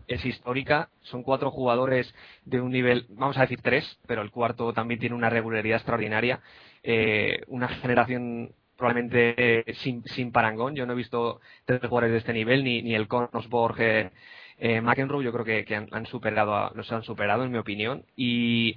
es 0.06 0.24
histórica. 0.24 0.88
Son 1.02 1.22
cuatro 1.22 1.50
jugadores 1.50 2.12
de 2.44 2.60
un 2.60 2.72
nivel, 2.72 3.06
vamos 3.10 3.36
a 3.38 3.42
decir 3.42 3.60
tres, 3.62 3.98
pero 4.06 4.22
el 4.22 4.30
cuarto 4.30 4.72
también 4.72 5.00
tiene 5.00 5.16
una 5.16 5.30
regularidad 5.30 5.78
extraordinaria. 5.78 6.40
Eh, 6.82 7.42
una 7.48 7.68
generación 7.68 8.52
probablemente 8.76 9.64
sin, 9.82 10.04
sin 10.04 10.32
parangón. 10.32 10.74
Yo 10.76 10.86
no 10.86 10.92
he 10.92 10.96
visto 10.96 11.40
tres 11.64 11.80
jugadores 11.80 12.12
de 12.12 12.18
este 12.18 12.32
nivel, 12.32 12.62
ni, 12.62 12.82
ni 12.82 12.94
el 12.94 13.08
Konosborg, 13.08 13.80
eh, 13.80 14.10
eh, 14.58 14.80
McEnroe, 14.80 15.24
yo 15.24 15.32
creo 15.32 15.44
que, 15.44 15.74
han, 15.74 16.06
superado, 16.06 16.70
los 16.74 16.90
han 16.92 17.02
superado, 17.02 17.44
en 17.44 17.52
mi 17.52 17.58
opinión. 17.58 18.04
Y 18.16 18.76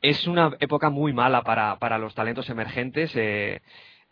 es 0.00 0.26
una 0.26 0.56
época 0.60 0.90
muy 0.90 1.12
mala 1.12 1.42
para, 1.42 1.78
para 1.78 1.98
los 1.98 2.14
talentos 2.14 2.48
emergentes. 2.48 3.12
Eh, 3.16 3.60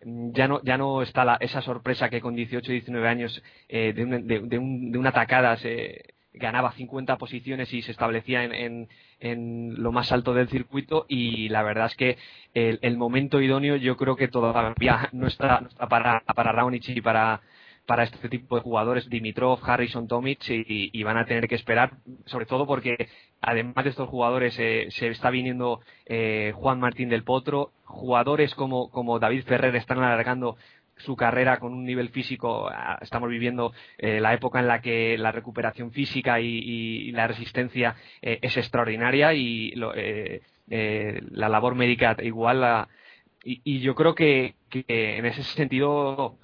ya 0.04 0.48
no, 0.48 0.62
ya 0.62 0.78
no 0.78 1.02
está 1.02 1.24
la, 1.24 1.36
esa 1.40 1.60
sorpresa 1.62 2.08
que 2.08 2.20
con 2.20 2.34
18 2.34 2.70
y 2.72 2.74
19 2.76 3.08
años 3.08 3.42
eh, 3.68 3.92
de, 3.94 4.04
de, 4.04 4.40
de, 4.40 4.58
un, 4.58 4.92
de, 4.92 4.98
una 4.98 5.12
tacada 5.12 5.56
se 5.56 6.14
ganaba 6.32 6.72
50 6.72 7.18
posiciones 7.18 7.72
y 7.72 7.82
se 7.82 7.90
establecía 7.90 8.44
en, 8.44 8.88
en, 9.18 9.82
lo 9.82 9.92
más 9.92 10.12
alto 10.12 10.32
del 10.32 10.48
circuito 10.48 11.04
y 11.08 11.48
la 11.48 11.62
verdad 11.62 11.86
es 11.86 11.96
que 11.96 12.18
el, 12.54 12.78
el 12.82 12.96
momento 12.96 13.40
idóneo 13.40 13.76
yo 13.76 13.96
creo 13.96 14.16
que 14.16 14.28
todavía 14.28 15.08
no 15.12 15.26
está, 15.26 15.60
no 15.60 15.68
está 15.68 15.88
para, 15.88 16.20
para 16.20 16.52
Raonic 16.52 16.88
y 16.90 17.00
para, 17.00 17.40
para 17.86 18.04
este 18.04 18.28
tipo 18.28 18.56
de 18.56 18.62
jugadores, 18.62 19.10
Dimitrov, 19.10 19.58
Harrison, 19.62 20.06
Tomic, 20.06 20.48
y, 20.48 21.02
van 21.02 21.16
a 21.16 21.26
tener 21.26 21.48
que 21.48 21.56
esperar, 21.56 21.94
sobre 22.26 22.46
todo 22.46 22.66
porque 22.66 23.08
además 23.40 23.82
de 23.84 23.90
estos 23.90 24.08
jugadores 24.08 24.56
eh, 24.58 24.86
se 24.90 25.08
está 25.08 25.30
viniendo 25.30 25.80
eh, 26.06 26.52
Juan 26.54 26.78
Martín 26.78 27.08
del 27.08 27.24
Potro, 27.24 27.72
jugadores 27.84 28.54
como, 28.54 28.90
como 28.90 29.18
David 29.18 29.44
Ferrer 29.44 29.74
están 29.74 29.98
alargando 29.98 30.56
su 30.98 31.16
carrera 31.16 31.58
con 31.58 31.72
un 31.72 31.84
nivel 31.84 32.10
físico, 32.10 32.70
estamos 33.00 33.28
viviendo 33.30 33.72
eh, 33.98 34.20
la 34.20 34.34
época 34.34 34.60
en 34.60 34.68
la 34.68 34.80
que 34.80 35.16
la 35.18 35.32
recuperación 35.32 35.90
física 35.90 36.40
y, 36.40 37.10
la 37.10 37.26
resistencia 37.26 37.96
es 38.22 38.56
extraordinaria 38.56 39.32
y 39.34 39.72
la 39.74 41.48
labor 41.48 41.74
médica 41.74 42.16
igual. 42.22 42.86
y, 43.42 43.80
yo 43.80 43.94
creo 43.94 44.14
que, 44.14 44.54
que 44.68 44.84
en 45.16 45.26
ese 45.26 45.42
sentido 45.42 46.38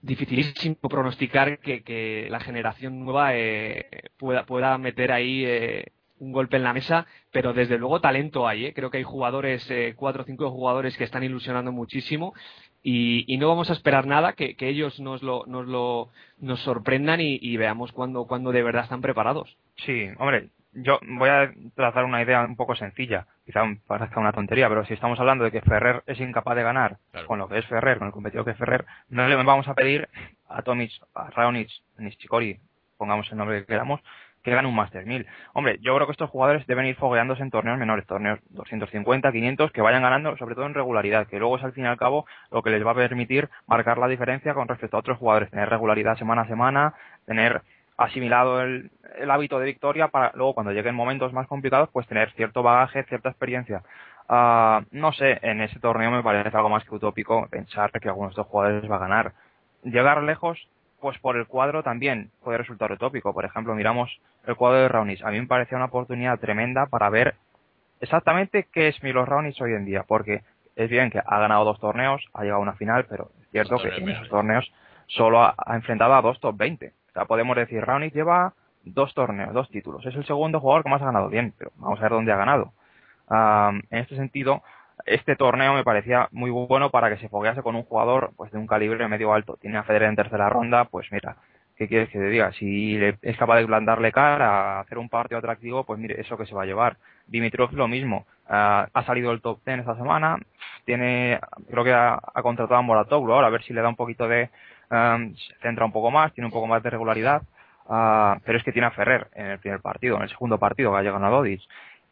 dificilísimo 0.00 0.76
pronosticar 0.88 1.58
que, 1.58 2.26
la 2.30 2.40
generación 2.40 3.04
nueva 3.04 3.36
eh, 3.36 3.86
pueda, 4.16 4.44
pueda 4.46 4.78
meter 4.78 5.12
ahí 5.12 5.44
eh, 5.44 5.92
un 6.18 6.32
golpe 6.32 6.56
en 6.56 6.64
la 6.64 6.72
mesa, 6.72 7.06
pero 7.30 7.52
desde 7.52 7.78
luego 7.78 8.00
talento 8.00 8.46
hay. 8.46 8.66
¿eh? 8.66 8.74
Creo 8.74 8.90
que 8.90 8.98
hay 8.98 9.04
jugadores, 9.04 9.68
cuatro 9.96 10.22
o 10.22 10.26
cinco 10.26 10.50
jugadores 10.50 10.96
que 10.96 11.04
están 11.04 11.24
ilusionando 11.24 11.72
muchísimo 11.72 12.34
y, 12.82 13.36
no 13.38 13.48
vamos 13.48 13.70
a 13.70 13.72
esperar 13.74 14.06
nada, 14.06 14.32
que, 14.32 14.56
ellos 14.60 15.00
nos 15.00 15.22
lo, 15.22 15.44
nos 15.46 15.66
lo 15.66 16.08
nos 16.38 16.60
sorprendan 16.60 17.20
y, 17.20 17.38
y 17.40 17.56
veamos 17.56 17.92
cuándo 17.92 18.26
cuando 18.26 18.52
de 18.52 18.62
verdad 18.62 18.84
están 18.84 19.00
preparados. 19.00 19.56
Sí, 19.84 20.06
hombre, 20.18 20.50
yo 20.82 20.98
voy 21.02 21.28
a 21.28 21.52
trazar 21.74 22.04
una 22.04 22.22
idea 22.22 22.44
un 22.44 22.56
poco 22.56 22.74
sencilla, 22.74 23.26
quizá 23.44 23.62
parezca 23.86 24.20
una 24.20 24.32
tontería, 24.32 24.68
pero 24.68 24.84
si 24.84 24.94
estamos 24.94 25.18
hablando 25.20 25.44
de 25.44 25.50
que 25.50 25.60
Ferrer 25.62 26.02
es 26.06 26.20
incapaz 26.20 26.56
de 26.56 26.62
ganar 26.62 26.98
con 27.26 27.38
lo 27.38 27.48
que 27.48 27.58
es 27.58 27.66
Ferrer, 27.66 27.98
con 27.98 28.08
el 28.08 28.12
competidor 28.12 28.44
que 28.44 28.52
es 28.52 28.58
Ferrer, 28.58 28.84
no 29.08 29.26
le 29.26 29.36
vamos 29.36 29.68
a 29.68 29.74
pedir 29.74 30.08
a 30.48 30.62
Tomic, 30.62 30.92
a 31.14 31.30
Raonic, 31.30 31.70
Nishikori, 31.98 32.58
pongamos 32.96 33.30
el 33.30 33.38
nombre 33.38 33.60
que 33.60 33.66
queramos, 33.66 34.00
que 34.42 34.54
gane 34.54 34.68
un 34.68 34.74
Master 34.74 35.04
1000. 35.04 35.26
Hombre, 35.52 35.78
yo 35.80 35.94
creo 35.94 36.06
que 36.06 36.12
estos 36.12 36.30
jugadores 36.30 36.66
deben 36.66 36.86
ir 36.86 36.96
fogueándose 36.96 37.42
en 37.42 37.50
torneos 37.50 37.78
menores, 37.78 38.06
torneos 38.06 38.38
250, 38.50 39.32
500, 39.32 39.72
que 39.72 39.82
vayan 39.82 40.02
ganando, 40.02 40.36
sobre 40.36 40.54
todo 40.54 40.66
en 40.66 40.74
regularidad, 40.74 41.26
que 41.26 41.38
luego 41.38 41.56
es 41.56 41.64
al 41.64 41.72
fin 41.72 41.84
y 41.84 41.88
al 41.88 41.98
cabo 41.98 42.26
lo 42.50 42.62
que 42.62 42.70
les 42.70 42.84
va 42.86 42.92
a 42.92 42.94
permitir 42.94 43.48
marcar 43.66 43.98
la 43.98 44.08
diferencia 44.08 44.54
con 44.54 44.68
respecto 44.68 44.96
a 44.96 45.00
otros 45.00 45.18
jugadores, 45.18 45.50
tener 45.50 45.68
regularidad 45.68 46.16
semana 46.16 46.42
a 46.42 46.48
semana, 46.48 46.94
tener 47.26 47.62
asimilado 47.98 48.62
el, 48.62 48.90
hábito 49.28 49.58
de 49.58 49.66
victoria 49.66 50.08
para 50.08 50.30
luego 50.34 50.54
cuando 50.54 50.72
lleguen 50.72 50.94
momentos 50.94 51.32
más 51.32 51.48
complicados 51.48 51.90
pues 51.92 52.06
tener 52.06 52.30
cierto 52.32 52.62
bagaje, 52.62 53.02
cierta 53.04 53.28
experiencia. 53.28 53.82
Uh, 54.28 54.84
no 54.92 55.12
sé, 55.12 55.38
en 55.42 55.60
ese 55.60 55.80
torneo 55.80 56.10
me 56.10 56.22
parece 56.22 56.56
algo 56.56 56.68
más 56.68 56.84
que 56.84 56.94
utópico 56.94 57.48
pensar 57.50 57.90
que 57.90 58.08
alguno 58.08 58.28
de 58.28 58.32
estos 58.32 58.46
jugadores 58.46 58.90
va 58.90 58.96
a 58.96 59.00
ganar. 59.00 59.32
Llegar 59.82 60.22
lejos, 60.22 60.68
pues 61.00 61.18
por 61.18 61.36
el 61.36 61.46
cuadro 61.46 61.82
también 61.82 62.30
puede 62.44 62.58
resultar 62.58 62.92
utópico. 62.92 63.34
Por 63.34 63.44
ejemplo, 63.44 63.74
miramos 63.74 64.20
el 64.46 64.54
cuadro 64.54 64.78
de 64.78 64.88
Raonic. 64.88 65.24
A 65.24 65.30
mí 65.30 65.40
me 65.40 65.46
parecía 65.46 65.76
una 65.76 65.86
oportunidad 65.86 66.38
tremenda 66.38 66.86
para 66.86 67.10
ver 67.10 67.34
exactamente 68.00 68.68
qué 68.72 68.88
es 68.88 69.02
Milos 69.02 69.28
Raonic 69.28 69.60
hoy 69.60 69.72
en 69.72 69.84
día, 69.84 70.04
porque 70.06 70.42
es 70.76 70.88
bien 70.88 71.10
que 71.10 71.18
ha 71.18 71.38
ganado 71.40 71.64
dos 71.64 71.80
torneos, 71.80 72.24
ha 72.32 72.42
llegado 72.42 72.60
a 72.60 72.62
una 72.62 72.74
final, 72.74 73.06
pero 73.08 73.30
es 73.42 73.48
cierto 73.50 73.78
que 73.78 73.88
en 73.88 74.08
esos 74.08 74.28
torneos 74.28 74.70
solo 75.08 75.42
ha, 75.42 75.54
ha 75.56 75.74
enfrentado 75.74 76.14
a 76.14 76.22
dos 76.22 76.38
top 76.38 76.56
20 76.56 76.92
podemos 77.26 77.56
decir, 77.56 77.84
Raonic 77.84 78.14
lleva 78.14 78.54
dos 78.84 79.14
torneos, 79.14 79.52
dos 79.52 79.68
títulos. 79.70 80.04
Es 80.06 80.14
el 80.14 80.24
segundo 80.26 80.60
jugador 80.60 80.82
que 80.82 80.90
más 80.90 81.02
ha 81.02 81.06
ganado. 81.06 81.28
Bien, 81.28 81.52
pero 81.56 81.72
vamos 81.76 81.98
a 81.98 82.02
ver 82.02 82.12
dónde 82.12 82.32
ha 82.32 82.36
ganado. 82.36 82.72
en 83.30 83.98
este 83.98 84.16
sentido, 84.16 84.62
este 85.06 85.36
torneo 85.36 85.74
me 85.74 85.84
parecía 85.84 86.28
muy 86.32 86.50
bueno 86.50 86.90
para 86.90 87.08
que 87.08 87.18
se 87.18 87.28
foguease 87.28 87.62
con 87.62 87.76
un 87.76 87.84
jugador 87.84 88.32
pues 88.36 88.50
de 88.52 88.58
un 88.58 88.66
calibre 88.66 89.06
medio 89.08 89.32
alto. 89.32 89.56
Tiene 89.60 89.78
a 89.78 89.84
Federer 89.84 90.08
en 90.08 90.16
tercera 90.16 90.48
ronda, 90.48 90.84
pues 90.86 91.10
mira, 91.12 91.36
¿qué 91.76 91.88
quieres 91.88 92.08
que 92.10 92.18
te 92.18 92.28
diga? 92.28 92.52
Si 92.52 92.98
es 93.22 93.36
capaz 93.36 93.56
de 93.56 93.64
blandarle 93.64 94.12
cara, 94.12 94.80
hacer 94.80 94.98
un 94.98 95.08
partido 95.08 95.38
atractivo, 95.38 95.84
pues 95.84 95.98
mire, 95.98 96.20
eso 96.20 96.36
que 96.36 96.46
se 96.46 96.54
va 96.54 96.62
a 96.62 96.66
llevar. 96.66 96.96
Dimitrov 97.26 97.72
lo 97.72 97.88
mismo. 97.88 98.26
ha 98.48 99.02
salido 99.06 99.30
el 99.32 99.40
top 99.40 99.60
10 99.64 99.80
esta 99.80 99.96
semana. 99.96 100.38
Tiene, 100.84 101.38
creo 101.70 101.84
que 101.84 101.92
ha, 101.92 102.20
contratado 102.42 102.80
a 102.80 102.82
Moratoglu 102.82 103.32
ahora, 103.32 103.48
a 103.48 103.50
ver 103.50 103.62
si 103.62 103.72
le 103.72 103.82
da 103.82 103.88
un 103.88 103.96
poquito 103.96 104.26
de, 104.26 104.50
se 104.90 105.54
centra 105.60 105.84
un 105.84 105.92
poco 105.92 106.10
más, 106.10 106.32
tiene 106.32 106.46
un 106.46 106.52
poco 106.52 106.66
más 106.66 106.82
de 106.82 106.90
regularidad, 106.90 107.42
uh, 107.86 108.40
pero 108.44 108.58
es 108.58 108.64
que 108.64 108.72
tiene 108.72 108.86
a 108.86 108.92
Ferrer 108.92 109.28
en 109.34 109.46
el 109.46 109.58
primer 109.58 109.80
partido, 109.80 110.16
en 110.16 110.22
el 110.22 110.30
segundo 110.30 110.58
partido 110.58 110.92
que 110.92 110.98
ha 110.98 111.02
llegado 111.02 111.24
a 111.24 111.30
Dodic. 111.30 111.62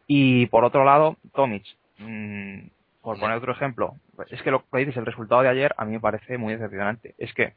Y 0.06 0.46
por 0.46 0.64
otro 0.64 0.84
lado, 0.84 1.16
Tomic, 1.34 1.64
mmm, 1.98 2.58
por 3.06 3.20
poner 3.20 3.36
otro 3.36 3.52
ejemplo, 3.52 3.94
es 4.30 4.42
que 4.42 4.50
lo 4.50 4.64
que 4.68 4.78
dices, 4.78 4.96
el 4.96 5.06
resultado 5.06 5.40
de 5.42 5.48
ayer 5.48 5.72
a 5.76 5.84
mí 5.84 5.92
me 5.92 6.00
parece 6.00 6.38
muy 6.38 6.54
decepcionante. 6.54 7.14
Es 7.18 7.32
que, 7.34 7.52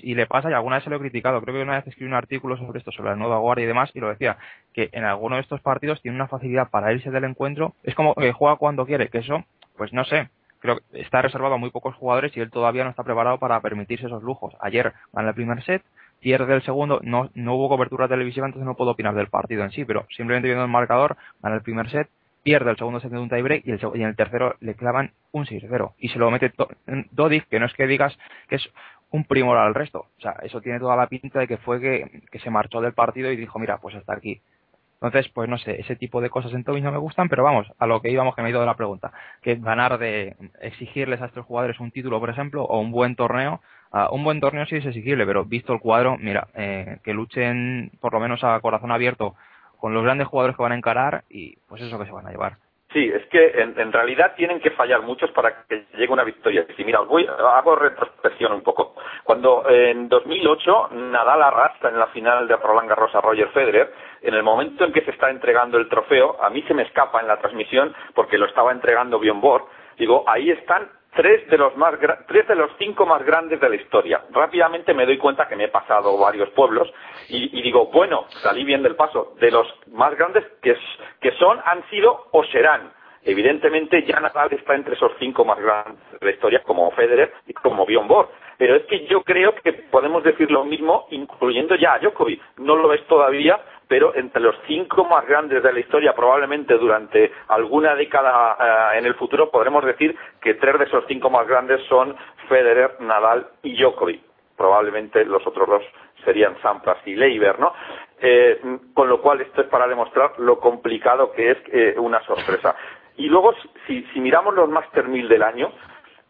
y 0.00 0.14
le 0.14 0.26
pasa, 0.26 0.48
y 0.48 0.54
alguna 0.54 0.76
vez 0.76 0.84
se 0.84 0.88
lo 0.88 0.96
he 0.96 1.00
criticado, 1.00 1.42
creo 1.42 1.54
que 1.54 1.62
una 1.62 1.74
vez 1.74 1.86
escribí 1.86 2.08
un 2.08 2.16
artículo 2.16 2.56
sobre 2.56 2.78
esto, 2.78 2.90
sobre 2.90 3.10
la 3.10 3.16
nueva 3.16 3.36
guardia 3.36 3.64
y 3.64 3.66
demás, 3.66 3.90
y 3.92 4.00
lo 4.00 4.08
decía, 4.08 4.38
que 4.72 4.88
en 4.92 5.04
alguno 5.04 5.36
de 5.36 5.42
estos 5.42 5.60
partidos 5.60 6.00
tiene 6.00 6.14
una 6.14 6.26
facilidad 6.26 6.70
para 6.70 6.90
irse 6.90 7.10
del 7.10 7.24
encuentro, 7.24 7.74
es 7.82 7.94
como 7.94 8.14
que 8.14 8.32
juega 8.32 8.56
cuando 8.56 8.86
quiere, 8.86 9.08
que 9.10 9.18
eso, 9.18 9.44
pues 9.76 9.92
no 9.92 10.04
sé, 10.04 10.30
creo 10.64 10.78
que 10.78 11.02
está 11.02 11.20
reservado 11.20 11.56
a 11.56 11.58
muy 11.58 11.68
pocos 11.68 11.94
jugadores 11.94 12.34
y 12.34 12.40
él 12.40 12.50
todavía 12.50 12.84
no 12.84 12.90
está 12.90 13.04
preparado 13.04 13.38
para 13.38 13.60
permitirse 13.60 14.06
esos 14.06 14.22
lujos. 14.22 14.54
Ayer 14.60 14.94
gana 15.12 15.28
el 15.28 15.34
primer 15.34 15.62
set, 15.62 15.82
pierde 16.20 16.54
el 16.54 16.62
segundo, 16.62 17.00
no, 17.02 17.28
no 17.34 17.54
hubo 17.54 17.68
cobertura 17.68 18.08
televisiva, 18.08 18.46
entonces 18.46 18.66
no 18.66 18.74
puedo 18.74 18.92
opinar 18.92 19.14
del 19.14 19.26
partido 19.26 19.62
en 19.62 19.72
sí, 19.72 19.84
pero 19.84 20.06
simplemente 20.16 20.48
viendo 20.48 20.64
el 20.64 20.70
marcador, 20.70 21.18
gana 21.42 21.56
el 21.56 21.60
primer 21.60 21.90
set, 21.90 22.08
pierde 22.42 22.70
el 22.70 22.78
segundo 22.78 22.98
set 22.98 23.10
de 23.10 23.18
un 23.18 23.28
tiebreak 23.28 23.62
y, 23.66 23.72
y 23.72 24.02
en 24.02 24.08
el 24.08 24.16
tercero 24.16 24.56
le 24.60 24.74
clavan 24.74 25.12
un 25.32 25.44
6-0 25.44 25.92
y 25.98 26.08
se 26.08 26.18
lo 26.18 26.30
mete 26.30 26.50
Dodic, 27.10 27.46
que 27.48 27.60
no 27.60 27.66
es 27.66 27.74
que 27.74 27.86
digas 27.86 28.16
que 28.48 28.56
es 28.56 28.66
un 29.10 29.24
primor 29.24 29.58
al 29.58 29.74
resto. 29.74 30.06
O 30.16 30.20
sea, 30.22 30.32
eso 30.44 30.62
tiene 30.62 30.78
toda 30.80 30.96
la 30.96 31.08
pinta 31.08 31.40
de 31.40 31.46
que 31.46 31.58
fue 31.58 31.78
que, 31.78 32.22
que 32.32 32.38
se 32.38 32.48
marchó 32.48 32.80
del 32.80 32.94
partido 32.94 33.30
y 33.30 33.36
dijo, 33.36 33.58
mira, 33.58 33.76
pues 33.82 33.94
hasta 33.96 34.14
aquí. 34.14 34.40
Entonces, 35.04 35.30
pues 35.32 35.50
no 35.50 35.58
sé, 35.58 35.80
ese 35.80 35.96
tipo 35.96 36.20
de 36.22 36.30
cosas 36.30 36.52
en 36.54 36.64
Toby 36.64 36.80
no 36.80 36.90
me 36.90 36.98
gustan, 36.98 37.28
pero 37.28 37.44
vamos, 37.44 37.70
a 37.78 37.86
lo 37.86 38.00
que 38.00 38.10
íbamos 38.10 38.34
que 38.34 38.40
me 38.40 38.48
he 38.48 38.50
ido 38.50 38.60
de 38.60 38.66
la 38.66 38.76
pregunta, 38.76 39.12
que 39.42 39.56
ganar 39.56 39.98
de 39.98 40.34
exigirles 40.62 41.20
a 41.20 41.26
estos 41.26 41.44
jugadores 41.44 41.78
un 41.78 41.90
título, 41.90 42.20
por 42.20 42.30
ejemplo, 42.30 42.64
o 42.64 42.80
un 42.80 42.90
buen 42.90 43.14
torneo, 43.14 43.60
un 44.10 44.24
buen 44.24 44.40
torneo 44.40 44.64
sí 44.66 44.76
es 44.76 44.86
exigible, 44.86 45.26
pero 45.26 45.44
visto 45.44 45.74
el 45.74 45.80
cuadro, 45.80 46.16
mira, 46.18 46.48
eh, 46.54 46.98
que 47.04 47.12
luchen 47.12 47.92
por 48.00 48.14
lo 48.14 48.20
menos 48.20 48.42
a 48.44 48.58
corazón 48.60 48.90
abierto 48.92 49.34
con 49.78 49.92
los 49.92 50.02
grandes 50.02 50.26
jugadores 50.26 50.56
que 50.56 50.62
van 50.62 50.72
a 50.72 50.76
encarar 50.76 51.24
y 51.28 51.56
pues 51.68 51.82
eso 51.82 51.98
que 51.98 52.06
se 52.06 52.12
van 52.12 52.26
a 52.26 52.30
llevar. 52.30 52.56
Sí, 52.94 53.10
es 53.12 53.26
que 53.26 53.60
en, 53.60 53.92
realidad 53.92 54.34
tienen 54.36 54.60
que 54.60 54.70
fallar 54.70 55.02
muchos 55.02 55.28
para 55.32 55.66
que 55.66 55.86
llegue 55.94 56.12
una 56.12 56.22
victoria. 56.22 56.64
Si 56.76 56.84
mira, 56.84 57.00
voy, 57.00 57.26
hago 57.26 57.74
retrospección 57.74 58.52
un 58.52 58.62
poco. 58.62 58.94
Cuando 59.24 59.68
en 59.68 60.08
2008 60.08 60.90
Nadal 60.92 61.42
arrastra 61.42 61.90
en 61.90 61.98
la 61.98 62.06
final 62.06 62.46
de 62.46 62.54
Roland 62.54 62.88
Garros 62.88 63.12
a 63.16 63.20
Roger 63.20 63.48
Federer, 63.48 63.92
en 64.22 64.34
el 64.34 64.44
momento 64.44 64.84
en 64.84 64.92
que 64.92 65.00
se 65.00 65.10
está 65.10 65.28
entregando 65.28 65.76
el 65.76 65.88
trofeo, 65.88 66.40
a 66.40 66.48
mí 66.50 66.62
se 66.68 66.74
me 66.74 66.84
escapa 66.84 67.20
en 67.20 67.26
la 67.26 67.40
transmisión 67.40 67.92
porque 68.14 68.38
lo 68.38 68.46
estaba 68.46 68.70
entregando 68.70 69.18
Bjorn 69.18 69.40
Borg, 69.40 69.64
digo, 69.98 70.22
ahí 70.28 70.52
están 70.52 70.88
tres 71.14 71.48
de 71.48 71.58
los 71.58 71.76
más 71.76 71.94
tres 72.26 72.46
de 72.48 72.54
los 72.54 72.70
cinco 72.78 73.06
más 73.06 73.24
grandes 73.24 73.60
de 73.60 73.68
la 73.68 73.76
historia. 73.76 74.22
Rápidamente 74.30 74.94
me 74.94 75.06
doy 75.06 75.18
cuenta 75.18 75.48
que 75.48 75.56
me 75.56 75.64
he 75.64 75.68
pasado 75.68 76.18
varios 76.18 76.50
pueblos 76.50 76.92
y, 77.28 77.62
digo, 77.62 77.86
bueno, 77.86 78.26
salí 78.42 78.64
bien 78.64 78.82
del 78.82 78.96
paso. 78.96 79.34
De 79.40 79.50
los 79.50 79.66
más 79.92 80.14
grandes 80.16 80.44
que, 80.62 81.32
son, 81.38 81.60
han 81.64 81.88
sido 81.88 82.26
o 82.32 82.44
serán. 82.44 82.92
Evidentemente 83.22 84.02
ya 84.02 84.20
Nadal 84.20 84.52
está 84.52 84.74
entre 84.74 84.94
esos 84.94 85.12
cinco 85.18 85.44
más 85.44 85.58
grandes 85.58 85.98
de 86.20 86.26
la 86.26 86.32
historia, 86.32 86.62
como 86.62 86.90
Federer 86.90 87.32
y 87.46 87.54
como 87.54 87.86
Bjorn 87.86 88.08
Borg. 88.08 88.28
Pero 88.64 88.76
es 88.76 88.84
que 88.84 89.04
yo 89.08 89.22
creo 89.22 89.54
que 89.56 89.74
podemos 89.74 90.24
decir 90.24 90.50
lo 90.50 90.64
mismo, 90.64 91.06
incluyendo 91.10 91.74
ya 91.74 91.92
a 91.92 91.98
Djokovic. 91.98 92.40
No 92.56 92.76
lo 92.76 92.94
es 92.94 93.06
todavía, 93.06 93.60
pero 93.88 94.14
entre 94.14 94.40
los 94.40 94.56
cinco 94.66 95.04
más 95.04 95.26
grandes 95.26 95.62
de 95.62 95.70
la 95.70 95.80
historia, 95.80 96.14
probablemente 96.14 96.78
durante 96.78 97.30
alguna 97.48 97.94
década 97.94 98.56
eh, 98.94 99.00
en 99.00 99.04
el 99.04 99.16
futuro, 99.16 99.50
podremos 99.50 99.84
decir 99.84 100.16
que 100.40 100.54
tres 100.54 100.78
de 100.78 100.86
esos 100.86 101.04
cinco 101.06 101.28
más 101.28 101.46
grandes 101.46 101.82
son 101.90 102.16
Federer, 102.48 102.98
Nadal 103.00 103.48
y 103.62 103.76
Djokovic. 103.76 104.22
Probablemente 104.56 105.26
los 105.26 105.46
otros 105.46 105.68
dos 105.68 105.82
serían 106.24 106.58
Sampras 106.62 107.06
y 107.06 107.16
Leiber, 107.16 107.60
¿no? 107.60 107.74
Eh, 108.18 108.78
con 108.94 109.10
lo 109.10 109.20
cual 109.20 109.42
esto 109.42 109.60
es 109.60 109.66
para 109.66 109.86
demostrar 109.86 110.38
lo 110.38 110.58
complicado 110.58 111.32
que 111.32 111.50
es 111.50 111.58
eh, 111.70 111.96
una 111.98 112.22
sorpresa. 112.22 112.74
Y 113.18 113.26
luego, 113.26 113.52
si, 113.86 114.04
si 114.14 114.20
miramos 114.20 114.54
los 114.54 114.70
Master 114.70 115.06
1000 115.06 115.28
del 115.28 115.42
año, 115.42 115.70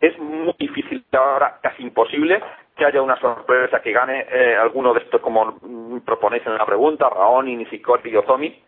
es 0.07 0.19
muy 0.19 0.55
difícil 0.59 1.05
ahora, 1.13 1.59
casi 1.63 1.83
imposible, 1.83 2.43
que 2.77 2.85
haya 2.85 3.01
una 3.01 3.19
sorpresa 3.21 3.81
que 3.81 3.93
gane 3.93 4.27
eh, 4.31 4.57
alguno 4.57 4.93
de 4.93 5.01
estos, 5.01 5.21
como 5.21 5.59
proponéis 6.05 6.47
en 6.47 6.57
la 6.57 6.67
pregunta, 6.67 7.09
Raoni, 7.09 7.57
Nishikori 7.57 8.17
o 8.17 8.23
Zomi. 8.23 8.63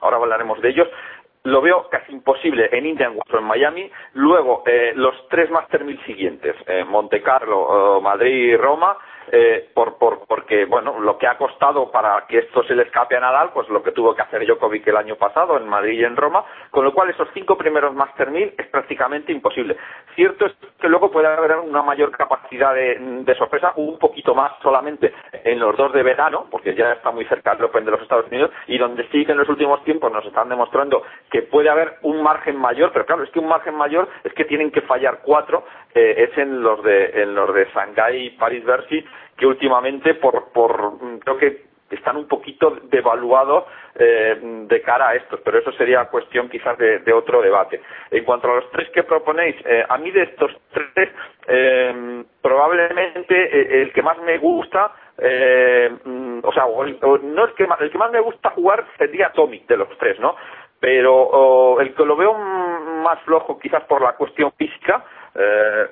Ahora 0.00 0.16
hablaremos 0.16 0.60
de 0.60 0.70
ellos. 0.70 0.88
Lo 1.44 1.62
veo 1.62 1.88
casi 1.88 2.12
imposible 2.12 2.68
en 2.72 2.86
Indian 2.86 3.16
o 3.16 3.38
en 3.38 3.44
Miami. 3.44 3.90
Luego, 4.14 4.64
eh, 4.66 4.92
los 4.96 5.14
tres 5.28 5.48
Master 5.50 5.84
1000 5.84 6.04
siguientes, 6.04 6.56
eh, 6.66 6.84
Monte 6.84 7.22
Carlo, 7.22 8.00
Madrid 8.00 8.52
y 8.52 8.56
Roma, 8.56 8.96
eh, 9.32 9.68
por, 9.74 9.98
por, 9.98 10.26
porque, 10.26 10.64
bueno, 10.64 11.00
lo 11.00 11.18
que 11.18 11.26
ha 11.26 11.36
costado 11.36 11.90
para 11.90 12.26
que 12.26 12.38
esto 12.38 12.62
se 12.64 12.74
le 12.74 12.84
escape 12.84 13.16
a 13.16 13.20
Nadal, 13.20 13.50
pues 13.52 13.68
lo 13.68 13.82
que 13.82 13.92
tuvo 13.92 14.14
que 14.14 14.22
hacer 14.22 14.46
Djokovic 14.46 14.86
el 14.86 14.96
año 14.96 15.16
pasado 15.16 15.56
en 15.56 15.68
Madrid 15.68 16.00
y 16.00 16.04
en 16.04 16.16
Roma, 16.16 16.44
con 16.70 16.84
lo 16.84 16.92
cual 16.92 17.10
esos 17.10 17.28
cinco 17.34 17.56
primeros 17.56 17.94
Master 17.94 18.30
1000 18.30 18.54
es 18.58 18.66
prácticamente 18.68 19.32
imposible. 19.32 19.76
Cierto 20.14 20.46
es 20.46 20.52
que 20.80 20.88
luego 20.88 21.10
puede 21.10 21.28
haber 21.28 21.56
una 21.56 21.82
mayor 21.82 22.10
capacidad 22.10 22.74
de, 22.74 23.34
sorpresa, 23.36 23.72
un 23.76 23.98
poquito 23.98 24.34
más 24.34 24.52
solamente 24.62 25.12
en 25.32 25.58
los 25.58 25.76
dos 25.76 25.92
de 25.92 26.02
verano, 26.02 26.46
porque 26.50 26.74
ya 26.74 26.92
está 26.92 27.10
muy 27.10 27.24
cerca 27.26 27.52
el 27.52 27.64
Open 27.64 27.84
de 27.84 27.90
los 27.90 28.02
Estados 28.02 28.26
Unidos, 28.28 28.50
y 28.66 28.78
donde 28.78 29.08
sí 29.10 29.24
que 29.24 29.32
en 29.32 29.38
los 29.38 29.48
últimos 29.48 29.82
tiempos 29.84 30.12
nos 30.12 30.24
están 30.24 30.48
demostrando 30.48 31.02
que 31.30 31.42
puede 31.42 31.68
haber 31.68 31.98
un 32.02 32.22
margen 32.22 32.56
mayor, 32.56 32.92
pero 32.92 33.06
claro, 33.06 33.24
es 33.24 33.30
que 33.30 33.38
un 33.38 33.48
margen 33.48 33.74
mayor 33.74 34.08
es 34.24 34.32
que 34.34 34.44
tienen 34.44 34.70
que 34.70 34.82
fallar 34.82 35.20
cuatro, 35.22 35.64
eh, 35.94 36.28
es 36.28 36.38
en 36.38 36.62
los 36.62 36.82
de, 36.82 37.22
en 37.22 37.34
los 37.34 37.52
de 37.54 37.66
Shanghái 37.74 38.26
y 38.26 38.30
París-Bercy, 38.30 39.04
que 39.36 39.46
últimamente 39.46 40.14
por, 40.14 40.52
por 40.52 40.94
creo 41.20 41.36
que 41.36 41.66
están 41.90 42.16
un 42.16 42.26
poquito 42.26 42.78
devaluados 42.84 43.64
eh, 43.94 44.38
de 44.40 44.82
cara 44.82 45.10
a 45.10 45.14
estos, 45.14 45.40
pero 45.40 45.58
eso 45.58 45.72
sería 45.72 46.04
cuestión 46.06 46.48
quizás 46.48 46.76
de, 46.78 47.12
otro 47.12 47.40
debate. 47.40 47.80
En 48.10 48.24
cuanto 48.24 48.50
a 48.50 48.56
los 48.56 48.70
tres 48.70 48.90
que 48.90 49.04
proponéis, 49.04 49.56
eh, 49.64 49.84
a 49.88 49.96
mí 49.98 50.10
de 50.10 50.22
estos 50.22 50.50
tres, 50.72 51.10
eh, 51.46 52.24
probablemente 52.42 53.82
el 53.82 53.92
que 53.92 54.02
más 54.02 54.18
me 54.18 54.38
gusta, 54.38 54.92
o 55.16 56.52
sea, 56.52 56.64
no 57.22 57.44
es 57.46 57.52
que 57.54 57.66
más, 57.66 57.80
el 57.80 57.90
que 57.90 57.98
más 57.98 58.10
me 58.10 58.20
gusta 58.20 58.50
jugar 58.50 58.84
sería 58.98 59.32
Tommy 59.32 59.64
de 59.66 59.76
los 59.76 59.96
tres, 59.98 60.18
¿no? 60.20 60.36
Pero 60.78 61.80
el 61.80 61.94
que 61.94 62.04
lo 62.04 62.16
veo 62.16 62.34
más 62.34 63.18
flojo 63.20 63.58
quizás 63.58 63.82
por 63.84 64.02
la 64.02 64.12
cuestión 64.12 64.52
física 64.52 65.04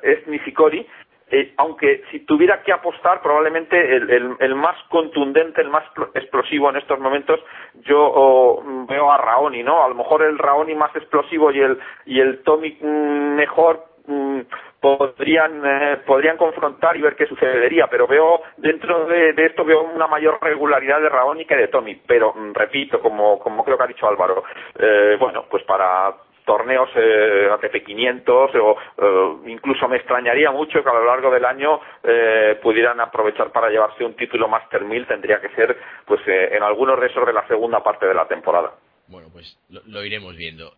es 0.02 0.26
Nishikori 0.26 0.86
eh, 1.30 1.54
aunque 1.56 2.02
si 2.10 2.20
tuviera 2.20 2.62
que 2.62 2.72
apostar, 2.72 3.22
probablemente 3.22 3.96
el, 3.96 4.54
más 4.54 4.76
contundente, 4.90 5.62
el 5.62 5.70
más 5.70 5.84
explosivo 6.14 6.70
en 6.70 6.76
estos 6.76 6.98
momentos, 7.00 7.40
yo 7.82 8.62
veo 8.88 9.10
a 9.10 9.18
Raoni, 9.18 9.62
¿no? 9.62 9.82
A 9.82 9.88
lo 9.88 9.94
mejor 9.94 10.22
el 10.22 10.38
Raoni 10.38 10.74
más 10.74 10.94
explosivo 10.94 11.50
y 11.50 11.60
el, 11.60 11.78
y 12.06 12.20
el 12.20 12.42
Tommy 12.42 12.76
mm, 12.80 13.34
mejor 13.36 13.84
mm, 14.06 14.40
podrían 14.80 15.62
eh, 15.64 15.96
podrían 16.04 16.36
confrontar 16.36 16.94
y 16.96 17.00
ver 17.00 17.16
qué 17.16 17.26
sucedería 17.26 17.86
pero 17.90 18.06
veo 18.06 18.42
dentro 18.58 19.06
de, 19.06 19.30
esto 19.38 19.64
veo 19.64 19.82
una 19.82 20.06
mayor 20.06 20.38
regularidad 20.42 21.00
de 21.00 21.08
Raoni 21.08 21.46
que 21.46 21.56
de 21.56 21.68
Tommy 21.68 22.02
pero 22.06 22.34
mm, 22.34 22.52
repito 22.52 23.00
como 23.00 23.38
como 23.38 23.64
creo 23.64 23.78
que 23.78 23.84
ha 23.84 23.86
dicho 23.86 24.06
Álvaro 24.06 24.44
eh, 24.78 25.16
bueno 25.18 25.46
pues 25.50 25.62
para 25.64 26.14
torneos 26.44 26.88
eh, 26.94 27.48
ATP 27.52 27.84
500 27.84 28.50
o 28.54 28.76
eh, 28.98 29.50
incluso 29.50 29.88
me 29.88 29.96
extrañaría 29.96 30.50
mucho 30.50 30.82
que 30.82 30.88
a 30.88 30.94
lo 30.94 31.04
largo 31.04 31.30
del 31.30 31.44
año 31.44 31.80
eh, 32.02 32.58
pudieran 32.62 33.00
aprovechar 33.00 33.50
para 33.50 33.70
llevarse 33.70 34.04
un 34.04 34.14
título 34.14 34.48
Master 34.48 34.82
1000 34.82 35.06
tendría 35.06 35.40
que 35.40 35.48
ser 35.50 35.76
pues 36.06 36.20
eh, 36.26 36.50
en 36.52 36.62
algunos 36.62 37.00
de 37.00 37.06
esos 37.06 37.26
de 37.26 37.32
la 37.32 37.46
segunda 37.48 37.82
parte 37.82 38.06
de 38.06 38.14
la 38.14 38.28
temporada. 38.28 38.72
Bueno 39.08 39.28
pues 39.32 39.58
lo, 39.68 40.04
iremos 40.04 40.36
viendo. 40.36 40.72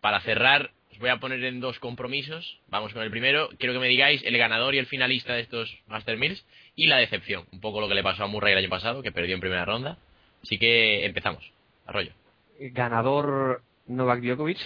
Para 0.00 0.20
cerrar 0.20 0.70
os 0.90 0.98
voy 0.98 1.10
a 1.10 1.18
poner 1.18 1.42
en 1.44 1.60
dos 1.60 1.78
compromisos. 1.78 2.60
Vamos 2.68 2.92
con 2.92 3.02
el 3.02 3.10
primero. 3.10 3.48
Quiero 3.58 3.74
que 3.74 3.80
me 3.80 3.88
digáis 3.88 4.22
el 4.24 4.36
ganador 4.38 4.74
y 4.74 4.78
el 4.78 4.86
finalista 4.86 5.34
de 5.34 5.40
estos 5.40 5.78
Master 5.86 6.16
1000 6.16 6.38
y 6.74 6.86
la 6.86 6.96
decepción. 6.96 7.44
Un 7.52 7.60
poco 7.60 7.80
lo 7.80 7.88
que 7.88 7.94
le 7.94 8.02
pasó 8.02 8.24
a 8.24 8.26
Murray 8.26 8.52
el 8.52 8.58
año 8.58 8.68
pasado 8.70 9.02
que 9.02 9.12
perdió 9.12 9.34
en 9.34 9.40
primera 9.40 9.64
ronda. 9.64 9.98
Así 10.42 10.58
que 10.58 11.04
empezamos. 11.04 11.52
Arroyo. 11.86 12.12
Ganador 12.58 13.62
Novak 13.86 14.20
Djokovic 14.20 14.58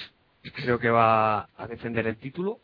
creo 0.53 0.79
que 0.79 0.91
va 0.91 1.49
a 1.57 1.67
defender 1.69 2.07
el 2.07 2.17
título. 2.17 2.61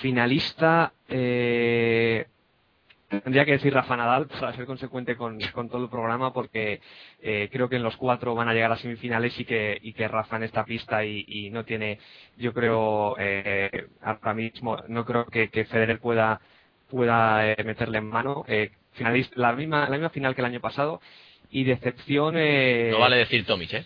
Finalista, 0.00 0.92
eh, 1.08 2.26
tendría 3.08 3.44
que 3.44 3.52
decir 3.52 3.72
Rafa 3.72 3.96
Nadal 3.96 4.26
para 4.26 4.52
ser 4.54 4.66
consecuente 4.66 5.16
con, 5.16 5.38
todo 5.38 5.82
el 5.82 5.88
programa 5.88 6.32
porque 6.32 6.80
eh, 7.22 7.48
creo 7.50 7.68
que 7.68 7.76
en 7.76 7.82
los 7.82 7.96
cuatro 7.96 8.34
van 8.34 8.48
a 8.48 8.54
llegar 8.54 8.70
a 8.70 8.76
semifinales 8.76 9.38
y 9.40 9.44
que, 9.44 9.78
y 9.80 9.94
que 9.94 10.08
Rafa 10.08 10.36
en 10.36 10.42
esta 10.44 10.64
pista 10.64 11.04
y, 11.04 11.48
no 11.50 11.64
tiene, 11.64 11.98
yo 12.36 12.52
creo, 12.52 13.16
eh, 13.18 13.88
ahora 14.02 14.34
mismo, 14.34 14.76
no 14.88 15.04
creo 15.04 15.24
que, 15.26 15.48
Federer 15.48 15.98
pueda, 16.00 16.40
pueda 16.90 17.50
eh, 17.50 17.64
meterle 17.64 17.98
en 17.98 18.08
mano. 18.08 18.44
finalista, 18.92 19.34
la 19.36 19.52
misma, 19.52 19.88
la 19.88 19.96
misma 19.96 20.10
final 20.10 20.34
que 20.34 20.42
el 20.42 20.46
año 20.46 20.60
pasado 20.60 21.00
y 21.50 21.64
decepción. 21.64 22.34
no 22.34 22.98
vale 22.98 23.16
decir 23.16 23.46
Tomic, 23.46 23.72
¿eh? 23.72 23.84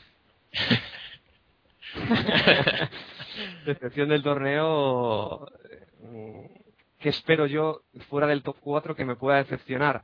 Decepción 3.66 4.08
del 4.08 4.22
torneo. 4.22 5.46
¿Qué 6.98 7.08
espero 7.08 7.46
yo 7.46 7.82
fuera 8.08 8.26
del 8.26 8.42
top 8.42 8.56
4 8.60 8.94
que 8.94 9.04
me 9.04 9.16
pueda 9.16 9.38
decepcionar? 9.38 10.02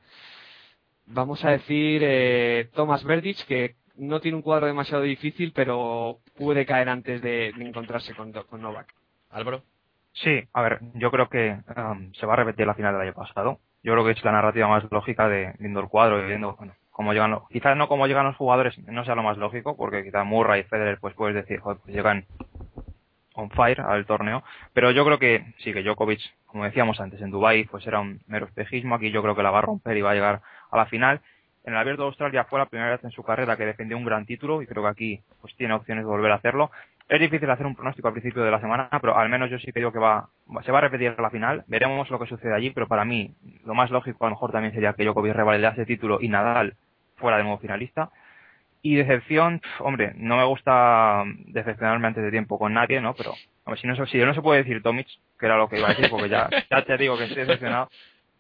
Vamos 1.06 1.44
a 1.44 1.50
decir 1.50 2.02
eh, 2.04 2.68
Thomas 2.74 3.04
Verdic, 3.04 3.46
que 3.46 3.76
no 3.96 4.20
tiene 4.20 4.36
un 4.36 4.42
cuadro 4.42 4.66
demasiado 4.66 5.02
difícil, 5.02 5.52
pero 5.54 6.18
puede 6.36 6.66
caer 6.66 6.88
antes 6.88 7.22
de, 7.22 7.48
encontrarse 7.48 8.14
con, 8.14 8.32
Novak. 8.32 8.94
Álvaro. 9.30 9.62
Sí, 10.12 10.42
a 10.52 10.62
ver, 10.62 10.80
yo 10.94 11.10
creo 11.10 11.28
que 11.28 11.56
um, 11.76 12.12
se 12.14 12.26
va 12.26 12.32
a 12.34 12.36
repetir 12.36 12.66
la 12.66 12.74
final 12.74 12.92
del 12.94 13.02
año 13.02 13.14
pasado. 13.14 13.60
Yo 13.82 13.92
creo 13.92 14.04
que 14.04 14.12
es 14.12 14.24
la 14.24 14.32
narrativa 14.32 14.68
más 14.68 14.84
lógica 14.90 15.28
de 15.28 15.54
viendo 15.58 15.80
el 15.80 15.88
cuadro 15.88 16.22
y 16.22 16.26
viendo, 16.26 16.56
bueno, 16.56 16.74
cómo 16.98 17.12
llegan, 17.12 17.38
quizás 17.48 17.76
no 17.76 17.86
cómo 17.86 18.08
llegan 18.08 18.26
los 18.26 18.34
jugadores, 18.34 18.76
no 18.88 19.04
sea 19.04 19.14
lo 19.14 19.22
más 19.22 19.38
lógico, 19.38 19.76
porque 19.76 20.02
quizás 20.02 20.26
Murray 20.26 20.62
y 20.62 20.64
Federer, 20.64 20.98
pues 21.00 21.14
puedes 21.14 21.36
decir, 21.36 21.60
joder, 21.60 21.78
pues 21.78 21.94
llegan 21.94 22.24
on 23.34 23.50
fire 23.50 23.82
al 23.82 24.04
torneo, 24.04 24.42
pero 24.72 24.90
yo 24.90 25.04
creo 25.04 25.16
que 25.20 25.44
sí, 25.58 25.72
que 25.72 25.84
Djokovic, 25.84 26.20
como 26.46 26.64
decíamos 26.64 26.98
antes, 26.98 27.22
en 27.22 27.30
Dubai 27.30 27.66
pues 27.66 27.86
era 27.86 28.00
un 28.00 28.18
mero 28.26 28.46
espejismo, 28.46 28.96
aquí 28.96 29.12
yo 29.12 29.22
creo 29.22 29.36
que 29.36 29.44
la 29.44 29.52
va 29.52 29.60
a 29.60 29.62
romper 29.62 29.96
y 29.96 30.00
va 30.00 30.10
a 30.10 30.14
llegar 30.14 30.40
a 30.72 30.76
la 30.76 30.86
final. 30.86 31.20
En 31.62 31.74
el 31.74 31.78
Abierto 31.78 32.02
de 32.02 32.08
Australia 32.08 32.42
fue 32.50 32.58
la 32.58 32.66
primera 32.66 32.90
vez 32.90 33.04
en 33.04 33.12
su 33.12 33.22
carrera 33.22 33.56
que 33.56 33.64
defendió 33.64 33.96
un 33.96 34.04
gran 34.04 34.26
título 34.26 34.60
y 34.60 34.66
creo 34.66 34.82
que 34.82 34.88
aquí 34.88 35.20
pues 35.40 35.54
tiene 35.54 35.74
opciones 35.74 36.02
de 36.02 36.10
volver 36.10 36.32
a 36.32 36.36
hacerlo. 36.36 36.72
Es 37.08 37.20
difícil 37.20 37.48
hacer 37.48 37.64
un 37.64 37.76
pronóstico 37.76 38.08
al 38.08 38.14
principio 38.14 38.42
de 38.42 38.50
la 38.50 38.60
semana, 38.60 38.88
pero 39.00 39.16
al 39.16 39.28
menos 39.28 39.50
yo 39.50 39.58
sí 39.60 39.70
que 39.70 39.78
digo 39.78 39.92
que 39.92 40.00
va, 40.00 40.30
se 40.64 40.72
va 40.72 40.78
a 40.78 40.80
repetir 40.80 41.14
la 41.20 41.30
final. 41.30 41.62
Veremos 41.68 42.10
lo 42.10 42.18
que 42.18 42.26
sucede 42.26 42.56
allí, 42.56 42.70
pero 42.70 42.88
para 42.88 43.04
mí 43.04 43.34
lo 43.64 43.74
más 43.74 43.92
lógico 43.92 44.24
a 44.24 44.28
lo 44.28 44.34
mejor 44.34 44.50
también 44.50 44.74
sería 44.74 44.94
que 44.94 45.04
Djokovic 45.04 45.32
revalidase 45.32 45.82
ese 45.82 45.86
título 45.86 46.18
y 46.20 46.28
Nadal 46.28 46.74
fuera 47.18 47.36
de 47.36 47.42
nuevo 47.44 47.58
finalista. 47.58 48.10
Y 48.80 48.94
decepción, 48.94 49.60
hombre, 49.80 50.12
no 50.16 50.36
me 50.36 50.44
gusta 50.44 51.24
decepcionarme 51.46 52.06
antes 52.06 52.22
de 52.22 52.30
tiempo 52.30 52.58
con 52.58 52.74
nadie, 52.74 53.00
¿no? 53.00 53.14
Pero, 53.14 53.34
hombre, 53.64 53.80
si 53.80 53.86
no, 53.86 54.06
si 54.06 54.18
no 54.18 54.34
se 54.34 54.42
puede 54.42 54.62
decir 54.62 54.82
Tomic, 54.82 55.08
que 55.38 55.46
era 55.46 55.56
lo 55.56 55.68
que 55.68 55.78
iba 55.78 55.88
a 55.88 55.94
decir, 55.94 56.08
porque 56.10 56.28
ya, 56.28 56.48
ya 56.70 56.84
te 56.84 56.96
digo 56.96 57.18
que 57.18 57.24
estoy 57.24 57.42
decepcionado. 57.42 57.88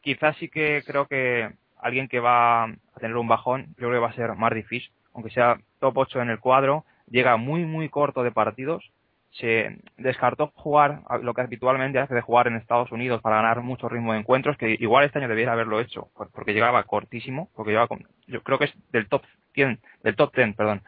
Quizás 0.00 0.36
sí 0.36 0.48
que 0.48 0.82
creo 0.86 1.06
que 1.06 1.50
alguien 1.80 2.08
que 2.08 2.20
va 2.20 2.64
a 2.64 3.00
tener 3.00 3.16
un 3.16 3.28
bajón, 3.28 3.66
yo 3.70 3.88
creo 3.88 3.92
que 3.92 3.98
va 3.98 4.08
a 4.10 4.12
ser 4.12 4.34
Marty 4.34 4.62
Fish, 4.62 4.90
aunque 5.12 5.30
sea 5.30 5.58
top 5.80 5.98
8 5.98 6.22
en 6.22 6.30
el 6.30 6.40
cuadro, 6.40 6.84
llega 7.10 7.36
muy, 7.36 7.64
muy 7.64 7.88
corto 7.88 8.22
de 8.22 8.30
partidos, 8.30 8.92
se 9.30 9.78
descartó 9.96 10.52
jugar 10.54 11.02
lo 11.22 11.34
que 11.34 11.42
habitualmente 11.42 11.98
hace 11.98 12.14
de 12.14 12.22
jugar 12.22 12.46
en 12.46 12.56
Estados 12.56 12.90
Unidos 12.92 13.20
para 13.20 13.36
ganar 13.36 13.60
mucho 13.62 13.88
ritmo 13.88 14.12
de 14.12 14.20
encuentros, 14.20 14.56
que 14.56 14.76
igual 14.80 15.04
este 15.04 15.18
año 15.18 15.28
debiera 15.28 15.52
haberlo 15.52 15.80
hecho, 15.80 16.08
porque 16.14 16.54
llegaba 16.54 16.82
cortísimo, 16.84 17.50
porque 17.54 17.72
llevaba, 17.72 17.96
yo 18.26 18.42
creo 18.42 18.58
que 18.58 18.66
es 18.66 18.74
del 18.90 19.08
top 19.08 19.22
100, 19.54 19.80
del 20.02 20.16
top 20.16 20.34
10, 20.34 20.56
perdón, 20.56 20.82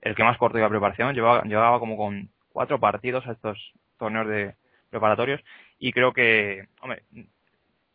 el 0.00 0.14
que 0.14 0.24
más 0.24 0.38
corto 0.38 0.58
iba 0.58 0.66
a 0.66 0.70
preparación, 0.70 1.14
llevaba, 1.14 1.42
llevaba 1.42 1.78
como 1.78 1.96
con 1.96 2.30
cuatro 2.50 2.80
partidos 2.80 3.26
a 3.26 3.32
estos 3.32 3.72
torneos 3.98 4.26
de 4.26 4.54
preparatorios, 4.90 5.40
y 5.78 5.92
creo 5.92 6.12
que, 6.12 6.66
hombre, 6.80 7.02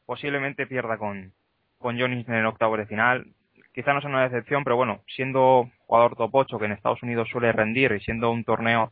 posiblemente 0.06 0.68
pierda 0.68 0.98
con, 0.98 1.34
con 1.80 2.00
Johnny 2.00 2.24
en 2.28 2.34
el 2.34 2.46
octavo 2.46 2.78
de 2.78 2.86
final, 2.86 3.28
quizá 3.74 3.94
no 3.94 4.02
sea 4.02 4.10
una 4.10 4.24
decepción, 4.24 4.64
pero 4.64 4.76
bueno, 4.76 5.02
siendo 5.08 5.70
jugador 5.86 6.16
top 6.16 6.34
8 6.34 6.60
que 6.60 6.66
en 6.66 6.72
Estados 6.72 7.04
Unidos 7.04 7.30
suele 7.30 7.52
rendir 7.52 7.92
y 7.92 8.00
siendo 8.00 8.32
un 8.32 8.44
torneo 8.44 8.92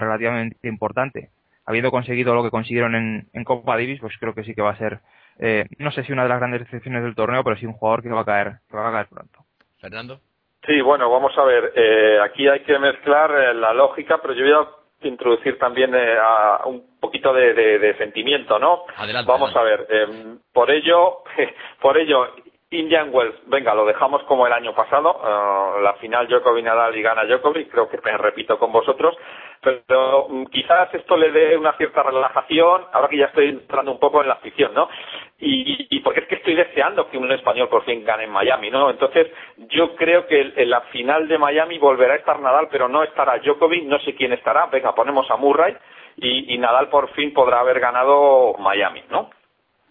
relativamente 0.00 0.68
importante. 0.68 1.30
Habiendo 1.66 1.90
conseguido 1.90 2.34
lo 2.34 2.42
que 2.42 2.50
consiguieron 2.50 2.94
en, 2.94 3.44
Copa 3.44 3.76
Davis, 3.76 4.00
pues 4.00 4.16
creo 4.18 4.34
que 4.34 4.44
sí 4.44 4.54
que 4.54 4.62
va 4.62 4.70
a 4.70 4.78
ser, 4.78 5.00
eh, 5.38 5.66
no 5.78 5.92
sé 5.92 6.04
si 6.04 6.12
una 6.12 6.24
de 6.24 6.28
las 6.28 6.38
grandes 6.38 6.60
decepciones 6.60 7.02
del 7.02 7.14
torneo, 7.14 7.44
pero 7.44 7.56
sí 7.56 7.66
un 7.66 7.74
jugador 7.74 8.02
que 8.02 8.08
va 8.08 8.22
a 8.22 8.24
caer, 8.24 8.54
que 8.68 8.76
va 8.76 8.88
a 8.88 8.92
caer 8.92 9.06
pronto. 9.08 9.40
Fernando. 9.80 10.20
Sí, 10.66 10.80
bueno, 10.80 11.10
vamos 11.10 11.36
a 11.38 11.44
ver. 11.44 11.72
Eh, 11.74 12.18
aquí 12.22 12.48
hay 12.48 12.60
que 12.60 12.78
mezclar 12.78 13.30
eh, 13.30 13.54
la 13.54 13.72
lógica, 13.72 14.18
pero 14.20 14.34
yo 14.34 14.44
voy 14.44 14.52
a 14.52 15.08
introducir 15.08 15.58
también 15.58 15.94
a 15.94 16.66
un 16.66 16.98
poquito 17.00 17.32
de, 17.32 17.94
sentimiento, 17.96 18.58
¿no? 18.58 18.84
Adelante, 18.96 19.30
vamos 19.30 19.54
a 19.56 19.62
ver. 19.62 19.86
por 20.52 20.70
ello, 20.70 21.22
por 21.80 21.96
ello, 21.96 22.34
Indian 22.72 23.10
Wells, 23.12 23.34
venga, 23.46 23.74
lo 23.74 23.84
dejamos 23.84 24.22
como 24.24 24.46
el 24.46 24.52
año 24.52 24.72
pasado. 24.74 25.20
eh, 25.24 25.82
la 25.82 25.94
final 25.94 26.28
Djokovic 26.28 26.64
Nadal 26.64 26.96
y 26.96 27.02
gana 27.02 27.24
Djokovic, 27.24 27.68
creo 27.68 27.88
que 27.88 27.98
me 28.04 28.16
repito 28.16 28.58
con 28.60 28.70
vosotros. 28.70 29.16
Pero 29.60 30.28
mm, 30.28 30.44
quizás 30.46 30.94
esto 30.94 31.16
le 31.16 31.32
dé 31.32 31.56
una 31.56 31.72
cierta 31.72 32.04
relajación, 32.04 32.86
ahora 32.92 33.08
que 33.08 33.16
ya 33.16 33.26
estoy 33.26 33.48
entrando 33.48 33.90
un 33.90 33.98
poco 33.98 34.22
en 34.22 34.28
la 34.28 34.34
afición, 34.34 34.72
¿no? 34.72 34.88
Y, 35.40 35.88
y 35.96 36.00
porque 36.00 36.20
es 36.20 36.28
que 36.28 36.36
estoy 36.36 36.54
deseando 36.54 37.10
que 37.10 37.18
un 37.18 37.32
español 37.32 37.68
por 37.68 37.84
fin 37.84 38.04
gane 38.04 38.24
en 38.24 38.30
Miami, 38.30 38.70
¿no? 38.70 38.88
Entonces, 38.88 39.26
yo 39.56 39.96
creo 39.96 40.28
que 40.28 40.52
en 40.54 40.70
la 40.70 40.82
final 40.92 41.26
de 41.26 41.38
Miami 41.38 41.76
volverá 41.78 42.14
a 42.14 42.18
estar 42.18 42.38
Nadal, 42.38 42.68
pero 42.70 42.88
no 42.88 43.02
estará 43.02 43.38
Djokovic, 43.38 43.82
no 43.84 43.98
sé 43.98 44.14
quién 44.14 44.32
estará. 44.32 44.66
Venga, 44.66 44.94
ponemos 44.94 45.28
a 45.28 45.36
Murray 45.36 45.76
y, 46.18 46.54
y 46.54 46.58
Nadal 46.58 46.88
por 46.88 47.10
fin 47.14 47.32
podrá 47.34 47.58
haber 47.60 47.80
ganado 47.80 48.54
Miami, 48.60 49.02
¿no? 49.10 49.28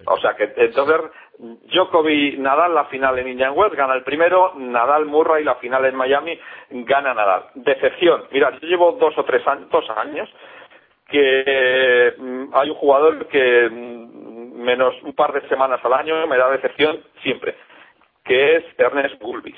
O 0.05 0.17
sea 0.19 0.33
que 0.35 0.53
entonces 0.55 1.11
Djokovic 1.39 2.37
Nadal 2.37 2.75
la 2.75 2.85
final 2.85 3.17
en 3.19 3.29
Indian 3.29 3.53
Wells 3.55 3.75
gana 3.75 3.93
el 3.93 4.03
primero, 4.03 4.53
Nadal 4.57 5.05
Murray 5.05 5.43
la 5.43 5.55
final 5.55 5.85
en 5.85 5.95
Miami 5.95 6.37
gana 6.69 7.13
Nadal. 7.13 7.45
Decepción. 7.55 8.25
Mira, 8.31 8.51
yo 8.59 8.67
llevo 8.67 8.91
dos 8.93 9.17
o 9.17 9.23
tres 9.23 9.45
años, 9.47 9.69
dos 9.69 9.89
años 9.91 10.29
que 11.07 12.13
mm, 12.17 12.49
hay 12.53 12.69
un 12.69 12.75
jugador 12.75 13.27
que 13.27 13.69
mm, 13.69 14.61
menos 14.61 14.93
un 15.03 15.13
par 15.13 15.33
de 15.33 15.47
semanas 15.47 15.79
al 15.83 15.93
año 15.93 16.27
me 16.27 16.37
da 16.37 16.51
decepción 16.51 17.03
siempre, 17.23 17.55
que 18.25 18.57
es 18.57 18.63
Ernest 18.77 19.21
Gulbis 19.21 19.57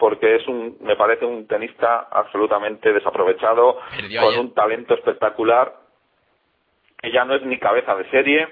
porque 0.00 0.36
es 0.36 0.48
un, 0.48 0.78
me 0.80 0.96
parece 0.96 1.26
un 1.26 1.46
tenista 1.46 2.08
absolutamente 2.10 2.90
desaprovechado, 2.90 3.78
Perdió 3.94 4.22
con 4.22 4.30
ayer. 4.30 4.40
un 4.40 4.54
talento 4.54 4.94
espectacular, 4.94 5.74
que 6.98 7.12
ya 7.12 7.26
no 7.26 7.34
es 7.34 7.42
ni 7.42 7.58
cabeza 7.58 7.94
de 7.94 8.10
serie. 8.10 8.48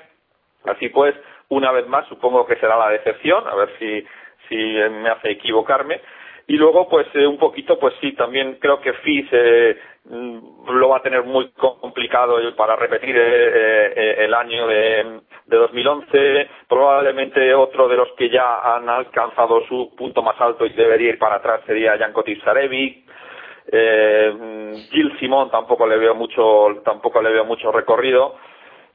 Así 0.65 0.91
pues, 0.91 1.15
una 1.51 1.73
vez 1.73 1.87
más, 1.87 2.07
supongo 2.09 2.47
que 2.47 2.57
será 2.57 2.77
la 2.77 2.91
decepción, 2.91 3.47
a 3.47 3.55
ver 3.55 3.71
si, 3.79 4.05
si 4.49 4.57
me 4.57 5.11
hace 5.11 5.31
equivocarme. 5.31 6.01
Y 6.47 6.57
luego, 6.57 6.89
pues 6.89 7.07
eh, 7.15 7.27
un 7.27 7.39
poquito, 7.39 7.79
pues 7.79 7.95
sí, 8.01 8.13
también 8.13 8.59
creo 8.61 8.81
que 8.81 8.95
Fis 8.95 9.27
eh, 9.33 9.77
lo 10.11 10.89
va 10.89 10.99
a 10.99 11.03
tener 11.03 11.23
muy 11.25 11.51
complicado 11.53 12.39
para 12.57 12.77
repetir 12.77 13.15
eh, 13.17 13.93
eh, 13.95 14.17
el 14.25 14.33
año 14.33 14.67
de, 14.67 15.21
de 15.47 15.57
2011. 15.57 16.49
Probablemente 16.69 17.55
otro 17.55 17.89
de 17.89 17.97
los 17.97 18.09
que 18.17 18.31
ya 18.31 18.77
han 18.77 18.89
alcanzado 18.89 19.61
su 19.67 19.95
punto 19.97 20.23
más 20.23 20.41
alto 20.41 20.65
y 20.65 20.71
debería 20.71 21.11
ir 21.11 21.19
para 21.19 21.37
atrás 21.37 21.61
sería 21.67 21.99
Janko 21.99 22.23
Tipsarevic. 22.23 23.07
Eh, 23.71 24.73
Gil 24.91 25.19
Simón 25.19 25.51
tampoco 25.51 25.87
le 25.87 25.99
veo 25.99 26.15
mucho, 26.15 26.81
tampoco 26.85 27.21
le 27.21 27.31
veo 27.31 27.45
mucho 27.45 27.71
recorrido. 27.71 28.37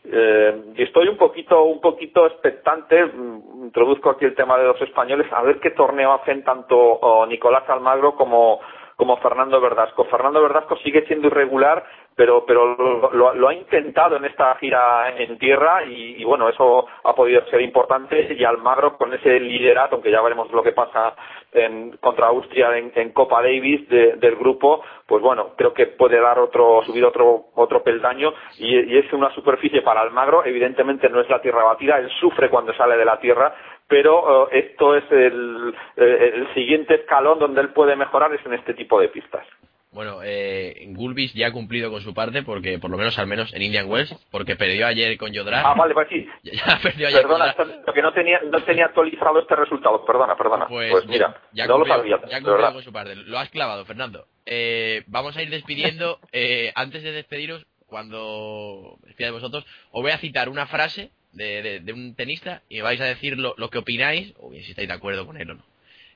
Eh, 0.06 0.74
estoy 0.78 1.08
un 1.08 1.18
poquito, 1.18 1.64
un 1.64 1.80
poquito 1.80 2.26
expectante. 2.26 3.06
mm, 3.06 3.64
Introduzco 3.64 4.10
aquí 4.10 4.26
el 4.26 4.36
tema 4.36 4.58
de 4.58 4.66
los 4.66 4.82
españoles 4.82 5.28
a 5.32 5.42
ver 5.42 5.60
qué 5.60 5.72
torneo 5.72 6.14
hacen 6.14 6.44
tanto 6.44 6.78
oh, 6.78 7.26
Nicolás 7.26 7.64
Almagro 7.70 8.16
como 8.16 8.60
como 9.04 9.18
Fernando 9.18 9.60
Verdasco. 9.60 10.06
Fernando 10.06 10.42
Verdasco 10.42 10.78
sigue 10.78 11.06
siendo 11.08 11.28
irregular, 11.28 11.84
pero 12.16 12.46
pero 12.46 12.74
lo, 12.78 13.12
lo- 13.12 13.34
lo 13.34 13.48
ha 13.50 13.54
intentado 13.54 14.16
en 14.16 14.24
esta 14.24 14.56
gira 14.56 15.14
en 15.18 15.38
tierra 15.38 15.84
y, 15.84 16.24
bueno, 16.24 16.48
eso 16.48 16.86
ha 17.04 17.14
podido 17.14 17.46
ser 17.48 17.60
importante. 17.62 18.34
Y 18.40 18.46
Almagro 18.46 18.98
con 18.98 19.14
ese 19.14 19.42
liderato, 19.42 19.96
aunque 19.96 20.10
ya 20.10 20.22
veremos 20.22 20.50
lo 20.54 20.64
que 20.64 20.72
pasa 20.72 21.16
en, 21.52 21.98
contra 21.98 22.28
Austria 22.28 22.78
en, 22.78 22.92
Copa 23.12 23.42
Davis 23.42 23.90
de- 23.90 24.14
del 24.16 24.38
grupo, 24.38 24.82
pues 25.06 25.22
bueno, 25.22 25.50
creo 25.58 25.74
que 25.74 25.88
puede 25.88 26.22
dar 26.22 26.40
otro, 26.40 26.82
subir 26.86 27.04
otro, 27.04 27.48
otro 27.56 27.84
peldaño. 27.84 28.34
Y, 28.58 28.80
y 28.94 28.98
es 29.00 29.12
una 29.12 29.32
superficie 29.32 29.82
para 29.82 30.00
Almagro, 30.00 30.46
evidentemente 30.46 31.10
no 31.10 31.20
es 31.20 31.30
la 31.30 31.42
tierra 31.42 31.64
batida, 31.66 31.98
él 31.98 32.10
sufre 32.22 32.50
cuando 32.50 32.74
sale 32.74 32.96
de 32.96 33.04
la 33.06 33.20
tierra, 33.20 33.54
pero 33.94 34.50
eh, 34.52 34.70
esto 34.72 34.96
es 34.96 35.04
el, 35.12 35.74
eh, 35.98 36.32
el 36.36 36.54
siguiente 36.56 36.96
escalón 36.96 37.38
donde 37.40 37.62
él 37.62 37.70
puede 37.70 37.96
mejorar 37.96 38.34
es 38.34 38.44
en 38.46 38.54
este 38.54 38.74
tipo 38.74 39.00
de 39.00 39.10
pistas. 39.10 39.46
Bueno, 39.92 40.22
eh, 40.24 40.86
Gulbis 40.88 41.36
ya 41.36 41.48
ha 41.48 41.52
cumplido 41.52 41.92
con 41.92 42.02
su 42.02 42.16
parte, 42.16 42.42
porque 42.42 42.80
por 42.80 42.90
lo 42.90 42.98
menos 42.98 43.20
al 43.20 43.28
menos 43.28 43.54
en 43.54 43.62
Indian 43.62 43.88
Wells, 43.88 44.12
porque 44.32 44.56
perdió 44.56 44.88
ayer 44.88 45.16
con 45.20 45.32
Yodra. 45.32 45.62
Ah, 45.64 45.76
vale, 45.76 45.94
pues 45.94 46.08
sí. 46.10 46.28
Ya, 46.44 46.80
perdió 46.82 47.08
ayer 47.10 47.22
Perdona, 47.22 47.54
con 47.54 47.68
Yodra. 47.70 47.94
que 47.94 48.02
no 48.02 48.12
tenía, 48.12 48.40
no 48.42 48.60
tenía 48.64 48.86
actualizado 48.86 49.40
este 49.40 49.56
resultado. 49.56 50.04
Perdona, 50.04 50.36
perdona. 50.36 50.66
Pues, 50.68 50.90
Pues, 50.92 51.06
mira, 51.06 51.40
ya, 51.52 51.68
no 51.68 51.78
lo 51.78 51.86
cumplió- 51.86 51.96
sabía, 52.18 52.20
ya 52.28 52.40
verdad. 52.40 52.74
con 52.74 52.82
su 52.82 52.92
parte. 52.92 53.16
Lo 53.16 53.38
has 53.38 53.50
clavado, 53.52 53.86
Fernando. 53.86 54.26
Eh, 54.48 55.04
vamos 55.06 55.38
a 55.38 55.44
ir 55.44 55.52
despidiendo. 55.52 56.18
Eh, 56.34 56.72
antes 56.74 57.04
de 57.04 57.12
despediros, 57.12 57.64
cuando 57.86 58.96
despida 59.04 59.28
de 59.28 59.34
vosotros, 59.34 59.64
os 59.92 60.02
voy 60.02 60.10
a 60.12 60.18
citar 60.18 60.50
una 60.50 60.66
frase 60.66 61.12
de, 61.34 61.82
de- 61.82 61.94
un 61.94 62.16
tenista 62.16 62.62
y 62.70 62.82
vais 62.82 63.00
a 63.02 63.06
decir 63.06 63.38
lo, 63.38 63.54
lo 63.58 63.70
que 63.70 63.80
opináis, 63.80 64.34
o 64.40 64.50
bien 64.50 64.64
si 64.64 64.72
estáis 64.72 64.88
de 64.88 64.94
acuerdo 64.94 65.26
con 65.26 65.38
él 65.38 65.50
o 65.52 65.56
no. 65.56 65.64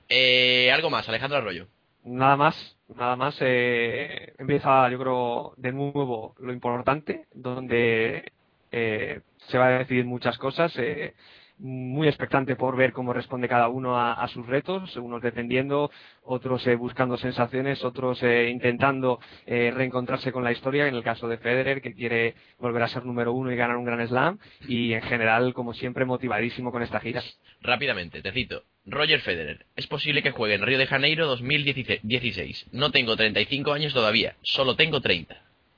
Eh, 0.10 0.72
algo 0.72 0.90
más, 0.90 1.08
Alejandro 1.10 1.38
Arroyo. 1.38 1.68
Nada 2.04 2.38
más, 2.38 2.78
nada 2.96 3.16
más. 3.16 3.38
eh, 3.42 4.34
empieza, 4.38 4.90
yo 4.90 5.00
creo, 5.00 5.54
de 5.58 5.72
nuevo 5.74 6.36
lo 6.40 6.54
importante, 6.54 7.26
donde 7.34 8.32
eh, 8.72 9.22
se 9.50 9.58
va 9.58 9.68
a 9.68 9.80
decidir 9.80 10.06
muchas 10.06 10.38
cosas. 10.38 10.74
eh, 10.78 11.14
muy 11.60 12.08
expectante 12.08 12.56
por 12.56 12.76
ver 12.76 12.94
cómo 12.94 13.14
responde 13.14 13.48
cada 13.48 13.68
uno 13.68 13.98
a, 13.98 14.14
a 14.14 14.28
sus 14.28 14.46
retos, 14.46 14.96
unos 14.98 15.22
defendiendo, 15.22 15.92
otros 16.24 16.66
eh, 16.68 16.76
buscando 16.76 17.18
sensaciones, 17.18 17.84
otros 17.84 18.22
eh, 18.22 18.50
intentando 18.50 19.20
eh, 19.46 19.72
reencontrarse 19.74 20.32
con 20.32 20.44
la 20.44 20.52
historia, 20.52 20.88
en 20.88 20.96
el 20.96 21.04
caso 21.04 21.28
de 21.28 21.38
Federer, 21.38 21.82
que 21.82 21.94
quiere 21.94 22.36
volver 22.60 22.84
a 22.84 22.88
ser 22.88 23.06
número 23.06 23.34
uno 23.34 23.52
y 23.52 23.56
ganar 23.56 23.78
un 23.78 23.86
gran 23.86 24.06
slam, 24.08 24.38
y 24.68 24.94
en 24.94 25.02
general, 25.02 25.54
como 25.54 25.74
siempre, 25.74 26.06
motivadísimo 26.06 26.72
con 26.72 26.84
esta 26.84 27.00
gira. 27.00 27.24
Rápidamente, 27.62 28.22
te 28.22 28.32
cito. 28.32 28.64
Roger 28.86 29.20
Federer. 29.20 29.66
Es 29.76 29.88
posible 29.88 30.22
que 30.24 30.32
juegue 30.32 30.56
en 30.56 30.62
Río 30.62 30.78
de 30.78 30.88
Janeiro 30.88 31.28
2016. 31.28 32.68
No 32.72 32.92
tengo 32.92 33.16
35 33.18 33.74
años 33.74 33.94
todavía, 33.94 34.36
solo 34.44 34.76
tengo 34.76 35.02
30. 35.02 35.36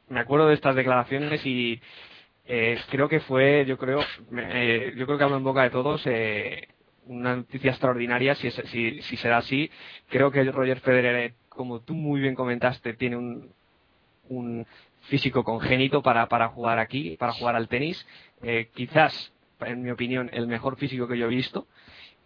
me 0.10 0.20
acuerdo 0.20 0.48
de 0.48 0.56
estas 0.56 0.76
declaraciones 0.76 1.44
y 1.46 1.82
eh, 2.50 2.80
creo 2.90 3.08
que 3.10 3.20
fue, 3.22 3.66
yo 3.68 3.78
creo, 3.78 4.02
eh, 4.38 4.94
yo 4.98 5.06
creo 5.06 5.18
que 5.18 5.24
hablo 5.24 5.38
en 5.38 5.44
boca 5.44 5.64
de 5.64 5.70
todos, 5.72 6.02
eh, 6.08 6.70
una 7.06 7.36
noticia 7.38 7.72
extraordinaria 7.72 8.36
si, 8.36 8.48
es- 8.48 8.62
si, 8.66 9.02
si 9.04 9.18
será 9.18 9.38
así. 9.38 9.70
Creo 10.10 10.32
que 10.32 10.44
Roger 10.52 10.80
Federer, 10.82 11.36
como 11.50 11.82
tú 11.82 11.94
muy 11.96 12.22
bien 12.22 12.36
comentaste, 12.36 12.94
tiene 12.96 13.18
un, 13.18 13.54
un 14.30 14.66
físico 15.02 15.44
congénito 15.44 16.02
para, 16.04 16.28
para 16.30 16.50
jugar 16.50 16.80
aquí, 16.80 17.18
para 17.18 17.34
jugar 17.34 17.56
al 17.56 17.68
tenis. 17.70 18.06
Eh, 18.44 18.70
quizás, 18.74 19.34
en 19.62 19.82
mi 19.84 19.92
opinión, 19.92 20.30
el 20.34 20.48
mejor 20.48 20.78
físico 20.78 21.08
que 21.08 21.18
yo 21.18 21.28
he 21.28 21.30
visto. 21.30 21.68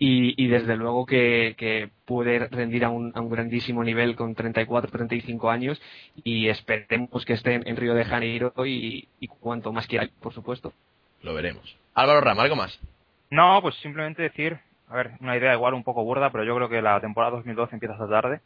Y, 0.06 0.34
y 0.36 0.48
desde 0.48 0.76
luego 0.76 1.06
que, 1.06 1.56
que 1.58 1.90
puede 2.04 2.50
rendir 2.50 2.84
a 2.84 2.90
un, 2.90 3.14
a 3.16 3.22
un 3.22 3.30
grandísimo 3.30 3.86
nivel 3.86 4.18
con 4.18 4.36
34, 4.36 4.92
35 4.92 5.50
años 5.50 5.82
y 6.26 6.50
esperemos 6.50 7.24
que 7.24 7.32
esté 7.32 7.54
en, 7.54 7.78
Río 7.78 7.94
de 7.94 8.04
Janeiro 8.04 8.52
y, 8.66 9.08
y 9.22 9.28
cuanto 9.30 9.72
más 9.72 9.88
quiera, 9.88 10.10
por 10.22 10.34
supuesto. 10.34 10.74
Lo 11.22 11.34
veremos. 11.34 11.78
Álvaro 11.94 12.20
Rama, 12.20 12.44
¿algo 12.44 12.58
más? 12.58 12.78
No, 13.30 13.62
pues 13.62 13.76
simplemente 13.76 14.24
decir, 14.24 14.60
a 14.90 14.96
ver, 14.98 15.12
una 15.22 15.38
idea 15.38 15.54
igual 15.54 15.74
un 15.74 15.86
poco 15.86 16.04
burda, 16.04 16.32
pero 16.32 16.44
yo 16.44 16.54
creo 16.58 16.68
que 16.68 16.82
la 16.82 17.00
temporada 17.00 17.38
2012 17.38 17.78
empieza 17.78 17.94
esta 17.94 18.10
tarde. 18.10 18.42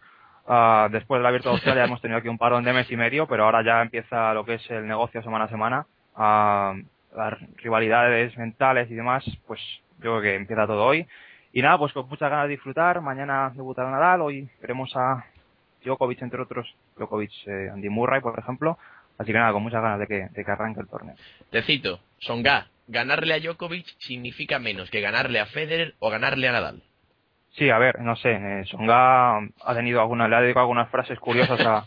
Ah, 0.48 0.90
después 0.92 1.18
del 1.18 1.26
Abierto 1.26 1.50
de 1.50 1.56
Australia 1.56 1.84
hemos 1.86 2.02
tenido 2.02 2.20
aquí 2.20 2.28
un 2.28 2.38
parón 2.38 2.66
de 2.66 2.74
mes 2.74 2.92
y 2.92 2.98
medio, 2.98 3.26
pero 3.26 3.46
ahora 3.46 3.64
ya 3.64 3.82
empieza 3.82 4.32
lo 4.36 4.46
que 4.46 4.54
es 4.54 4.70
el 4.70 4.88
negocio 4.88 5.24
semana 5.24 5.46
a 5.46 5.50
semana. 5.50 5.88
Ah, 6.16 6.76
las 7.16 7.34
rivalidades 7.56 8.38
mentales 8.38 8.92
y 8.92 8.94
demás, 8.94 9.26
pues 9.48 9.60
yo 10.04 10.12
creo 10.12 10.22
que 10.22 10.36
empieza 10.36 10.68
todo 10.68 10.86
hoy. 10.86 11.08
Y 11.54 11.62
nada, 11.62 11.78
pues 11.78 11.94
con 11.94 12.08
muchas 12.08 12.30
ganas 12.30 12.46
de 12.46 12.52
disfrutar. 12.52 13.02
Mañana 13.02 13.52
debutará 13.56 13.90
Nadal, 13.90 14.22
hoy 14.22 14.50
veremos 14.62 14.96
a 14.96 15.26
Djokovic, 15.84 16.22
entre 16.22 16.42
otros, 16.42 16.76
Djokovic, 16.98 17.32
eh, 17.48 17.70
Andy 17.74 17.90
Murray, 17.90 18.22
por 18.22 18.38
ejemplo. 18.38 18.78
Así 19.18 19.32
que 19.32 19.38
nada, 19.40 19.52
con 19.54 19.64
muchas 19.64 19.82
ganas 19.82 20.00
de 20.00 20.08
que, 20.08 20.28
de 20.32 20.46
que 20.46 20.52
arranque 20.52 20.82
el 20.82 20.88
torneo. 20.88 21.16
Te 21.50 21.62
cito. 21.64 22.00
Songa. 22.20 22.68
Ganarle 22.90 23.34
a 23.34 23.40
Djokovic 23.40 23.86
significa 24.00 24.60
menos 24.60 24.90
que 24.90 25.02
ganarle 25.02 25.40
a 25.40 25.46
Federer 25.48 25.96
o 26.00 26.10
ganarle 26.10 26.48
a 26.48 26.54
Nadal. 26.54 26.84
Sí, 27.58 27.70
a 27.72 27.80
ver, 27.80 28.00
no 28.02 28.16
sé, 28.16 28.32
eh, 28.34 28.66
Songa 28.66 29.40
ha 29.40 29.74
tenido 29.74 30.00
alguna, 30.00 30.28
le 30.28 30.36
ha 30.36 30.42
dedicado 30.42 30.66
algunas 30.66 30.90
frases 30.90 31.20
curiosas 31.20 31.60
a, 31.62 31.84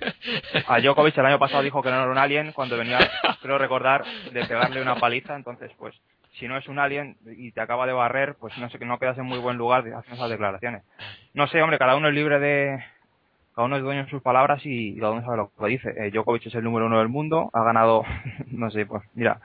a 0.67 0.81
Djokovic. 0.81 1.17
El 1.17 1.27
año 1.27 1.39
pasado 1.39 1.63
dijo 1.63 1.81
que 1.81 1.91
no 1.91 2.03
era 2.03 2.11
un 2.11 2.19
alien 2.19 2.53
cuando 2.53 2.77
venía, 2.77 2.99
creo 3.41 3.57
recordar, 3.57 4.05
de 4.33 4.45
pegarle 4.47 4.83
una 4.83 4.97
paliza. 4.97 5.37
Entonces, 5.37 5.71
pues, 5.79 5.95
si 6.41 6.49
no 6.49 6.57
es 6.57 6.67
un 6.67 6.79
alien 6.81 7.17
y 7.37 7.53
te 7.53 7.61
acaba 7.61 7.87
de 7.87 7.93
barrer, 7.93 8.35
pues 8.41 8.57
no 8.59 8.69
sé 8.71 8.79
que 8.81 8.85
no 8.87 8.99
quedas 8.99 9.17
en 9.19 9.27
muy 9.27 9.39
buen 9.39 9.57
lugar 9.57 9.85
de 9.85 9.95
hacer 9.95 10.15
esas 10.15 10.29
declaraciones. 10.31 10.83
No 11.35 11.47
sé, 11.47 11.63
hombre, 11.63 11.79
cada 11.79 11.95
uno 11.95 12.09
es 12.09 12.15
libre 12.15 12.41
de, 12.41 12.83
cada 13.55 13.67
uno 13.67 13.77
es 13.77 13.83
dueño 13.83 14.05
de 14.05 14.11
sus 14.11 14.23
palabras 14.23 14.61
y 14.65 14.97
cada 14.99 15.13
uno 15.13 15.23
sabe 15.23 15.37
lo 15.37 15.53
que 15.57 15.67
dice. 15.67 15.91
Eh, 15.97 16.11
Djokovic 16.11 16.47
es 16.47 16.55
el 16.57 16.65
número 16.65 16.87
uno 16.87 16.99
del 16.99 17.09
mundo, 17.09 17.51
ha 17.53 17.63
ganado, 17.63 18.05
no 18.51 18.71
sé, 18.71 18.87
pues, 18.87 19.03
mira, 19.15 19.41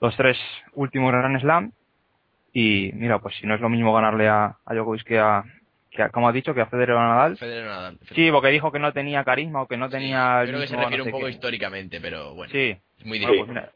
los 0.00 0.16
tres 0.16 0.38
últimos 0.74 1.12
Grand 1.12 1.38
Slam 1.40 1.72
y 2.54 2.90
mira, 2.94 3.18
pues 3.18 3.34
si 3.36 3.46
no 3.46 3.54
es 3.54 3.60
lo 3.60 3.68
mismo 3.68 3.92
ganarle 3.92 4.28
a, 4.28 4.56
a 4.64 4.74
Djokovic 4.74 5.04
que 5.04 5.18
a, 5.18 5.44
que 5.90 6.08
como 6.10 6.28
has 6.28 6.34
dicho, 6.34 6.54
que 6.54 6.60
a 6.62 6.66
Federer 6.66 6.96
o 6.96 7.00
Nadal. 7.00 7.36
Federer 7.36 7.66
Nadal. 7.66 7.98
Sí, 8.14 8.30
porque 8.30 8.48
dijo 8.48 8.70
que 8.72 8.78
no 8.78 8.92
tenía 8.92 9.24
carisma 9.24 9.62
o 9.62 9.66
que 9.68 9.76
no 9.76 9.86
Sí, 9.86 9.92
tenía... 9.92 10.42
el 10.42 10.48
Creo 10.48 10.60
que 10.60 10.66
se 10.68 10.76
refiere 10.76 10.98
no 10.98 11.04
sé 11.04 11.08
un 11.10 11.12
poco 11.12 11.24
qué. 11.26 11.30
históricamente, 11.32 12.00
pero 12.00 12.34
bueno. 12.34 12.50
Sí, 12.52 12.76
Es 12.98 13.06
muy 13.06 13.18
bueno, 13.18 13.32
difícil. 13.32 13.36
pues 13.38 13.48
mira, 13.48 13.72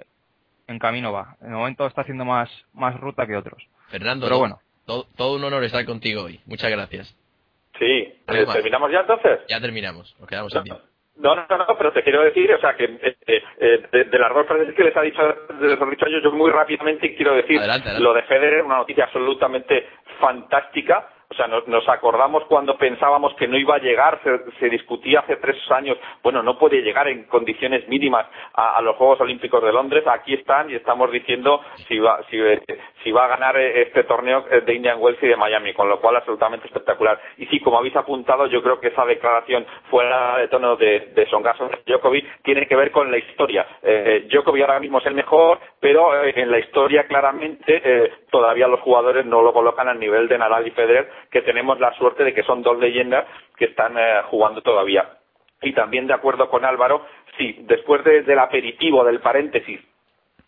en 0.69 0.79
camino 0.79 1.12
va. 1.12 1.37
En 1.41 1.49
el 1.49 1.55
momento 1.55 1.87
está 1.87 2.03
haciendo 2.03 2.25
más, 2.25 2.51
más 2.73 2.99
ruta 3.01 3.27
que 3.27 3.37
otros. 3.37 3.67
Fernando, 3.89 4.27
Pero 4.27 4.39
bueno, 4.39 4.59
Todo, 4.87 5.07
todo 5.17 5.37
un 5.37 5.45
honor 5.45 5.64
estar 5.64 5.85
contigo 5.85 6.23
hoy. 6.25 6.41
Muchas 6.47 6.71
gracias. 6.71 7.14
Sí, 7.79 8.14
¿Algo 8.27 8.51
eh? 8.51 8.55
¿terminamos 8.55 8.91
ya 8.91 9.01
entonces? 9.01 9.41
Ya 9.49 9.61
terminamos. 9.61 10.17
Nos 10.19 10.29
quedamos 10.29 10.55
en 10.55 10.62
tiempo. 10.64 10.83
No, 11.17 11.35
no, 11.35 11.47
no, 11.49 11.57
no, 11.59 11.79
pero 11.79 11.93
te 11.93 12.03
quiero 12.03 12.23
decir, 12.23 12.53
o 12.53 12.61
sea, 12.61 12.77
que 12.77 12.85
eh, 12.85 13.17
eh, 13.27 13.89
de, 13.91 14.05
de 14.05 14.19
las 14.19 14.35
dos 14.35 14.47
frases 14.47 14.75
que 14.75 14.85
les 14.85 14.95
ha 14.97 15.01
dicho, 15.01 15.23
les 15.61 15.81
ha 15.81 15.85
dicho 15.87 16.07
yo, 16.09 16.19
yo 16.23 16.31
muy 16.33 16.51
rápidamente 16.51 17.14
quiero 17.17 17.35
decir 17.35 17.59
Adelante, 17.59 17.89
adelante. 17.89 18.05
lo 18.05 18.12
de 18.14 18.23
Federer, 18.25 18.62
una 18.62 18.77
noticia 18.77 19.05
absolutamente 19.05 19.89
fantástica. 20.21 21.09
O 21.31 21.35
sea, 21.35 21.47
nos, 21.47 21.66
nos 21.68 21.89
acordamos 21.89 22.45
cuando 22.45 22.77
pensábamos 22.77 23.35
que 23.35 23.49
no 23.49 23.59
iba 23.59 23.77
a 23.77 23.81
llegar, 23.81 24.20
se, 24.59 24.68
discutía 24.68 25.20
hace 25.20 25.37
tres 25.37 25.57
años, 25.70 25.97
bueno, 26.22 26.43
no 26.43 26.59
puede 26.59 26.83
llegar 26.83 27.09
en 27.09 27.24
condiciones 27.24 27.89
mínimas 27.89 28.27
a, 28.55 28.81
los 28.83 28.97
Juegos 28.97 29.20
Olímpicos 29.20 29.62
de 29.62 29.72
Londres. 29.72 30.05
Aquí 30.07 30.35
están 30.35 30.70
y 30.70 30.74
estamos 30.74 31.11
diciendo 31.11 31.61
si 31.89 31.99
va, 31.99 32.22
si, 32.31 32.39
eh, 32.39 32.62
si 33.03 33.12
va 33.12 33.24
a 33.24 33.29
ganar 33.29 33.57
eh, 33.57 33.83
este 33.83 34.05
torneo 34.05 34.45
eh, 34.51 34.61
de 34.61 34.74
Indian 34.74 34.99
Wells 35.01 35.22
y 35.22 35.29
de 35.29 35.37
Miami, 35.37 35.72
con 35.74 35.89
lo 35.89 36.01
cual 36.01 36.16
absolutamente 36.16 36.66
espectacular. 36.66 37.20
Y 37.39 37.47
sí, 37.47 37.61
como 37.61 37.79
habéis 37.79 37.97
apuntado, 37.97 38.47
yo 38.47 38.62
creo 38.62 38.81
que 38.81 38.89
esa 38.89 39.05
declaración 39.05 39.66
fuera 39.91 40.39
de 40.39 40.49
tono 40.49 40.77
de, 40.77 41.12
de 41.14 41.27
Songa 41.27 41.55
sobre 41.57 41.81
Djokovic 41.87 42.43
tiene 42.43 42.66
que 42.66 42.77
ver 42.77 42.91
con 42.91 43.11
la 43.11 43.18
historia. 43.18 43.66
Eh, 43.83 44.27
Djokovic 44.31 44.62
ahora 44.62 44.81
mismo 44.81 44.99
es 44.99 45.07
el 45.07 45.14
mejor, 45.14 45.59
pero 45.81 46.24
en 46.24 46.51
la 46.51 46.59
historia 46.59 47.07
claramente 47.07 47.81
eh, 47.85 48.12
todavía 48.31 48.68
los 48.68 48.81
jugadores 48.81 49.24
no 49.27 49.43
lo 49.43 49.53
colocan 49.53 49.89
al 49.89 49.99
nivel 49.99 50.29
de 50.29 50.39
Nadal 50.39 50.66
y 50.66 50.70
Federer, 50.70 51.09
que 51.31 51.43
tenemos 51.43 51.79
la 51.81 51.93
suerte 51.95 52.25
de 52.25 52.35
que 52.35 52.43
son 52.43 52.62
dos 52.62 52.79
leyendas 52.79 53.27
que 53.57 53.67
están 53.67 53.97
eh, 53.99 54.23
jugando 54.31 54.62
todavía. 54.62 55.09
Y 55.62 55.73
también 55.73 56.07
de 56.07 56.14
acuerdo 56.14 56.49
con 56.51 56.64
Álvaro, 56.64 57.07
sí, 57.39 57.57
después 57.62 58.05
de- 58.05 58.23
del 58.23 58.39
aperitivo, 58.39 59.05
del 59.05 59.21
paréntesis 59.21 59.81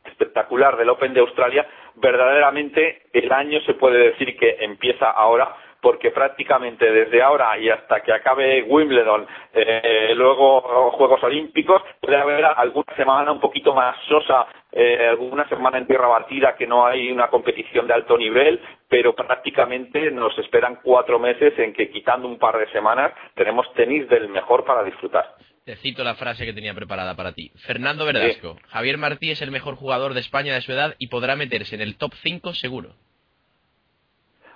espectacular 0.05 0.77
del 0.77 0.89
Open 0.91 1.13
de 1.15 1.21
Australia, 1.21 1.67
verdaderamente 1.97 3.03
el 3.13 3.31
año 3.33 3.61
se 3.63 3.75
puede 3.75 3.99
decir 4.11 4.37
que 4.39 4.57
empieza 4.61 5.11
ahora 5.11 5.55
porque 5.81 6.11
prácticamente 6.11 6.91
desde 6.91 7.23
ahora 7.23 7.57
y 7.57 7.69
hasta 7.71 8.01
que 8.01 8.13
acabe 8.13 8.63
Wimbledon, 8.65 9.27
eh, 9.55 10.13
luego 10.17 10.91
Juegos 10.91 11.23
Olímpicos, 11.23 11.83
puede 12.01 12.17
haber 12.17 12.45
alguna 12.45 12.93
semana 12.97 13.31
un 13.31 13.39
poquito 13.39 13.73
más 13.75 13.97
sosa, 14.09 14.47
eh, 14.73 15.07
alguna 15.09 15.49
semana 15.49 15.79
en 15.79 15.87
tierra 15.87 16.09
batida 16.09 16.55
que 16.57 16.67
no 16.67 16.87
hay 16.87 17.11
una 17.11 17.29
competición 17.29 17.87
de 17.87 17.95
alto 17.95 18.19
nivel, 18.19 18.61
pero 18.89 19.15
prácticamente 19.15 20.11
nos 20.11 20.37
esperan 20.39 20.81
cuatro 20.83 21.19
meses 21.19 21.59
en 21.59 21.73
que 21.73 21.91
quitando 21.91 22.29
un 22.29 22.39
par 22.39 22.59
de 22.59 22.71
semanas 22.71 23.13
tenemos 23.35 23.73
tenis 23.75 24.09
del 24.09 24.29
mejor 24.29 24.65
para 24.65 24.85
disfrutar. 24.85 25.35
Te 25.65 25.77
cito 25.77 26.03
la 26.05 26.15
frase 26.15 26.47
que 26.47 26.53
tenía 26.53 26.75
preparada 26.75 27.15
para 27.15 27.33
ti. 27.33 27.51
Fernando 27.67 28.07
Verdasco. 28.07 28.57
Javier 28.69 28.99
Martí 28.99 29.31
es 29.31 29.43
el 29.43 29.51
mejor 29.51 29.77
jugador 29.77 30.15
de 30.15 30.21
España 30.21 30.55
de 30.55 30.63
su 30.63 30.73
edad 30.73 30.95
y 30.99 31.09
podrá 31.09 31.37
meterse 31.37 31.75
en 31.75 31.83
el 31.83 31.97
top 31.97 32.13
5 32.23 32.55
seguro. 32.55 32.95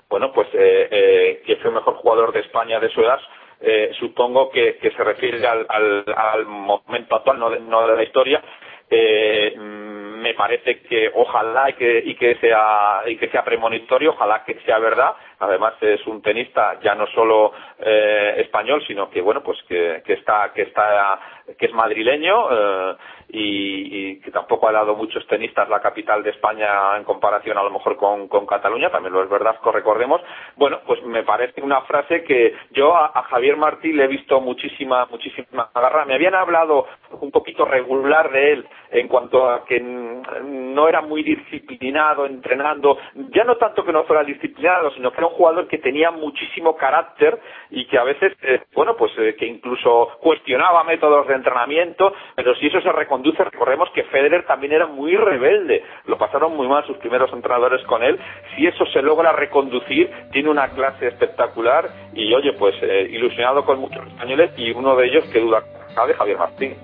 Bueno, 0.09 0.33
pues 0.33 0.49
eh, 0.53 0.89
eh, 0.91 1.43
que 1.47 1.55
es 1.55 1.65
el 1.65 1.73
mejor 1.73 1.95
jugador 1.95 2.33
de 2.33 2.41
España 2.41 2.79
de 2.81 2.91
su 2.91 3.01
edad, 3.01 3.19
eh, 3.61 3.93
supongo 3.99 4.51
que, 4.51 4.77
que 4.77 4.91
se 4.91 5.05
refiere 5.05 5.47
al, 5.47 5.65
al, 5.69 6.05
al 6.15 6.47
momento 6.47 7.15
actual, 7.15 7.39
no 7.39 7.49
de, 7.49 7.61
no 7.61 7.87
de 7.87 7.97
la 7.97 8.03
historia. 8.03 8.43
Eh, 8.91 9.55
mm, 9.57 10.02
me 10.23 10.35
parece 10.35 10.81
que 10.83 11.11
ojalá 11.15 11.71
y 11.71 11.73
que, 11.75 11.99
y 12.07 12.15
que 12.15 12.37
sea 12.37 13.03
y 13.07 13.17
que 13.17 13.29
sea 13.29 13.45
premonitorio, 13.45 14.11
ojalá 14.11 14.45
que 14.45 14.55
sea 14.65 14.79
verdad. 14.79 15.13
Además 15.41 15.75
es 15.81 16.07
un 16.07 16.23
tenista 16.23 16.81
ya 16.81 16.95
no 16.95 17.07
solo 17.09 17.53
eh, 17.79 18.37
español, 18.39 18.83
sino 18.87 19.11
que 19.11 19.21
bueno 19.21 19.43
pues 19.43 19.59
que, 19.69 20.03
que 20.07 20.15
está 20.15 20.53
que 20.55 20.63
está 20.63 21.21
que 21.59 21.67
es 21.67 21.73
madrileño 21.73 22.49
eh, 22.51 22.97
y, 23.31 24.11
y 24.11 24.21
que 24.21 24.31
tampoco 24.31 24.69
ha 24.69 24.73
dado 24.73 24.95
muchos 24.95 25.27
tenistas 25.27 25.69
la 25.69 25.81
capital 25.81 26.23
de 26.23 26.31
España 26.31 26.97
en 26.97 27.05
comparación 27.05 27.57
a 27.59 27.63
lo 27.63 27.71
mejor 27.71 27.97
con, 27.97 28.29
con 28.29 28.47
Cataluña, 28.47 28.91
también 28.91 29.13
lo 29.15 29.23
es 29.23 29.31
verdad, 29.31 29.57
recordemos. 29.73 30.21
Bueno, 30.57 30.81
pues 30.87 31.03
me 31.05 31.23
parece 31.23 31.63
una 31.63 31.81
frase 31.83 32.25
que 32.25 32.55
yo 32.71 32.95
a, 32.95 33.13
a 33.15 33.23
Javier 33.25 33.57
Martí 33.57 33.93
le 33.93 34.05
he 34.05 34.09
visto 34.09 34.41
muchísima, 34.41 35.07
muchísima 35.07 35.71
garra. 35.75 36.05
Me 36.05 36.15
habían 36.15 36.35
hablado 36.35 36.87
un 37.21 37.31
poquito 37.31 37.65
regular 37.65 38.31
de 38.31 38.53
él 38.53 38.69
en 38.91 39.09
cuanto 39.09 39.49
a 39.49 39.65
que 39.65 39.81
no 39.81 40.89
era 40.89 41.01
muy 41.01 41.23
disciplinado 41.23 42.27
entrenando, 42.27 42.99
ya 43.35 43.45
no 43.45 43.57
tanto 43.57 43.85
que 43.85 43.93
no 43.93 44.05
fuera 44.05 44.23
disciplinado, 44.23 44.91
sino 44.91 45.11
que 45.11 45.19
era 45.19 45.27
un 45.27 45.35
jugador 45.35 45.67
que 45.67 45.79
tenía 45.79 46.11
muchísimo 46.11 46.77
carácter 46.77 47.41
y 47.71 47.87
que 47.87 47.99
a 47.99 48.05
veces, 48.05 48.35
eh, 48.43 48.61
bueno, 48.75 48.97
pues 48.97 49.13
eh, 49.19 49.35
que 49.39 49.47
incluso 49.47 50.11
cuestionaba 50.21 50.85
métodos 50.85 51.27
de 51.27 51.35
entrenamiento, 51.43 52.15
pero 52.35 52.55
si 52.57 52.67
eso 52.67 52.81
se 52.81 52.93
reconduce, 52.93 53.43
recordemos 53.43 53.91
que 53.95 54.05
Federer 54.05 54.47
también 54.47 54.73
era 54.73 54.87
muy 54.87 55.17
rebelde, 55.17 55.85
lo 56.07 56.17
pasaron 56.17 56.57
muy 56.57 56.69
mal 56.69 56.87
sus 56.87 56.97
primeros 56.99 57.33
entrenadores 57.33 57.83
con 57.87 58.03
él, 58.03 58.19
si 58.55 58.67
eso 58.67 58.87
se 58.87 59.03
logra 59.03 59.33
reconducir, 59.33 60.11
tiene 60.33 60.49
una 60.49 60.69
clase 60.69 61.09
espectacular 61.09 61.89
y 62.15 62.33
oye, 62.33 62.53
pues 62.55 62.75
eh, 62.83 63.09
ilusionado 63.11 63.65
con 63.65 63.79
muchos 63.79 64.07
españoles 64.07 64.53
y 64.57 64.71
uno 64.71 64.97
de 64.97 65.07
ellos 65.07 65.25
que 65.33 65.41
duda 65.41 65.63
cabe, 65.95 66.15
Javier 66.15 66.39
Martín. 66.39 66.77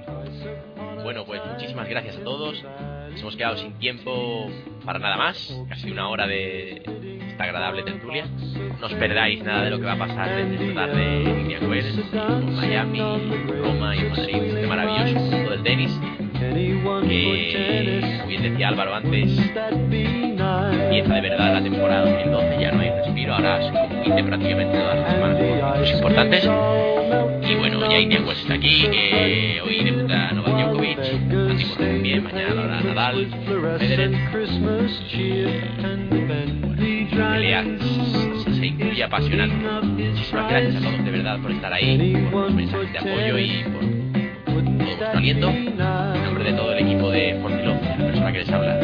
Bueno, 1.02 1.24
pues 1.26 1.40
muchísimas 1.46 1.88
gracias 1.88 2.18
a 2.18 2.24
todos. 2.24 2.64
Nos 3.18 3.22
hemos 3.24 3.36
quedado 3.36 3.56
sin 3.56 3.72
tiempo 3.80 4.48
para 4.84 5.00
nada 5.00 5.16
más. 5.16 5.52
Casi 5.68 5.90
una 5.90 6.08
hora 6.08 6.28
de 6.28 6.82
esta 7.30 7.42
agradable 7.42 7.82
tertulia. 7.82 8.26
No 8.80 8.86
os 8.86 8.94
perdáis 8.94 9.42
nada 9.42 9.64
de 9.64 9.70
lo 9.70 9.80
que 9.80 9.86
va 9.86 9.94
a 9.94 9.98
pasar 9.98 10.36
desde 10.36 10.68
esta 10.68 10.86
tarde 10.86 11.22
en 11.22 11.40
Indian 11.40 11.68
Wells, 11.68 11.98
en 12.12 12.54
Miami, 12.54 13.00
Roma 13.60 13.96
y 13.96 14.04
Madrid. 14.04 14.36
Este 14.36 14.66
maravilloso 14.68 15.14
mundo 15.20 15.50
del 15.50 15.62
tenis 15.64 16.00
que, 16.38 16.80
como 16.80 18.28
bien 18.28 18.42
decía 18.42 18.68
Álvaro 18.68 18.94
antes, 18.94 19.36
empieza 19.50 21.14
de 21.14 21.20
verdad 21.20 21.54
la 21.54 21.62
temporada 21.64 22.02
2012. 22.02 22.60
Ya 22.60 22.70
no 22.70 22.80
hay 22.82 22.90
respiro, 22.90 23.34
ahora 23.34 23.62
se 23.62 23.72
compite 23.72 24.22
prácticamente 24.22 24.78
todas 24.78 24.96
las 24.96 25.12
semanas 25.12 25.38
títulos 25.38 25.90
importantes. 25.90 26.44
Y 27.50 27.54
bueno, 27.56 27.90
ya 27.90 27.98
Indian 27.98 28.24
Wells 28.24 28.42
está 28.42 28.54
aquí. 28.54 28.86
hoy 29.64 29.82
debuta 29.82 30.30
Novak 30.34 30.54
Djokovic. 30.54 30.98
Andy 31.50 31.64
Murray 31.64 31.92
también. 31.92 32.22
Mañana 32.24 32.54
lo 32.54 32.62
hará 32.62 32.80
Pelea 37.10 37.64
sensible 38.44 38.94
y 38.94 39.02
apasionante. 39.02 39.56
Muchísimas 39.86 40.50
gracias 40.50 40.76
a 40.76 40.80
todos 40.80 41.04
de 41.04 41.10
verdad 41.10 41.38
por 41.40 41.50
estar 41.52 41.72
ahí, 41.72 42.28
por 42.30 42.42
los 42.42 42.54
mensajes 42.54 42.92
de 42.92 42.98
apoyo 42.98 43.38
y 43.38 43.64
por 43.64 44.54
todo 44.54 44.70
vuestro 44.72 45.18
aliento. 45.18 45.48
En 45.48 46.24
nombre 46.24 46.44
de 46.44 46.52
todo 46.52 46.72
el 46.72 46.78
equipo 46.86 47.10
de 47.10 47.38
Fortilov, 47.40 47.82
la 47.82 47.96
persona 47.96 48.32
que 48.32 48.38
les 48.40 48.50
habla, 48.50 48.78